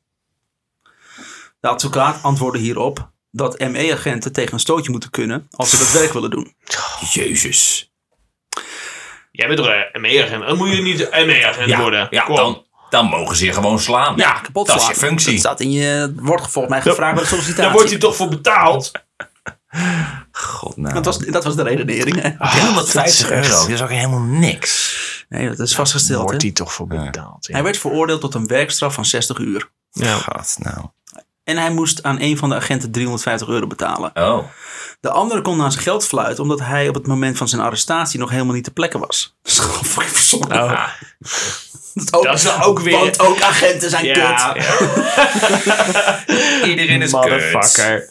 [1.60, 6.14] De advocaat antwoordde hierop dat ME-agenten tegen een stootje moeten kunnen als ze dat werk
[6.14, 6.54] willen doen.
[7.12, 7.92] Jezus.
[9.32, 10.46] Jij bent toch een ME-agent?
[10.48, 12.08] Dan moet je niet een ME-agent Ja, worden.
[12.10, 12.36] ja Kom.
[12.36, 14.16] dan, dan mogen ze je gewoon slaan.
[14.18, 15.08] Ja, kapot Dat is je slaan.
[15.08, 15.32] functie.
[15.32, 17.64] Dat staat in je, wordt volgens mij gevraagd bij de sollicitatie.
[17.64, 18.92] Daar wordt hij toch voor betaald?
[20.32, 20.94] God, nou.
[20.94, 22.22] dat, was, dat was de redenering.
[22.22, 22.38] Hè?
[22.38, 23.48] 350 dat is echt- euro.
[23.62, 25.02] Dat is ook helemaal niks.
[25.30, 26.24] Nee, dat is vastgesteld.
[26.24, 27.46] Wordt hij toch voor betaald?
[27.48, 27.54] Ja.
[27.54, 29.70] Hij werd veroordeeld tot een werkstraf van 60 uur.
[29.92, 30.16] Ja.
[30.16, 30.86] God, nou.
[31.44, 34.12] En hij moest aan een van de agenten 350 euro betalen.
[34.14, 34.44] Oh.
[35.00, 38.20] De andere kon naar zijn geld fluiten omdat hij op het moment van zijn arrestatie
[38.20, 39.36] nog helemaal niet ter plekke was.
[39.42, 40.64] Dat is gewoon fucking verzonnen.
[40.64, 40.88] Oh.
[41.94, 44.52] Dat, ook, Dat is ook weer- Want ook agenten zijn Ja.
[44.54, 44.66] kut.
[46.70, 48.08] Iedereen is Motherfucker.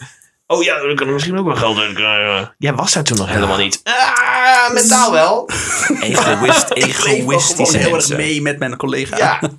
[0.52, 2.54] Oh ja, dan kan er misschien ook wel geld uit krijgen.
[2.58, 3.80] Jij was daar toen nog helemaal niet.
[3.84, 5.48] Ah, mentaal wel.
[6.00, 8.16] Egoïst, Ik egoïstische heel erg mensen.
[8.16, 9.16] mee met mijn collega.
[9.16, 9.40] Ja.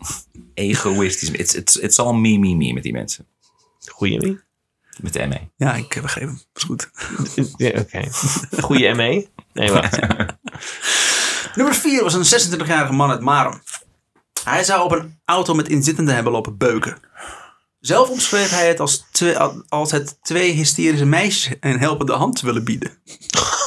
[0.54, 1.30] Egoïstisch.
[1.32, 3.28] It's, it's, it's all me, me, me met die mensen.
[3.88, 4.42] Goeie ME.
[5.02, 5.40] Met de ME.
[5.56, 6.42] Ja, ik begreep hem.
[6.54, 6.90] Is goed.
[7.58, 8.02] Ja, Oké.
[8.62, 9.28] Goeie ME?
[9.54, 10.00] Nee, wacht.
[11.56, 13.62] Nummer 4 was een 26-jarige man uit Marem.
[14.44, 16.98] Hij zou op een auto met inzittenden hebben lopen beuken.
[17.86, 19.38] Zelf omschreef hij het als, twee,
[19.70, 22.92] als het twee hysterische meisjes een helpende hand te willen bieden.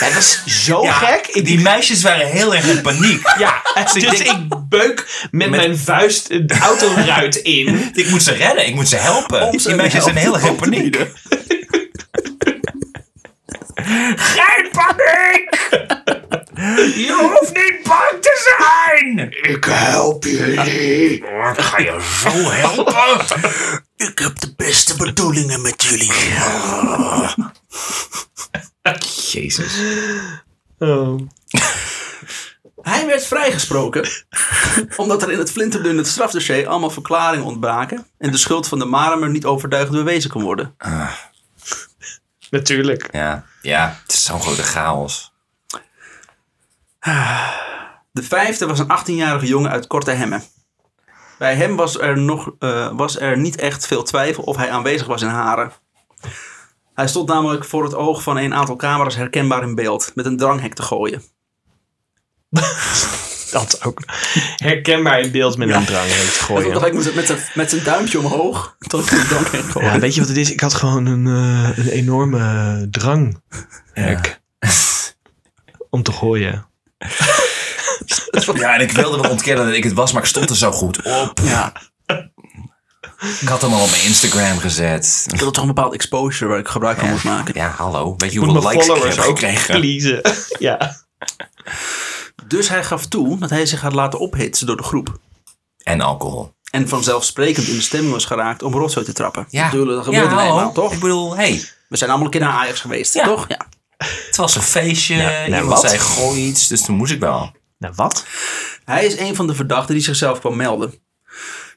[0.00, 1.26] Ja, dat is zo gek.
[1.26, 3.22] Ik, Die meisjes waren heel erg in paniek.
[3.38, 3.62] ja,
[3.92, 4.20] dus ik denk-
[4.52, 7.68] ik beuk met, mijn vuist de autoruit in.
[7.94, 9.42] Ik moet ze redden, ik moet ze helpen.
[9.42, 11.06] Om ze die meisjes zijn heel erg in paniek.
[14.16, 15.48] Geen paniek!
[17.06, 19.32] Je hoeft niet bang te zijn.
[19.42, 21.14] Ik help jullie.
[21.14, 21.24] Ik
[21.56, 23.38] ga je zo helpen.
[23.96, 26.12] Ik heb de beste bedoelingen met jullie.
[29.30, 29.80] Jezus.
[30.78, 31.20] Oh.
[32.82, 34.08] Hij werd vrijgesproken
[34.96, 39.30] omdat er in het flinterdunne strafdossier allemaal verklaringen ontbraken en de schuld van de Maremer
[39.30, 40.74] niet overtuigend bewezen kon worden.
[42.50, 43.08] Natuurlijk.
[43.12, 45.32] Ja, ja, het is zo'n grote chaos.
[48.12, 50.40] De vijfde was een 18-jarige jongen uit Korte Hemme.
[51.38, 55.06] Bij hem was er, nog, eh, was er niet echt veel twijfel of hij aanwezig
[55.06, 55.72] was in Haren.
[56.94, 60.36] Hij stond namelijk voor het oog van een aantal camera's herkenbaar in beeld, met een
[60.36, 61.22] dranghek te gooien.
[63.54, 64.02] Dat ook.
[64.56, 66.62] Herkenbaar in beeld met een drang Hij gooien.
[66.62, 69.16] stond gelijk met, met, zijn, met zijn duimpje omhoog tot de
[69.70, 69.92] gooien.
[69.92, 70.52] Ja, weet je wat het is?
[70.52, 73.42] Ik had gewoon een, eh, een enorme drang.
[75.90, 76.66] Om te gooien.
[78.54, 80.70] Ja, en ik wilde wel ontkennen dat ik het was, maar ik stond er zo
[80.70, 81.40] goed op.
[81.42, 81.72] Ja,
[83.40, 85.26] Ik had hem al op mijn Instagram gezet.
[85.32, 87.54] ik had toch een bepaald exposure waar ik gebruik van moest maken.
[87.56, 88.14] Ja, hallo.
[88.16, 90.20] Weet je hoeveel likes ik followers heb ook gekregen?
[90.68, 90.96] ja.
[92.48, 95.18] Dus hij gaf toe dat hij zich had laten ophitsen door de groep.
[95.82, 96.52] En alcohol.
[96.70, 99.46] En vanzelfsprekend in de stemming was geraakt om rotzooi te trappen.
[99.48, 100.92] Ja, Natuurlijk, dat gebeurt ja, eenmaal, toch?
[100.92, 103.24] Ik bedoel, hey, We zijn allemaal een keer naar Ajax geweest, Ja.
[103.24, 103.44] toch?
[103.48, 103.66] Ja.
[104.26, 105.16] het was een feestje.
[105.16, 105.80] nou, Iemand wat?
[105.80, 106.68] zei, gooi iets.
[106.68, 107.52] Dus toen moest ik wel.
[107.78, 108.26] Nou, wat?
[108.84, 110.94] Hij is een van de verdachten die zichzelf kwam melden.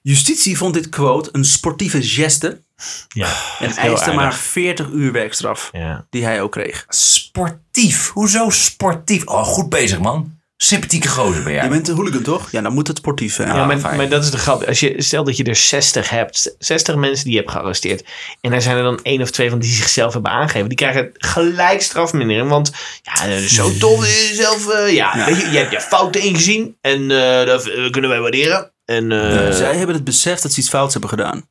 [0.02, 2.62] Justitie vond dit quote een sportieve geste
[3.08, 3.34] Ja.
[3.60, 4.40] en eiste maar aardig.
[4.40, 6.06] 40 uur werkstraf, Ja.
[6.10, 6.86] die hij ook kreeg.
[6.90, 8.12] Sportief.
[8.14, 9.26] Hoezo sportief?
[9.26, 10.37] Oh, goed bezig, man.
[10.60, 11.64] Sympathieke gozer ben jij.
[11.64, 12.52] Je bent een hooligan, toch?
[12.52, 13.48] Ja, dan moet het sportief zijn.
[13.48, 14.64] Ja, maar, dat is de grap.
[14.64, 18.04] Als je, stel dat je er 60 hebt, 60 mensen die je hebt gearresteerd.
[18.42, 20.68] En er zijn er dan één of twee van die zichzelf hebben aangegeven.
[20.68, 22.50] Die krijgen gelijk strafmindering.
[22.50, 22.72] Want
[23.04, 24.68] ja, zo tof is jezelf.
[24.70, 26.78] eh, ja, Weet je, je hebt je fouten ingezien.
[26.82, 28.72] En eh, dat eh, kunnen wij waarderen.
[28.86, 31.48] En eh, Zij hebben het besef dat ze iets fouts hebben gedaan.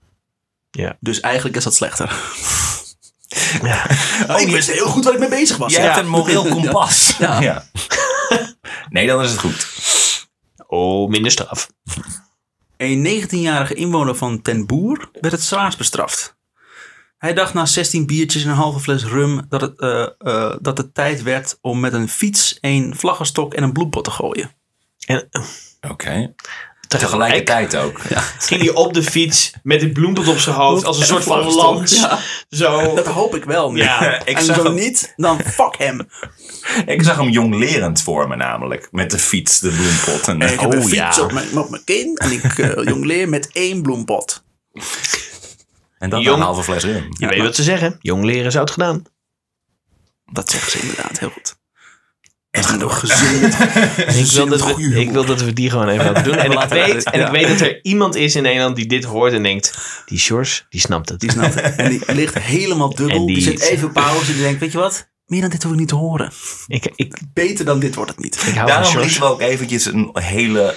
[0.70, 0.97] Ja.
[1.01, 2.16] Dus eigenlijk is dat slechter.
[3.62, 3.87] Ja.
[4.28, 5.74] Oh, ik wist heel goed waar ik mee bezig was.
[5.74, 5.81] Ja.
[5.83, 7.15] hebt een moreel kompas.
[7.19, 7.65] Ja.
[8.89, 9.74] nee, dan is het goed.
[10.66, 11.70] Oh, minder straf.
[12.77, 16.36] Een 19-jarige inwoner van Ten Boer werd het zwaarst bestraft.
[17.19, 20.78] Hij dacht na 16 biertjes en een halve fles rum dat het, eh, eh, dat
[20.78, 24.51] het tijd werd om met een fiets, een vlaggenstok en een bloempot te gooien.
[25.07, 25.43] En eh,
[25.90, 26.35] Oké.
[26.87, 28.01] Tegelijkertijd ook.
[28.39, 31.23] ging hij op de fiets met die bloempot op zijn hoofd als een En soort
[31.25, 31.97] van lans.
[32.01, 32.19] ja.
[32.51, 32.95] Zo.
[32.95, 33.73] Dat hoop ik wel.
[33.73, 33.83] nu.
[33.83, 36.09] Ja, ik en zag zo hem- niet, dan fuck hem.
[36.87, 38.89] Ik zag hem jonglerend voor me namelijk.
[38.91, 40.29] Met de fiets, de bloempot.
[40.29, 41.21] En, Ik heb een Oh, fiets ja.
[41.23, 44.43] op, mijn, op mijn kin en ik uh, jongleer met één bloempot.
[45.99, 47.07] en dan Jong- een halve fles rum.
[47.19, 47.97] Je weet wat ze zeggen.
[48.01, 49.03] Jong leren is oud gedaan.
[50.33, 51.57] Dat zeggen ze inderdaad heel goed.
[52.78, 53.43] Door gezin.
[54.24, 56.35] Ik wil, dat we, ik wil dat we die gewoon even laten doen.
[56.37, 57.31] En ik, weet, en ik ja.
[57.31, 59.78] weet dat er iemand is in Nederland die dit hoort en denkt...
[60.07, 61.20] Die Sjors, die snapt het.
[61.20, 61.77] Die snapt het.
[61.77, 63.16] En die ligt helemaal dubbel.
[63.16, 65.09] En die, die- zit even pauze en die denkt, weet je wat?
[65.27, 66.31] Meer dan dit hoef ik niet te horen.
[66.66, 68.35] Ik, ik, Beter dan dit wordt het niet.
[68.35, 70.74] ik hou van Daarom lieten we ook eventjes een hele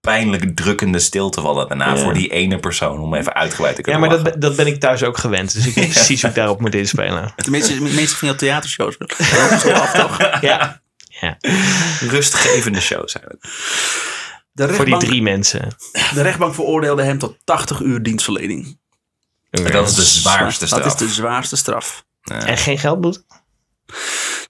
[0.00, 1.96] pijnlijk drukkende stilte vallen daarna Ja.
[1.96, 4.80] voor die ene persoon om even uitgebreid te Ja, kunnen maar dat, dat ben ik
[4.80, 5.52] thuis ook gewend.
[5.54, 7.32] Dus ik weet precies hoe ik daarop moet inspelen.
[7.36, 8.96] Tenminste, de meeste van jouw theatershows.
[9.62, 10.40] Zo af, toch?
[10.40, 10.80] Ja,
[11.20, 11.36] ja.
[12.00, 13.38] Rustgevende show zijn het.
[14.52, 15.76] De voor die rechtbank, drie mensen.
[16.14, 18.78] de rechtbank veroordeelde hem tot 80 uur dienstverlening.
[19.50, 20.82] Dat is de zwaarste straf.
[20.82, 22.04] Dat is de zwaarste straf.
[22.22, 23.24] En geen geldboet?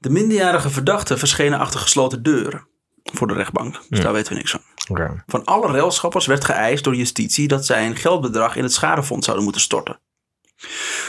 [0.00, 2.68] De minderjarige verdachten verschenen achter gesloten deuren
[3.02, 3.80] voor de rechtbank.
[3.88, 4.60] Dus daar weten we niks van.
[4.88, 5.22] Oké.
[5.26, 9.44] Van alle railschappers werd geëist door justitie dat zij een geldbedrag in het schadefonds zouden
[9.44, 10.00] moeten storten.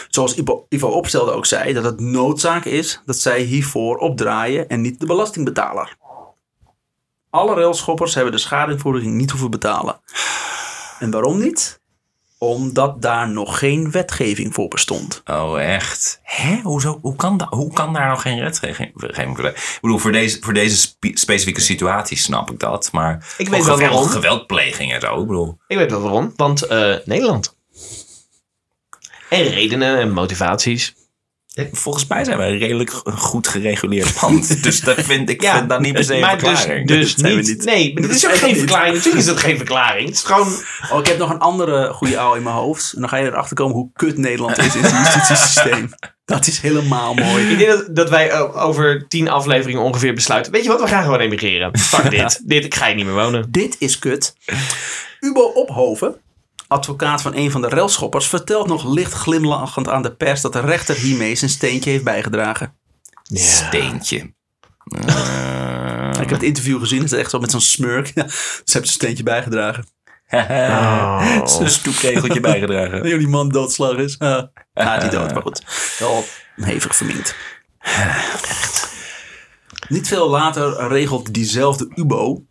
[0.09, 4.81] Zoals Ivo, Ivo Opstelde ook zei, dat het noodzaak is dat zij hiervoor opdraaien en
[4.81, 5.97] niet de belastingbetaler.
[7.29, 9.99] Alle railschoppers hebben de schadeinvoering niet hoeven betalen.
[10.99, 11.79] En waarom niet?
[12.37, 15.21] Omdat daar nog geen wetgeving voor bestond.
[15.25, 16.19] Oh, echt?
[16.23, 16.59] Hè?
[16.63, 16.99] Hoezo?
[17.01, 19.09] Hoe, kan da- hoe kan daar nog geen wetgeving voor?
[19.17, 22.89] Ik bedoel, voor deze, voor deze spe- specifieke situatie snap ik dat.
[22.91, 24.09] Maar Ik weet wel geweld- waarom.
[24.09, 25.21] geweldpleging en zo.
[25.21, 26.33] Ik bedoel, Ik weet wel waarom.
[26.35, 27.57] Want eh, Nederland.
[29.29, 30.93] En redenen en motivaties.
[31.71, 34.47] volgens mij zijn wij een redelijk goed gereguleerd land.
[34.63, 36.87] dus dat vind ik vind dat niet per se een dus, verklaring.
[36.87, 37.65] dus we niet, niet.
[37.65, 38.93] Nee, maar dit is ook geen verklaring.
[38.95, 40.05] Natuurlijk is dat geen verklaring.
[40.07, 40.53] Het is gewoon...
[40.91, 42.93] Oh, ik heb nog een andere goede ouwe in mijn hoofd.
[42.93, 45.89] En dan ga je erachter komen hoe kut Nederland is in het justitiesysteem.
[46.29, 47.51] Dat is helemaal mooi.
[47.51, 50.51] Ik denk dat, dat wij over tien afleveringen ongeveer besluiten.
[50.51, 51.77] Weet je wat, we gaan gewoon emigreren.
[51.77, 52.41] Fuck dit.
[52.43, 53.47] Dit, ik ga hier niet meer wonen.
[53.51, 54.35] Dit is kut.
[55.19, 56.15] Ubo Ophoven,
[56.69, 60.59] advocaat van een van de relschoppers, vertelt nog licht glimlachend aan de pers dat de
[60.59, 62.73] rechter hiermee zijn steentje heeft bijgedragen.
[63.23, 64.33] Steentje.
[65.05, 68.11] Eh, Ik heb het interview gezien, het is echt zo met zo'n smurk.
[68.15, 69.85] Ja, ze hebben zijn steentje bijgedragen.
[70.29, 71.41] Oh.
[71.59, 73.09] Een stoeptegeltje bijgedragen.
[73.09, 74.15] Dat die man doodslag is.
[74.19, 74.41] Uh,
[74.73, 75.63] ah, die dood, maar goed.
[75.99, 76.23] Wel
[76.55, 77.35] hevig verminkt.
[79.87, 82.43] Niet veel later regelt diezelfde Ubo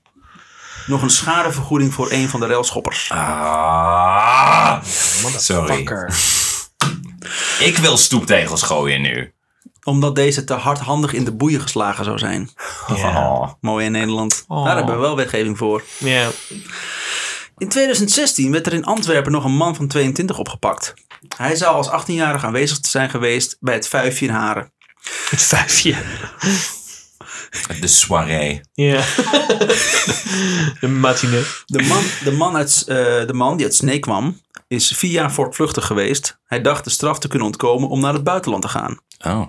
[0.89, 3.11] nog een schadevergoeding voor een van de railschoppers.
[3.11, 4.83] Ah,
[5.37, 5.89] sorry.
[7.59, 9.33] Ik wil stoeptegels gooien nu.
[9.83, 12.51] Omdat deze te hardhandig in de boeien geslagen zou zijn.
[12.97, 13.31] Ja.
[13.31, 13.53] Oh.
[13.61, 14.45] Mooi in Nederland.
[14.49, 14.65] Oh.
[14.65, 15.83] Daar hebben we wel wetgeving voor.
[15.99, 16.29] Ja.
[17.59, 20.95] In 2016 werd er in Antwerpen nog een man van 22 opgepakt.
[21.37, 24.73] Hij zou als 18-jarig aanwezig zijn geweest bij het Vuifje in Haren.
[25.31, 25.95] Het vijfje.
[27.81, 28.61] De soirée.
[28.73, 29.01] Ja.
[30.81, 31.43] De matinee.
[31.67, 32.97] De man, de man, uit, eh,
[33.27, 36.39] de man die uit Snee kwam, is vier jaar voortvluchtig geweest.
[36.45, 38.99] Hij dacht de straf te kunnen ontkomen om naar het buitenland te gaan.
[39.27, 39.49] Oh,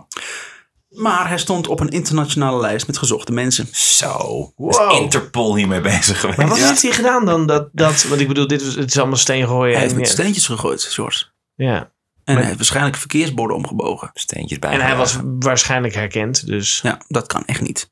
[0.89, 3.67] Maar hij stond op een internationale lijst met gezochte mensen.
[3.71, 4.51] zo.
[4.55, 4.91] Wow.
[4.91, 6.37] Is Interpol hiermee bezig geweest?
[6.37, 6.67] Maar wat Ja.
[6.67, 7.45] heeft hij gedaan dan?
[7.45, 9.73] Dat, dat, want ik bedoel, dit is, het is allemaal steen gooien.
[9.73, 10.11] Hij heeft met ja.
[10.13, 11.25] steentjes gegooid, George.
[11.55, 11.91] ja.
[12.29, 14.11] En hij heeft waarschijnlijk verkeersborden omgebogen.
[14.13, 14.71] Steentjes bij.
[14.71, 16.79] En hij was waarschijnlijk herkend, dus...
[16.83, 17.89] Ja, dat kan echt niet.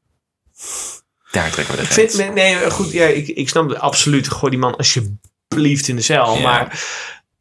[1.32, 2.34] Daar trekken we de Ik vind, grens.
[2.34, 4.30] nee, nee, goed, ja, ik, ik snap het absoluut.
[4.32, 6.36] Gooi die man alsjeblieft in de cel.
[6.36, 6.42] Ja.
[6.42, 6.84] Maar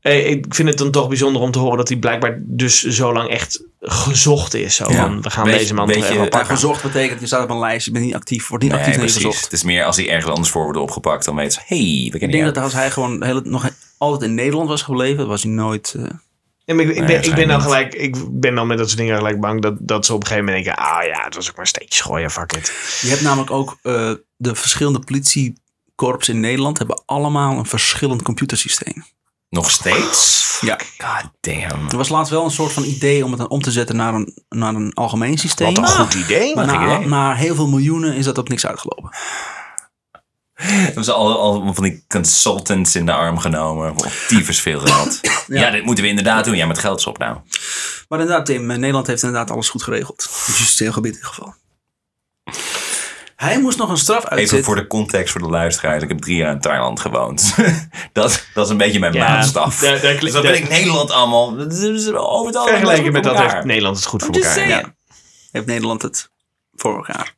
[0.01, 3.13] eh, ik vind het dan toch bijzonder om te horen dat hij blijkbaar dus zo
[3.13, 4.75] lang echt gezocht is.
[4.77, 4.97] Zo Ja.
[4.97, 6.49] van, we gaan Weet- deze man weet toch even pakken.
[6.49, 8.99] gezocht betekent, je staat op een lijst, je bent niet actief, wordt niet Nee, actief
[8.99, 9.15] precies.
[9.23, 9.45] neergezocht.
[9.45, 11.83] Het is meer als hij ergens anders voor wordt opgepakt, dan weet ze, hey, we
[11.85, 12.53] Ik kennen denk jou.
[12.53, 15.95] dat als hij gewoon heel, nog altijd in Nederland was gebleven, was hij nooit...
[15.99, 16.05] eh,
[16.67, 18.87] Ja, maar ik, ik, Nee, ben, ik ben dan gelijk, ik ben dan met dat
[18.87, 21.35] soort dingen gelijk bang dat, dat ze op een gegeven moment denken, ah ja, het
[21.35, 22.99] was ook maar steeds gooien, fuck it.
[23.01, 29.05] Je hebt namelijk ook eh, de verschillende politiekorps in Nederland hebben allemaal een verschillend computersysteem.
[29.49, 30.59] Nog steeds?
[30.61, 30.79] Ja.
[30.99, 31.89] God damn.
[31.91, 34.15] Er was laatst wel een soort van idee om het dan om te zetten naar
[34.15, 35.75] een, naar een algemeen systeem.
[35.75, 36.55] Wat een goed idee.
[36.55, 39.11] Maar na heel veel miljoenen is dat op niks uitgelopen.
[40.87, 43.95] Hebben ze al, al van die consultants in de arm genomen.
[44.01, 45.21] Voor tyfus veel geld.
[45.49, 45.71] Ja.
[45.71, 46.57] dit moeten we inderdaad doen.
[46.57, 47.37] Ja, met geld is op nou.
[48.09, 50.23] Maar inderdaad, Tim, Nederland heeft inderdaad alles goed geregeld.
[50.47, 51.55] Het justitieel gebied in ieder geval.
[53.37, 54.65] Hij moest nog een straf Even uitzitten.
[54.65, 56.03] voor de context voor de luisteraars.
[56.03, 57.55] Ik heb drie jaar in Thailand gewoond.
[58.13, 59.79] dat, dat is een beetje mijn Ja, maatstaf.
[59.79, 61.57] daar- daar- dus dan vind ik Nederland allemaal...
[61.57, 64.69] dat is Over het algemeen Vergeleken met dat heeft Nederland het goed voor elkaar.
[64.69, 64.95] Ja.
[65.53, 66.31] Heeft Nederland het
[66.75, 67.35] voor elkaar.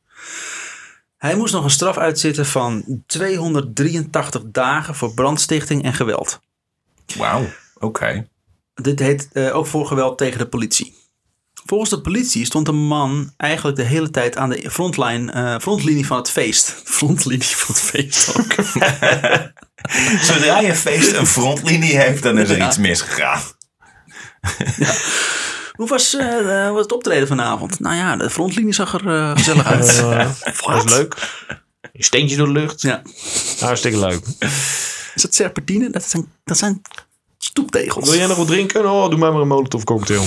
[1.18, 6.40] Hij moest nog een straf uitzitten van 283 dagen voor brandstichting en geweld.
[7.16, 7.46] Wauw,
[7.78, 8.28] oké.
[8.74, 10.96] Dit heet eh, ook voor geweld tegen de politie.
[11.66, 16.06] Volgens de politie stond de man eigenlijk de hele tijd aan de frontline, eh, frontlinie
[16.06, 16.82] van het feest.
[16.98, 18.52] Frontlinie van het feest ook.
[20.24, 22.66] Zodra je feest een frontlinie heeft, dan is er Ja.
[22.66, 23.40] iets misgegaan.
[25.78, 27.80] Hoe was, eh, eh, was het optreden vanavond?
[27.80, 29.96] Nou ja, de frontlinie zag er eh, gezellig uit.
[30.64, 31.14] Dat is leuk.
[31.92, 32.80] Een steentje door de lucht.
[32.80, 33.02] Ja.
[33.60, 34.20] Hartstikke leuk.
[35.14, 35.90] Is dat serpentine?
[35.90, 36.82] Dat zijn, dat zijn
[37.38, 38.08] stoeptegels.
[38.08, 38.90] Wil jij nog wat drinken?
[38.90, 40.24] Oh, doe mij maar een molotov cocktail.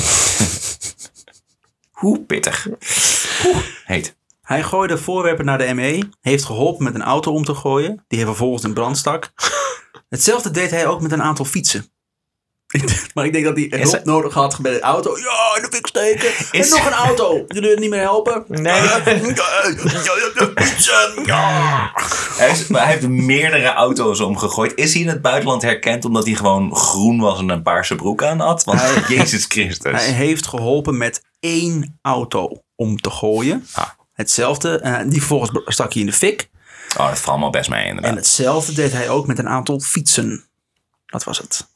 [1.91, 2.67] Hoe pittig.
[3.45, 4.15] Oeh, heet.
[4.41, 8.17] Hij gooide voorwerpen naar de ME, heeft geholpen met een auto om te gooien, die
[8.19, 9.31] hij vervolgens in brand stak.
[10.09, 11.91] Hetzelfde deed hij ook met een aantal fietsen.
[13.13, 15.17] Maar ik denk dat hij hulp nodig had bij de auto.
[15.17, 16.29] Ja, in de fik steken.
[16.59, 17.43] Is- En nog een auto.
[17.47, 18.43] Jullie niet meer helpen?
[18.47, 18.73] Nee.
[22.37, 24.75] Hij, is- maar hij heeft meerdere auto's omgegooid.
[24.75, 28.23] Is hij in het buitenland herkend omdat hij gewoon groen was en een paarse broek
[28.23, 28.63] aan had?
[28.63, 29.91] Want Jezus Christus.
[29.91, 33.67] Hij heeft geholpen met één auto om te gooien.
[33.73, 33.87] Ah.
[34.13, 36.49] Hetzelfde, eh, die vervolgens stak hij in de fik.
[36.97, 38.15] Oh, dat valt me best mee En inderdaad.
[38.15, 40.43] hetzelfde deed hij ook met een aantal fietsen.
[41.05, 41.67] Dat was het.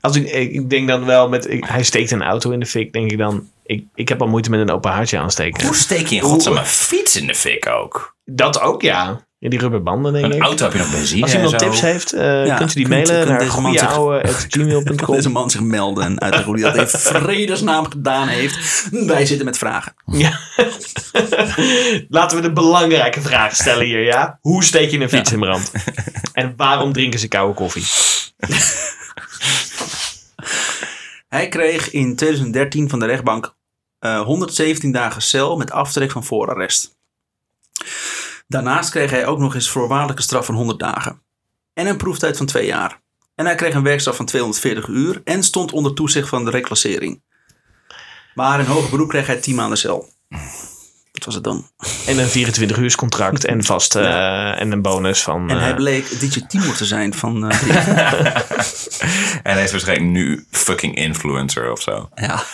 [0.00, 1.50] Als ik, ik ik denk dan wel met...
[1.50, 3.48] ik- hij steekt een auto in de fik, denk ik dan...
[3.64, 5.66] Ik, ik heb al moeite met een open haartje aansteken.
[5.66, 8.16] Hoe steek je in godsnaam een fiets in de fik ook?
[8.24, 9.24] Dat ook, ja.
[9.38, 10.42] Ja, die rubberbanden, denk Een ik.
[10.42, 13.06] auto heb je nog benzine Als iemand tips heeft, eh, Ja, kunt u die kunt-
[13.08, 15.14] mailen kunt naar Kan goeieouwe.gmail.com.
[15.16, 18.88] deze man zich melden en uitleggen hoe hij dat in vredesnaam gedaan heeft.
[18.90, 19.94] Wij zitten met vragen.
[20.06, 20.38] Ja.
[22.08, 24.38] Laten we de belangrijke vraag stellen hier, ja?
[24.40, 25.72] Hoe steek je een fiets in brand?
[26.32, 27.84] En waarom drinken ze koude koffie?
[31.30, 33.56] Hij kreeg in 2013 van de rechtbank
[33.98, 36.98] eh, 117 dagen cel met aftrek van voorarrest.
[38.46, 41.22] Daarnaast kreeg hij ook nog eens voorwaardelijke straf van 100 dagen.
[41.72, 43.02] En een proeftijd van 2 jaar.
[43.34, 47.22] En hij kreeg een werkstraf van 240 uur en stond onder toezicht van de reclassering.
[48.34, 50.08] Maar in hoger beroep kreeg hij 10 maanden cel.
[51.24, 51.70] Was het dan.
[52.06, 55.50] En een 24 uur contract en vast eh, en een bonus van...
[55.50, 57.50] En hij eh, bleek DJ Timur te zijn van...
[57.50, 57.62] eh,
[59.42, 62.08] En hij is waarschijnlijk nu fucking influencer of zo.
[62.14, 62.44] ja.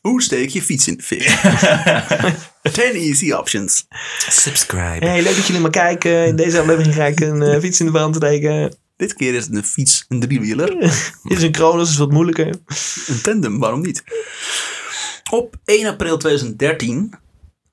[0.00, 1.22] Hoe steek je fiets in de fik?
[2.72, 3.86] 10 easy options.
[4.28, 5.06] Subscribe.
[5.06, 6.26] Hey, leuk dat jullie maar kijken.
[6.26, 8.76] In deze aflevering ga ik een eh, fiets in de brand steken.
[8.96, 10.78] Dit keer is het een fiets, een driewieler.
[11.22, 12.46] Dit is een Kronos, is wat moeilijker.
[13.06, 14.04] Een tandem, waarom niet?
[15.30, 17.14] Op 1 april 2013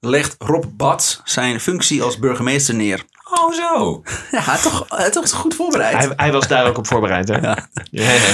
[0.06, 3.06] legt Rob Bats zijn functie als burgemeester neer.
[3.32, 4.02] Oh zo.
[4.32, 5.98] Ja, toch, eh, toch goed voorbereid.
[5.98, 7.36] Hij, hij was daar ook op voorbereid, hè?
[7.36, 7.68] Ja.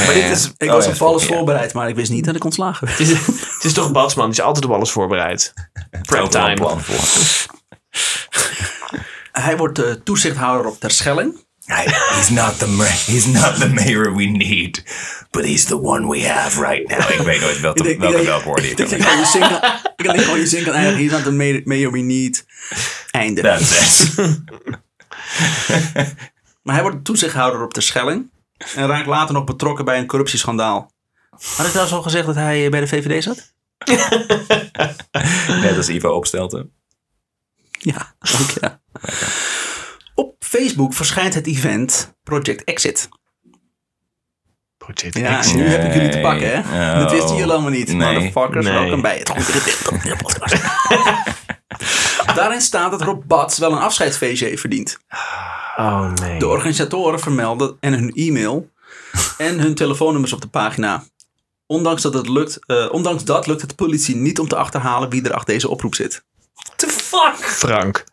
[0.05, 1.35] Maar dit is, ik oh, was ja, op alles ja.
[1.35, 2.99] voorbereid, maar ik wist niet dat ik ontslagen werd.
[2.99, 3.25] Het, is,
[3.55, 5.53] het is toch Batsman, die is altijd op alles voorbereid.
[6.01, 6.53] Prep time.
[6.53, 7.47] plan voor.
[9.31, 11.47] Hij wordt de toezichthouder op Terschelling.
[11.69, 11.85] Hij-
[12.15, 14.83] He's not, the ma- he's not the mayor we need,
[15.31, 17.09] but he's the one we have right now.
[17.09, 19.61] Ik weet nooit welke, welke welke die Ik denk je zin kan,
[19.95, 21.01] ik denk gewoon je zin kan eindigen.
[21.03, 22.45] He's not the mayor, mayor we need.
[23.11, 23.41] Einde.
[23.41, 24.17] That's it.
[26.63, 28.29] Maar hij wordt de toezichthouder op Terschelling.
[28.75, 30.91] En raakt later nog betrokken bij een corruptieschandaal.
[31.29, 33.53] Had ik trouwens al gezegd dat hij eh, bij de VVD zat?
[35.61, 36.71] Net als Ivo Opstelten.
[37.79, 38.81] Ja, ook ja.
[38.93, 39.01] Op
[40.49, 43.09] Facebook verschijnt het event Project Exit.
[44.77, 45.55] Project Ja, Exit.
[45.55, 46.77] nu heb ik jullie te pakken, hè?
[46.77, 47.03] Nee.
[47.03, 47.87] Dat wisten jullie allemaal niet.
[47.93, 48.13] Nee.
[48.13, 48.73] Motherfuckers, Nee.
[48.73, 50.55] welkom bij het Goede Gedeelte podcast.
[52.39, 54.97] Daarin staat dat Rob Bats wel een afscheidsfeestje heeft verdiend.
[55.77, 56.39] Oh nee.
[56.39, 58.69] De organisatoren vermelden en hun e-mail
[59.37, 61.03] en hun telefoonnummers op de pagina.
[61.65, 65.23] Ondanks dat, het lukt, eh, ondanks dat lukt het politie niet om te achterhalen wie
[65.23, 66.23] er achter deze oproep zit.
[66.75, 67.35] The fuck?
[67.45, 68.03] Frank.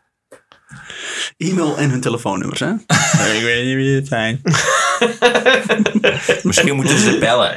[1.37, 2.71] E-mail en hun telefoonnummers, hè?
[3.37, 4.41] ik weet niet wie het zijn.
[6.43, 7.55] Misschien moeten ze bellen.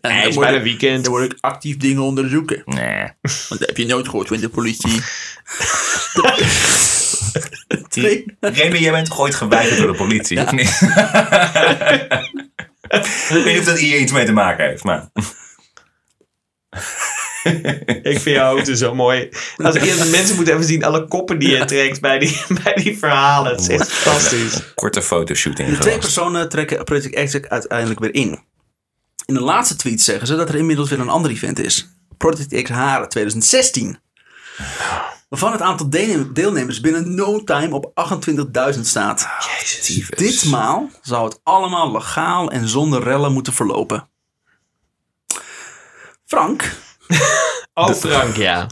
[0.00, 1.04] Hij is bijna weekend.
[1.04, 2.62] Dan word ik actief dingen onderzoeken.
[2.64, 3.08] Nah.
[3.22, 5.00] Want dat heb je nooit gehoord van de politie.
[8.40, 10.80] Remy, jij bent ooit geweigerd door de politie, of niet?
[13.28, 15.08] ik weet niet of dat hier iets mee te maken heeft, maar...
[18.12, 19.28] Ik vind jouw hoofd zo mooi.
[19.56, 22.98] Als eerst, mensen moeten even zien alle koppen die je trekt bij die, bij die
[22.98, 23.50] verhalen.
[23.52, 24.74] Het is echt fantastisch.
[24.74, 28.38] Korte fotoshoot De twee personen trekken Project X uiteindelijk weer in.
[29.26, 31.88] In de laatste tweet zeggen ze dat er inmiddels weer een ander event is.
[32.16, 33.98] Project X Haren 2016.
[35.28, 37.92] Waarvan het aantal deel- deelnemers binnen no time op
[38.74, 39.28] 28.000 staat.
[39.60, 40.08] Jezus.
[40.08, 44.08] Ditmaal zou het allemaal legaal en zonder rellen moeten verlopen.
[46.26, 46.72] Frank,
[47.76, 48.66] Oh, Frank, ja.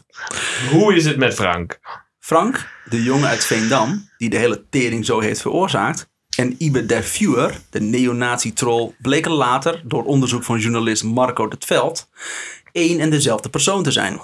[0.70, 1.80] Hoe is het met Frank?
[2.20, 7.02] Frank, de jongen uit Veendam, die de hele tering zo heeft veroorzaakt, en Ibe der
[7.02, 12.08] Viewer, de neonazi-troll, bleken later door onderzoek van journalist Marco het Veld
[12.72, 14.20] één en dezelfde persoon te zijn.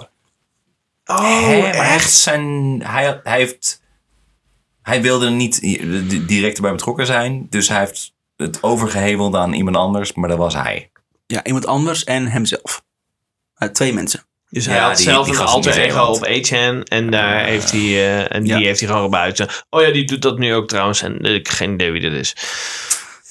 [1.05, 2.43] Oh, hij heeft zijn.
[2.83, 3.81] Hij, hij heeft.
[4.81, 7.47] Hij wilde niet di- direct erbij betrokken zijn.
[7.49, 10.13] Dus hij heeft het overgeheveld aan iemand anders.
[10.13, 10.91] Maar dat was hij.
[11.27, 12.83] Ja, iemand anders en hemzelf.
[13.59, 14.23] Eh, twee mensen.
[14.49, 17.71] Dus hij Ja, had die- zelf die een alter ego op HN en daar heeft
[17.71, 19.47] hij, eh, en die heeft hij gewoon gebuiten.
[19.69, 22.11] Oh ja, die doet dat nu ook trouwens en ik heb geen idee wie dat
[22.11, 22.35] is.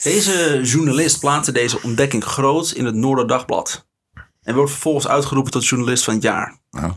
[0.03, 3.87] Deze journalist plaatste deze ontdekking groot in het Noorderdagblad.
[4.43, 6.59] En wordt vervolgens uitgeroepen tot journalist van het jaar.
[6.71, 6.91] Oh.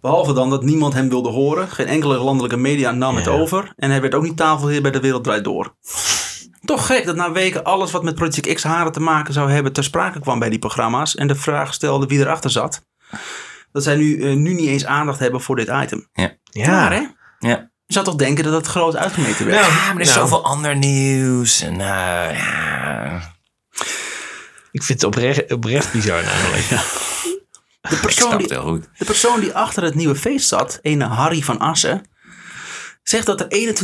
[0.00, 1.68] Behalve dan dat niemand hem wilde horen.
[1.68, 3.72] Geen enkele landelijke media nam het over.
[3.76, 5.74] En hij werd ook niet tafelheer bij De Wereld Draait Door.
[6.64, 9.72] Toch gek dat na weken alles wat met Project X haren te maken zou hebben
[9.72, 11.14] ter sprake kwam bij die programma's.
[11.14, 12.86] En de vraag stelde wie erachter zat.
[13.72, 16.08] Dat zij nu, eh, nu niet eens aandacht hebben voor dit item.
[16.12, 16.32] Ja.
[16.52, 17.02] Raar hè?
[17.48, 17.70] Ja.
[17.86, 19.60] Je zou toch denken dat het groot uitgemeten werd.
[19.60, 21.60] Nou, Ja, maar er is nou, zoveel ander nieuws.
[21.60, 23.32] En, eh, ja.
[24.72, 26.68] Ik vind het oprecht, oprecht bizar namelijk.
[26.68, 28.88] de, Ik persoon snap die, het heel goed.
[28.98, 32.09] de persoon die achter het nieuwe feest zat, ene Harry van Assen,
[33.02, 33.74] zegt dat er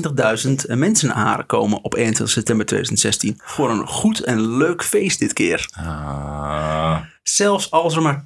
[0.69, 3.41] 21.000 mensen naar Haren komen op 21 september 2016.
[3.45, 5.69] Voor een goed en leuk feest dit keer.
[5.73, 7.01] Ah.
[7.23, 8.25] Zelfs als er maar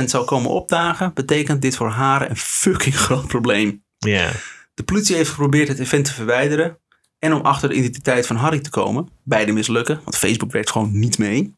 [0.00, 3.84] 10% zou komen opdagen, betekent dit voor Haren een fucking groot probleem.
[3.98, 4.30] Ja.
[4.74, 6.78] De politie heeft geprobeerd het event te verwijderen
[7.18, 9.08] en om achter de identiteit van Harry te komen.
[9.22, 11.54] Beide mislukken, want Facebook werkt gewoon niet mee.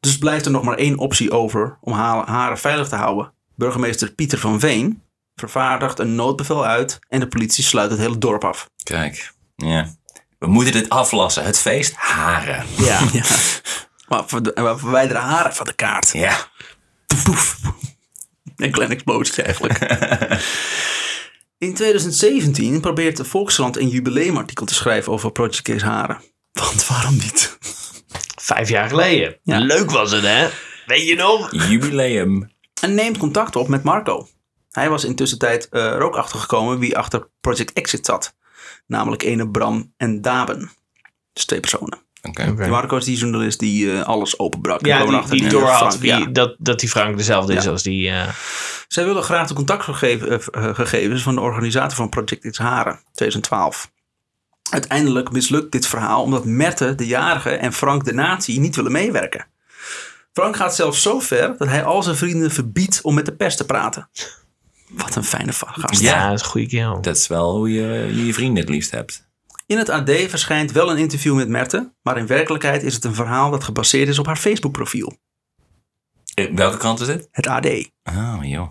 [0.00, 3.32] Dus blijft er nog maar één optie over om Ha- Haren veilig te houden.
[3.56, 5.02] Burgemeester Pieter van Veen
[5.34, 8.70] vervaardigt een noodbevel uit en de politie sluit het hele dorp af.
[8.82, 9.32] Kijk.
[9.56, 9.94] Ja.
[10.38, 11.44] We moeten dit aflassen.
[11.44, 12.66] Het feest haren.
[12.76, 13.00] Ja.
[13.12, 13.24] Ja.
[14.08, 16.10] Maar we verwijderen Haren van de kaart.
[16.12, 16.36] Ja.
[17.06, 17.56] Poef, poef.
[18.56, 19.78] Een klein explosie eigenlijk.
[21.58, 26.20] In 2017 probeert de Volkskrant een jubileumartikel te schrijven over Project Case Haren.
[26.52, 27.58] Want waarom niet?
[28.40, 29.38] Vijf jaar geleden.
[29.42, 29.58] Ja.
[29.58, 30.48] Leuk was het, hè?
[30.86, 31.68] Weet je nog?
[31.68, 32.50] Jubileum.
[32.80, 34.28] En neemt contact op met Marco.
[34.72, 38.36] Hij was intussen tijd eh, er ook achter gekomen wie achter Project Exit zat.
[38.86, 40.70] Namelijk ene Bram en Daben.
[41.32, 41.98] Dus twee personen.
[42.22, 42.54] Oké.
[42.54, 44.86] Die Marco is die journalist die eh, alles openbrak.
[44.86, 46.24] Ja, En die, achter die ja.
[46.26, 47.70] dat, dat die Frank dezelfde is Ja.
[47.70, 48.08] als die...
[48.10, 48.28] eh,
[48.88, 53.90] Zij willen graag de contactgegevens van de organisator van Project X Haren 2012.
[54.70, 59.46] Uiteindelijk mislukt dit verhaal omdat Merte, de jarige, en Frank de nazi niet willen meewerken.
[60.32, 63.56] Frank gaat zelfs zo ver dat hij al zijn vrienden verbiedt om met de pers
[63.56, 64.08] te praten.
[64.96, 66.00] Wat een fijne gast.
[66.00, 66.24] Ja.
[66.28, 67.00] dat is een goede kerel.
[67.00, 69.30] Dat is wel hoe je je, vrienden het liefst hebt.
[69.66, 73.14] In het AD verschijnt wel een interview met Merte, maar in werkelijkheid is het een
[73.14, 75.18] verhaal dat gebaseerd is op haar Facebook-profiel.
[76.34, 77.28] Eh, Welke krant is dit?
[77.30, 77.66] Het AD.
[78.02, 78.68] Oh, joh.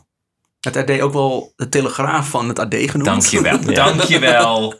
[0.60, 3.06] Het AD ook wel de telegraaf van het AD genoemd.
[3.06, 3.74] Dankjewel.
[3.74, 4.74] Dankjewel.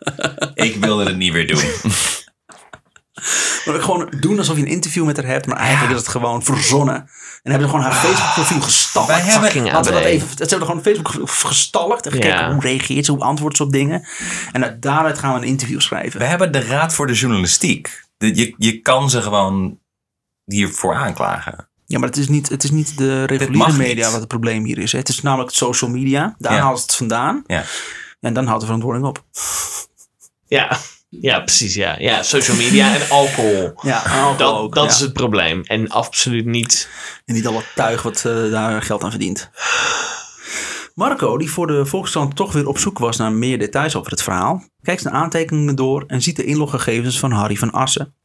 [0.54, 1.64] Ik wilde het niet weer doen.
[3.72, 6.44] Maar gewoon doen alsof je een interview met haar hebt, maar eigenlijk is het gewoon
[6.44, 6.96] verzonnen.
[7.44, 9.08] En hebben ze gewoon haar Facebook-profiel gestalkt.
[9.08, 10.28] Wij hebben- Laten we dat even.
[10.30, 12.52] Ze hebben gewoon Facebook gestalkt en gekeken Ja.
[12.54, 14.08] hoe reageert ze, hoe antwoordt ze op dingen.
[14.52, 16.20] En uit daaruit gaan we een interview schrijven.
[16.20, 18.04] We hebben de Raad voor de Journalistiek.
[18.18, 19.80] De- je, je kan ze gewoon
[20.46, 21.70] hiervoor aanklagen.
[21.86, 23.78] Ja, maar het is niet, het is niet de reguliere niet.
[23.78, 24.92] media wat het probleem hier is.
[24.92, 24.98] hè.
[24.98, 26.36] Het is namelijk het social media.
[26.38, 26.60] Daar Ja.
[26.62, 27.44] haalt het vandaan.
[27.48, 27.64] Ja.
[28.20, 29.24] En dan houdt de verantwoording op.
[30.48, 30.78] Ja.
[31.20, 31.74] Ja, precies.
[31.74, 31.96] Ja.
[32.00, 33.74] ja, social media en alcohol.
[33.82, 35.62] Ja, Dat, dat is het probleem.
[35.64, 36.90] En absoluut niet...
[37.26, 39.50] En niet al wat tuig wat eh, daar geld aan verdient.
[40.96, 44.22] Marco, die voor de Volkskrant toch weer op zoek was naar meer details over het
[44.22, 48.16] verhaal, kijkt zijn aantekeningen door en ziet de inloggegevens van Harry van Assen.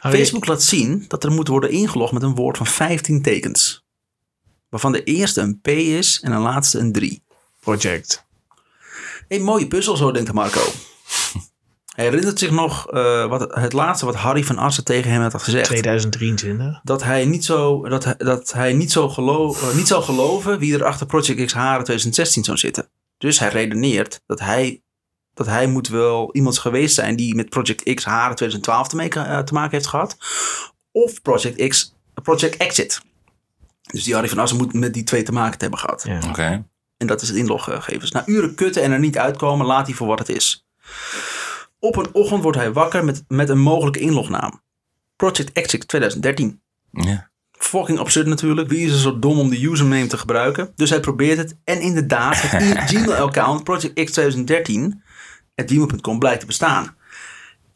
[0.00, 3.84] Facebook laat zien dat er moet worden ingelogd met een woord van 15 tekens.
[4.68, 7.22] Waarvan de eerste een P is en de laatste een 3.
[7.60, 8.26] Project.
[9.28, 10.72] Een mooie puzzel, zo denkt Marco.
[12.00, 15.42] Hij herinnert zich nog eh, wat, het laatste wat Harry van Assen tegen hem had
[15.42, 15.66] gezegd.
[15.66, 16.80] 2023.
[16.82, 20.58] dat hij niet zo, dat, hij- dat hij niet, zo gelo eh, niet zou geloven
[20.58, 22.88] wie er achter Project X Haren 2016 zou zitten.
[23.18, 24.82] Dus hij redeneert dat hij,
[25.34, 29.26] dat hij moet wel iemand geweest zijn die met Project X Haren 2012 te, maken-
[29.26, 30.16] eh, te maken heeft gehad.
[30.92, 33.00] Of Project X, Project Exit.
[33.92, 36.02] Dus die Harry van Assen moet met die twee te maken hebben gehad.
[36.06, 36.18] Ja.
[36.28, 36.64] Oké.
[36.96, 38.10] En dat is het inloggegevens.
[38.10, 40.66] Na uren kutten en er niet uitkomen, laat hij voor wat het is.
[41.80, 44.62] Op een ochtend wordt hij wakker met, met een mogelijke inlognaam.
[45.16, 46.60] Project Exit 2013.
[46.90, 47.30] Ja.
[47.50, 48.68] Fucking absurd natuurlijk.
[48.68, 50.72] Wie is er zo dom om de username te gebruiken?
[50.76, 51.56] Dus hij probeert het.
[51.64, 55.02] En inderdaad, het Gmail-account Project X 2013
[55.66, 56.96] gmail.com blijkt te bestaan.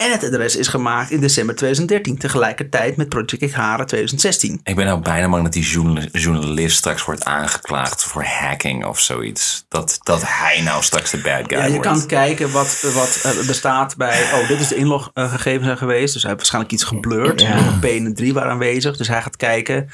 [0.04, 4.60] En het adres is gemaakt in december 2013, tegelijkertijd met Project Haren 2016.
[4.64, 9.00] Ik ben nou bijna bang dat die journal- journalist straks wordt aangeklaagd voor hacking of
[9.00, 9.64] zoiets.
[9.68, 11.86] Dat, dat hij nou straks de bad guy Ja, je wordt.
[11.86, 14.22] kan kijken wat, wat eh, er staat bij.
[14.32, 16.12] Oh, dit is de inloggegevens zijn geweest.
[16.12, 17.40] Dus hij heeft waarschijnlijk iets geblurred.
[17.40, 17.78] Ja.
[17.80, 18.96] P en een 3 waren aanwezig.
[18.96, 19.88] Dus hij gaat kijken.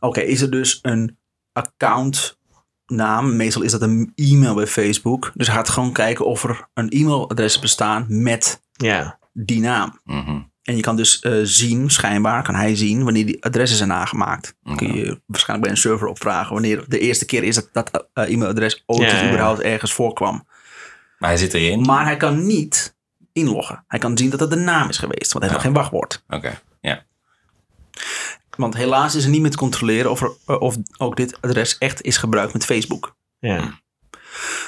[0.00, 1.18] Oké, is er dus een
[1.52, 3.36] accountnaam?
[3.36, 5.30] Meestal is dat een e-mail bij Facebook.
[5.34, 9.17] Dus hij gaat gewoon kijken of er een e-mailadres bestaan met Ja.
[9.44, 10.00] Die naam.
[10.04, 10.40] Mhm.
[10.62, 14.56] En je kan dus eh, zien, schijnbaar kan hij zien, wanneer die adressen zijn aangemaakt.
[14.62, 18.08] Dan kun je waarschijnlijk bij een server opvragen wanneer de eerste keer is dat dat
[18.12, 19.28] eh, e-mailadres ooit Ja, ja.
[19.28, 20.46] überhaupt ergens voorkwam.
[21.18, 21.80] Maar hij zit erin.
[21.80, 22.96] Maar hij kan niet
[23.32, 23.84] inloggen.
[23.88, 26.24] Hij kan zien dat het de naam is geweest, want hij heeft nog geen wachtwoord.
[26.28, 27.04] Oké, ja.
[28.56, 31.78] Want helaas is er niet meer te controleren of, er, eh, of ook dit adres
[31.78, 33.16] echt is gebruikt met Facebook.
[33.38, 33.80] Ja.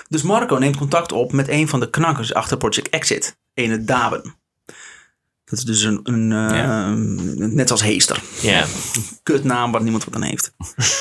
[0.08, 4.39] Dus Marco neemt contact op met een van de knakkers achter Project Exit, ene Daben.
[5.50, 8.22] Dat is dus een, een eh, net als Heester.
[8.40, 8.66] Ja.
[9.22, 10.52] Kutnaam waar niemand wat aan heeft.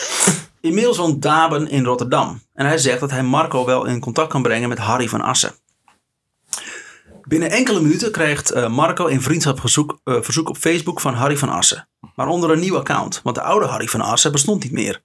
[0.62, 2.42] Inmiddels woont Daben in Rotterdam.
[2.54, 5.52] En hij zegt dat hij Marco wel in contact kan brengen met Harry van Assen.
[7.24, 11.50] Binnen enkele minuten krijgt eh, Marco een vriendschapsverzoek eh, verzoek op Facebook van Harry van
[11.50, 11.88] Assen.
[12.16, 15.02] Maar onder een nieuw account, want de oude Harry van Assen bestond niet meer.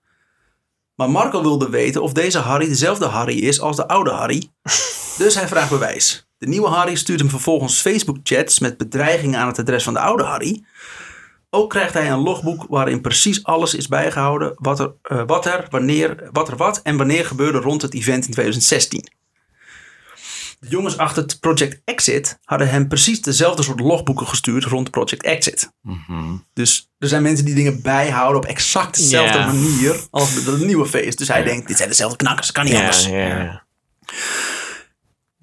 [0.94, 4.50] Maar Marco wilde weten of deze Harry dezelfde Harry is als de oude Harry.
[5.18, 6.26] Dus hij vraagt bewijs.
[6.44, 10.22] De nieuwe Harry stuurt hem vervolgens Facebook-chats met bedreigingen aan het adres van de oude
[10.22, 10.64] Harry.
[11.50, 15.66] Ook krijgt hij een logboek waarin precies alles is bijgehouden wat er, eh, wat er,
[15.70, 19.08] wanneer, wat er wat en wanneer gebeurde rond het event in 2016.
[20.60, 25.22] De jongens achter het Project Exit hadden hem precies dezelfde soort logboeken gestuurd rond Project
[25.22, 25.72] Exit.
[25.80, 26.36] Mhm.
[26.52, 31.18] Dus er zijn mensen die dingen bijhouden op exact dezelfde manier als het nieuwe feest.
[31.18, 33.06] Dus hij denkt, dit zijn dezelfde knakkers, kan niet Ja, anders.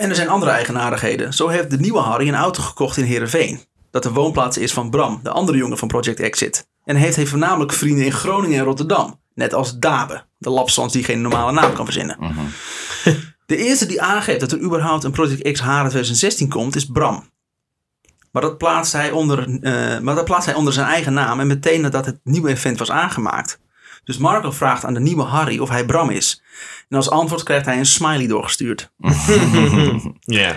[0.01, 1.33] En er zijn andere eigenaardigheden.
[1.33, 3.59] Zo heeft de nieuwe Harry een auto gekocht in Heerenveen.
[3.91, 6.67] Dat de woonplaats is van Bram, de andere jongen van Project Exit.
[6.83, 9.19] En heeft hij voornamelijk vrienden in Groningen en Rotterdam.
[9.33, 12.17] Net als Dabe, de lapsans die geen normale naam kan verzinnen.
[12.19, 12.39] Mhm.
[13.45, 17.29] De eerste die aangeeft dat er überhaupt een Project X Haren 2016 komt, is Bram.
[18.31, 21.47] Maar dat, plaatst hij onder, eh, maar dat plaatst hij onder zijn eigen naam en
[21.47, 23.59] meteen nadat het nieuwe event was aangemaakt.
[24.11, 26.41] Dus Marco vraagt aan de nieuwe Harry of hij Bram is.
[26.89, 28.91] En als antwoord krijgt hij een smiley doorgestuurd.
[30.19, 30.55] Ja.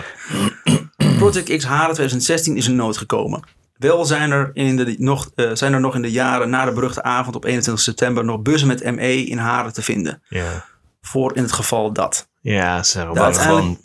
[1.17, 3.43] Project X Haren 2016 is een nood gekomen.
[3.77, 6.71] Wel zijn er, in de, nog, eh, zijn er nog in de jaren na de
[6.71, 10.21] beruchte avond op 21 september nog bussen met ME in Haren te vinden.
[10.27, 10.65] Ja.
[11.01, 12.27] Voor in het geval dat.
[12.41, 12.75] Ja.
[12.77, 13.77] Dat uiteindelijk- gewoon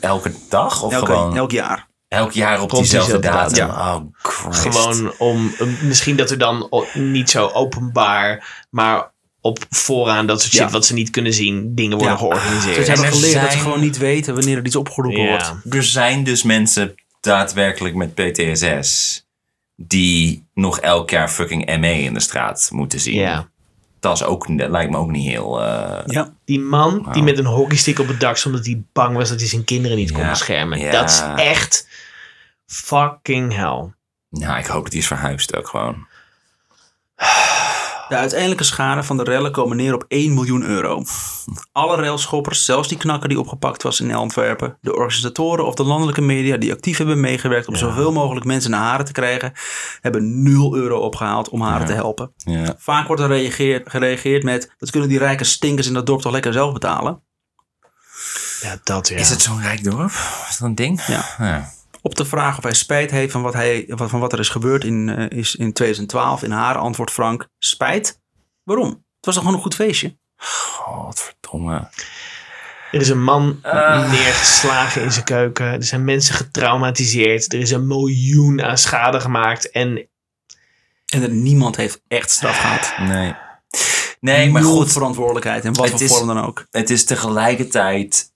[0.00, 1.88] elke dag of Elke, gewoon elk jaar.
[2.14, 3.68] Elk jaar op diezelfde datum?
[3.68, 4.76] Oh, Christ.
[4.78, 10.52] Gewoon om, um, misschien dat er dan niet zo openbaar, maar op vooraan dat soort
[10.52, 10.70] shit Ja.
[10.70, 12.18] wat ze niet kunnen zien, dingen worden Ja.
[12.18, 12.84] georganiseerd.
[12.84, 15.28] Ze hebben er geleerd dat ze gewoon niet weten wanneer er iets opgeroepen Ja.
[15.28, 15.74] wordt.
[15.74, 19.22] Er zijn dus mensen daadwerkelijk met PTSS
[19.76, 23.14] die nog elk jaar fucking ME in de straat moeten zien.
[23.14, 23.48] Ja.
[24.00, 25.62] Dat, is ook, dat lijkt me ook niet heel...
[25.62, 26.32] eh, Ja.
[26.44, 29.38] Die man die met een hockeystick op het dak stond omdat hij bang was dat
[29.40, 30.78] hij zijn kinderen niet kon beschermen.
[30.78, 30.90] Ja.
[30.90, 31.88] Dat is echt
[32.74, 33.92] fucking hell.
[34.30, 36.06] Nou, ik hoop dat hij is verhuisd ook gewoon.
[38.08, 41.02] De uiteindelijke schade van de rellen komen neer op 1 miljoen euro.
[41.72, 46.20] Alle railschoppers, zelfs die knakker die opgepakt was in Antwerpen, de organisatoren of de landelijke
[46.20, 49.52] media die actief hebben meegewerkt om zoveel mogelijk mensen naar Haren te krijgen,
[50.00, 51.86] hebben 0 euro opgehaald om Haren Ja.
[51.86, 52.32] te helpen.
[52.36, 52.74] Ja.
[52.78, 56.32] Vaak wordt er reageerd, gereageerd met, dat kunnen die rijke stinkers in dat dorp toch
[56.32, 57.22] lekker zelf betalen.
[58.60, 59.16] Ja, dat ja.
[59.16, 60.10] Is het zo'n rijk dorp?
[60.48, 61.04] Is dat een ding?
[61.06, 61.72] Ja.
[62.06, 64.84] Op de vraag of hij spijt heeft van wat, hij, van wat er is gebeurd
[64.84, 68.20] in, eh, is in 2012 in Haren, antwoordt Frank, spijt?
[68.62, 68.88] Waarom?
[68.88, 70.16] Het was toch gewoon een goed feestje?
[70.86, 71.88] Oh, wat verdomme.
[72.92, 74.10] Er is een man Ah.
[74.10, 75.66] neergeslagen in zijn keuken.
[75.66, 77.52] Er zijn mensen getraumatiseerd.
[77.52, 79.70] Er is een miljoen aan schade gemaakt.
[79.70, 80.08] En
[81.06, 82.94] En er niemand heeft echt straf gehad.
[82.98, 83.34] Nee.
[84.20, 84.92] Nee, maar goed.
[84.92, 86.66] verantwoordelijkheid en wat voor vorm dan ook.
[86.70, 88.32] het is tegelijkertijd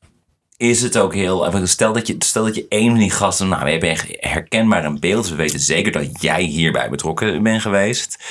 [0.58, 1.66] is het ook heel.
[1.66, 3.48] Stel dat je, stel dat je één van die gasten.
[3.48, 5.28] Nou, we hebben herkenbaar een beeld.
[5.28, 8.24] We weten zeker dat jij hierbij betrokken bent geweest.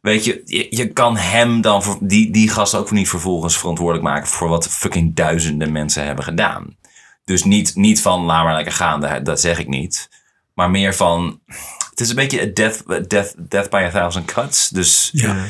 [0.00, 1.82] Weet je, je, je kan hem dan.
[1.82, 4.28] voor- Die, die gast ook niet vervolgens verantwoordelijk maken.
[4.28, 6.76] voor wat fucking duizenden mensen hebben gedaan.
[7.24, 10.08] Dus niet, niet van laat maar lekker gaan, dat, dat zeg ik niet.
[10.54, 11.40] Maar meer van.
[11.90, 14.68] Het is een beetje a death, a death, death by a thousand cuts.
[14.68, 15.44] Dus Ja.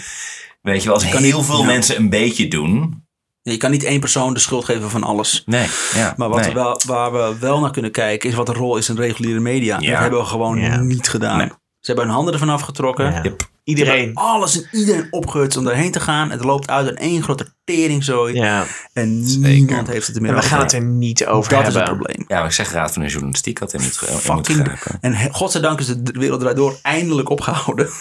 [0.62, 1.64] Weet je wel, als kan heel veel ja.
[1.66, 3.03] mensen een beetje doen.
[3.52, 5.42] Je kan niet één persoon de schuld geven van alles.
[5.46, 6.14] Nee, ja.
[6.16, 6.48] Maar wat nee.
[6.48, 9.40] we wel, waar we wel naar kunnen kijken is wat de rol is in reguliere
[9.40, 9.80] media.
[9.80, 9.90] Ja.
[9.90, 10.80] Dat hebben we gewoon Ja.
[10.80, 11.38] niet gedaan.
[11.38, 11.50] Nee.
[11.84, 13.12] Ze hebben hun handen ervan afgetrokken.
[13.12, 13.22] Ja.
[13.22, 13.48] Yep.
[13.64, 14.14] Iedereen.
[14.14, 16.30] Alles en iedereen opgehutst om daarheen te gaan.
[16.30, 18.34] Het loopt uit in één grote teringzooi.
[18.34, 18.64] Ja.
[18.92, 19.48] En Zeker.
[19.50, 21.82] niemand heeft het er meer En we gaan het er niet over Dat is hebben.
[21.82, 22.24] het probleem.
[22.28, 24.78] Ja, maar ik zeg raad van de journalistiek had in moet Fucking.
[25.00, 27.88] En he- godzijdank is de wereld draait door eindelijk opgehouden.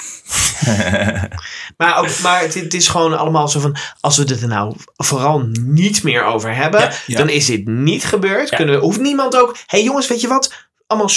[1.77, 3.75] Maar, ook, maar het, het is gewoon allemaal zo van...
[3.99, 6.79] Als we het er nou vooral niet meer over hebben...
[6.79, 7.17] Ja, ja.
[7.17, 8.49] dan is dit niet gebeurd.
[8.49, 8.57] Ja.
[8.57, 9.51] Kunnen, hoeft niemand ook...
[9.53, 10.53] Hé hey jongens, weet je wat?
[10.87, 11.09] Allemaal...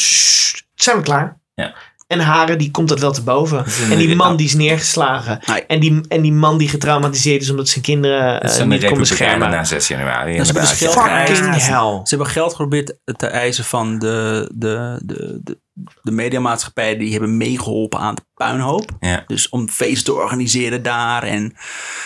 [0.74, 1.38] zijn we klaar.
[1.55, 1.74] Ja.
[2.07, 3.65] En Haren, die komt dat wel te boven.
[3.91, 5.41] En die man die is neergeslagen.
[5.47, 5.66] Nee.
[5.66, 9.51] En, die, en die man die getraumatiseerd is omdat zijn kinderen niet kon Republikeinen beschermen.
[9.51, 10.37] na 6 januari.
[10.37, 10.93] Dat is dus.
[10.93, 12.01] Fucking hell.
[12.03, 15.59] Ze hebben geld geprobeerd te eisen van de, de, de, de,
[16.03, 18.90] de mediamaatschappijen die hebben meegeholpen aan de puinhoop.
[19.01, 19.24] Ja.
[19.27, 21.23] Dus om feesten te organiseren daar.
[21.23, 21.55] En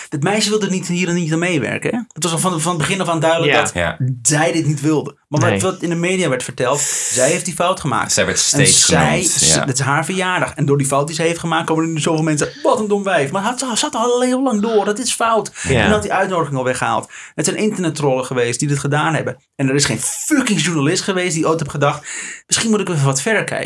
[0.09, 1.91] het meisje wilde niet, hier en niet aan meewerken.
[1.91, 1.99] Hè?
[2.13, 3.61] Het was al van, van het begin af aan duidelijk Ja.
[3.63, 3.97] dat Ja.
[4.23, 5.19] zij dit niet wilde.
[5.29, 5.51] Maar Nee.
[5.51, 8.13] wat, wat in de media werd verteld, zij heeft die fout gemaakt.
[8.13, 9.53] Zij werd En steeds zij, genoemd.
[9.55, 9.65] Ja.
[9.65, 10.55] dat is haar verjaardag.
[10.55, 12.49] En door die fout die ze heeft gemaakt, komen er nu zoveel mensen.
[12.63, 13.31] Wat een dom wijf.
[13.31, 14.85] Maar het zat al heel lang door.
[14.85, 15.53] Dat is fout.
[15.69, 15.85] Ja.
[15.85, 17.11] En had die uitnodiging al weggehaald.
[17.35, 19.37] Het zijn internettrollen geweest die dit gedaan hebben.
[19.57, 22.07] En er is geen fucking journalist geweest die ooit heeft gedacht.
[22.47, 23.60] Misschien moet ik even wat verder kijken.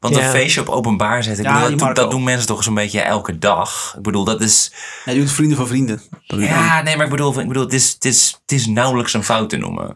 [0.00, 0.24] Want Ja.
[0.24, 3.38] een feestje op openbaar zetten, Ja, bedoel, dat, dat doen mensen toch zo'n beetje elke
[3.38, 3.94] dag.
[3.96, 4.72] Ik bedoel, dat is...
[5.04, 6.02] Ja, je doet vrienden van vrienden.
[6.26, 9.24] Ja, nee, maar ik bedoel, ik bedoel het, is, het, is, het is nauwelijks een
[9.24, 9.94] fout te noemen.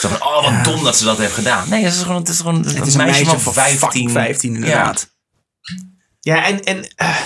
[0.00, 1.68] Zo van, oh, wat dom dat ze dat heeft gedaan.
[1.68, 4.10] Nee, het is gewoon, het is gewoon Het is een meisje van 15, 15.
[4.10, 5.16] 15 inderdaad.
[6.20, 7.16] Ja, en, en eh,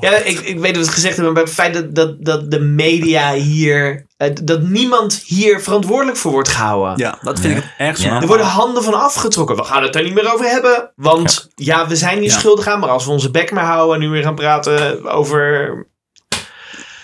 [0.00, 2.50] ja, ik, ik weet dat we het gezegd hebben, maar het feit dat, dat, dat
[2.50, 6.96] de media hier, eh, dat niemand hier verantwoordelijk voor wordt gehouden.
[6.96, 8.06] Ja, dat vind ik het ergste.
[8.06, 8.20] Ja.
[8.20, 9.56] Er worden handen van afgetrokken.
[9.56, 10.92] We gaan het er niet meer over hebben.
[10.96, 12.38] Want ja, we zijn niet Ja.
[12.38, 12.80] schuldig aan.
[12.80, 15.72] Maar als we onze bek maar houden en nu weer gaan praten over...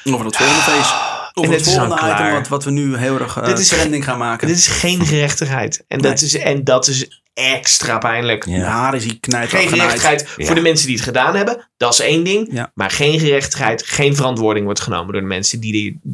[0.04, 0.94] Over het volgende feest.
[1.32, 4.18] En het volgende item wat, wat we nu heel erg uh, Dit is- trending gaan
[4.18, 4.46] maken.
[4.48, 5.84] Dit is geen gerechtigheid.
[5.88, 8.44] En, dat, is, en dat is extra pijnlijk.
[8.46, 8.58] Ja.
[8.58, 10.46] De haar is hier knijt Geen gerechtigheid Ja.
[10.46, 11.68] voor de mensen die het gedaan hebben.
[11.76, 12.48] Dat is één ding.
[12.52, 12.70] Ja.
[12.74, 16.10] Maar geen gerechtigheid, geen verantwoording wordt genomen door de mensen die er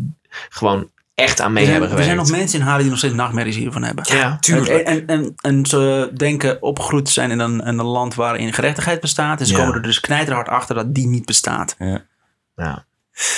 [0.48, 2.30] gewoon echt aan mee zijn, hebben er zijn gewerkt.
[2.30, 4.04] nog mensen in Haren die nog steeds nachtmerries hiervan hebben.
[4.08, 4.68] Ja, tuurlijk.
[4.68, 8.52] En, en, en, en ze denken opgegroeid te zijn in een, in een land waarin
[8.52, 9.40] gerechtigheid bestaat.
[9.40, 9.58] En ze Ja.
[9.58, 11.76] komen er dus knijterhard achter dat die niet bestaat.
[12.56, 12.84] ja.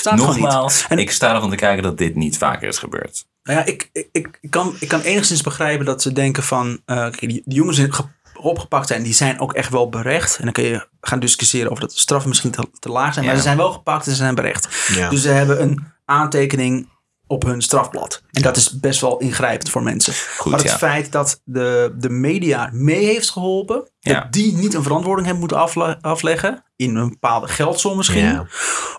[0.04, 0.14] Niet.
[0.14, 3.26] Nogmaals, En- ik sta ervan te kijken dat dit niet vaker is gebeurd.
[3.42, 6.80] Nou ja, ik, ik, ik, kan, ik kan enigszins begrijpen dat ze denken van...
[6.84, 8.04] eh, die, die jongens die ge-
[8.40, 10.36] opgepakt zijn, die zijn ook echt wel berecht.
[10.38, 13.26] En dan kun je gaan discussiëren of dat de straffen misschien te, te laag zijn.
[13.26, 14.68] Maar ze zijn wel gepakt en ze zijn berecht.
[14.94, 15.08] Ja.
[15.08, 16.88] Dus ze hebben een aantekening
[17.28, 18.22] op hun strafblad.
[18.32, 20.14] En dat is best wel ingrijpend voor mensen.
[20.36, 20.78] Goed, maar het ja.
[20.78, 23.88] feit dat de, de media mee heeft geholpen...
[24.00, 24.20] Ja.
[24.20, 26.64] dat die niet een verantwoording hebben moeten afle- afleggen...
[26.76, 28.24] in een bepaalde geldsom misschien...
[28.24, 28.46] Ja.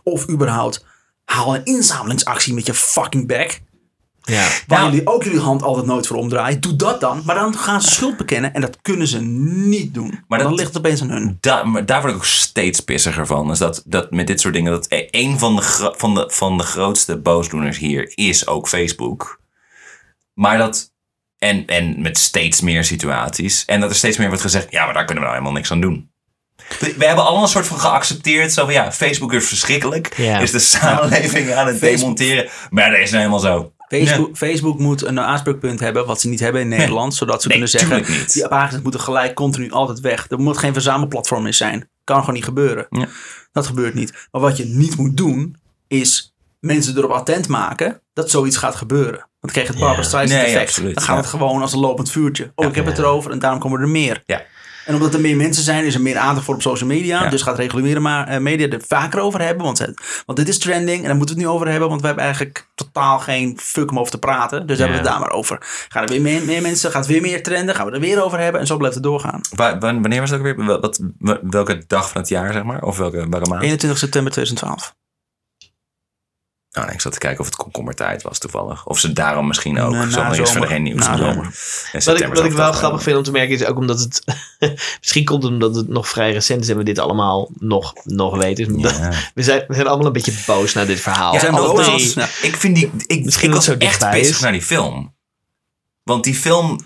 [0.03, 0.85] of überhaupt
[1.25, 3.59] haal een inzamelingsactie met je fucking back...
[4.29, 4.47] Ja.
[4.67, 6.61] Waar Nou- jullie ook jullie hand altijd nooit voor omdraaien.
[6.61, 7.21] Doe dat dan.
[7.25, 8.53] Maar dan gaan ze schuld bekennen.
[8.53, 10.23] En dat kunnen ze niet doen.
[10.27, 11.37] Maar dan dat- ligt het opeens aan hun.
[11.39, 13.51] Da maar daar word ik ook steeds pissiger van.
[13.51, 14.71] Is dat, dat met dit soort dingen.
[14.71, 19.39] Dat e- een van de, van, de, van de grootste boosdoeners hier is ook Facebook.
[20.33, 20.91] Maar dat.
[21.37, 23.65] En, en met steeds meer situaties.
[23.65, 24.67] En dat er steeds meer wordt gezegd.
[24.69, 26.11] Ja, maar daar kunnen we nou helemaal niks aan doen.
[26.79, 28.53] We we hebben allemaal een soort van geaccepteerd.
[28.53, 30.13] Zo van ja, Facebook is verschrikkelijk.
[30.17, 30.39] Ja.
[30.39, 32.49] Is de samenleving aan het Facebook- demonteren.
[32.69, 33.73] Maar dat is nou helemaal zo.
[33.89, 36.05] Facebook, Facebook moet een aanspreekpunt hebben.
[36.05, 37.13] Wat ze niet hebben in Nederland.
[37.15, 38.13] Zodat ze Nee, kunnen zeggen.
[38.19, 38.33] niet.
[38.33, 40.25] Die pagina's moeten gelijk continu altijd weg.
[40.29, 41.89] Er moet geen verzamelplatform meer zijn.
[42.03, 42.85] Kan gewoon niet gebeuren.
[42.89, 43.07] Ja.
[43.51, 44.27] Dat gebeurt niet.
[44.31, 45.55] Maar wat je niet moet doen.
[45.87, 48.01] Is mensen erop attent maken.
[48.13, 49.19] Dat zoiets gaat gebeuren.
[49.19, 50.07] Want dan krijg je het Barbara Ja.
[50.07, 50.67] Streisand Nee, effect.
[50.69, 52.51] absoluut, dan gaat het gewoon als een lopend vuurtje.
[52.55, 53.31] Oh, ik heb het erover.
[53.31, 54.23] En daarom komen er meer.
[54.25, 54.41] Ja.
[54.85, 57.23] En omdat er meer mensen zijn, is er meer aandacht voor op social media.
[57.23, 57.29] Ja.
[57.29, 59.65] Dus gaat reguliere eh, media er vaker over hebben.
[59.65, 61.89] Want, het- want dit is trending en daar moeten we het nu over hebben.
[61.89, 64.67] Want we hebben eigenlijk totaal geen fuck om over te praten.
[64.67, 65.57] Dus hebben we het daar maar over.
[65.89, 67.75] Gaan er weer meer, meer mensen, gaat weer meer trenden.
[67.75, 68.61] Gaan we er weer over hebben.
[68.61, 69.41] En zo blijft het doorgaan.
[69.55, 70.65] Wa- wa- wanneer was het ook weer?
[70.79, 72.83] Wat, wa- welke dag van het jaar, zeg maar?
[72.83, 73.63] Of welke, welke maand?
[73.63, 74.95] 21 september 2012.
[76.73, 78.85] Oh, nee, ik zat te kijken of het komkommertijd was toevallig.
[78.85, 79.91] Of ze daarom misschien ook.
[79.91, 80.47] Nee, na is zomer.
[80.47, 81.05] verder geen nieuws.
[81.05, 81.45] Zomer.
[81.91, 84.23] In Wat ik, wat wel grappig vind om te merken is ook omdat het...
[84.99, 88.37] misschien komt het omdat het nog vrij recent is en we dit allemaal nog, nog
[88.37, 88.81] weten.
[88.81, 89.11] Dus Ja.
[89.35, 91.33] We, zijn, we zijn allemaal een beetje boos naar dit verhaal.
[91.33, 92.13] Ja, zijn boos.
[92.13, 92.27] Ja.
[92.41, 92.91] Ik vind die.
[93.07, 94.41] Ik, Misschien ik dat was zo echt dichtbij bezig is.
[94.41, 95.13] naar die film.
[96.09, 96.79] Want die film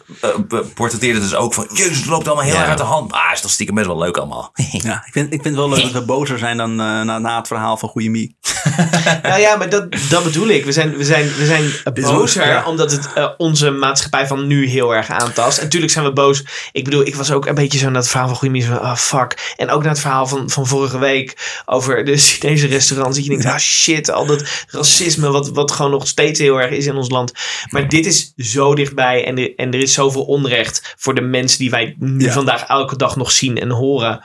[0.47, 1.67] be- portretteerde dus ook van...
[1.73, 2.59] Jezus, het loopt allemaal heel Ja.
[2.59, 3.11] erg uit de hand.
[3.11, 4.51] Maar is toch stiekem best wel leuk allemaal.
[4.71, 7.19] Ja, ik vind, ik vind het wel leuk dat we bozer zijn dan eh, na,
[7.19, 8.35] na het verhaal van Goeie Mie.
[9.23, 10.65] Nou ja, maar dat, dat bedoel ik.
[10.65, 11.71] We zijn, we zijn, we zijn
[12.01, 12.63] bozer ja.
[12.65, 15.57] omdat het eh, onze maatschappij van nu heel erg aantast.
[15.57, 16.43] En natuurlijk zijn we boos.
[16.71, 18.95] Ik bedoel, ik was ook een beetje zo naar het verhaal van Goeie van, ah
[18.95, 19.53] fuck.
[19.57, 23.15] En ook naar het verhaal van, van vorige week over de Chinese restaurants.
[23.15, 26.71] Dat je denkt, ah shit, al dat racisme wat, wat gewoon nog steeds heel erg
[26.71, 27.31] is in ons land.
[27.69, 31.60] Maar dit is zo dichtbij en, er- en er is zoveel onrecht voor de mensen
[31.60, 32.31] die wij nu Ja.
[32.31, 34.22] vandaag elke dag nog zien en horen.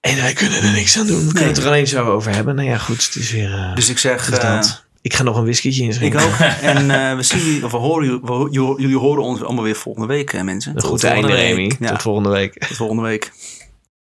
[0.00, 1.26] En wij kunnen er niks aan doen.
[1.26, 2.54] We kunnen het er alleen zo over hebben.
[2.54, 3.52] Nou ja, goed, het is weer...
[3.54, 4.30] eh, Dus ik zeg...
[4.30, 4.60] dus eh.
[5.02, 6.20] Ik ga nog een whiskytje ik inschenken.
[6.22, 6.32] ook.
[6.74, 9.64] En eh, we zien jullie, of we horen, jullie- we, jullie, jullie horen ons allemaal
[9.64, 10.72] weer volgende week, mensen.
[10.74, 11.56] Een goed volgende einde, week.
[11.56, 11.72] Remy.
[11.80, 12.58] Ja, Tot volgende week.
[12.66, 13.32] tot volgende week.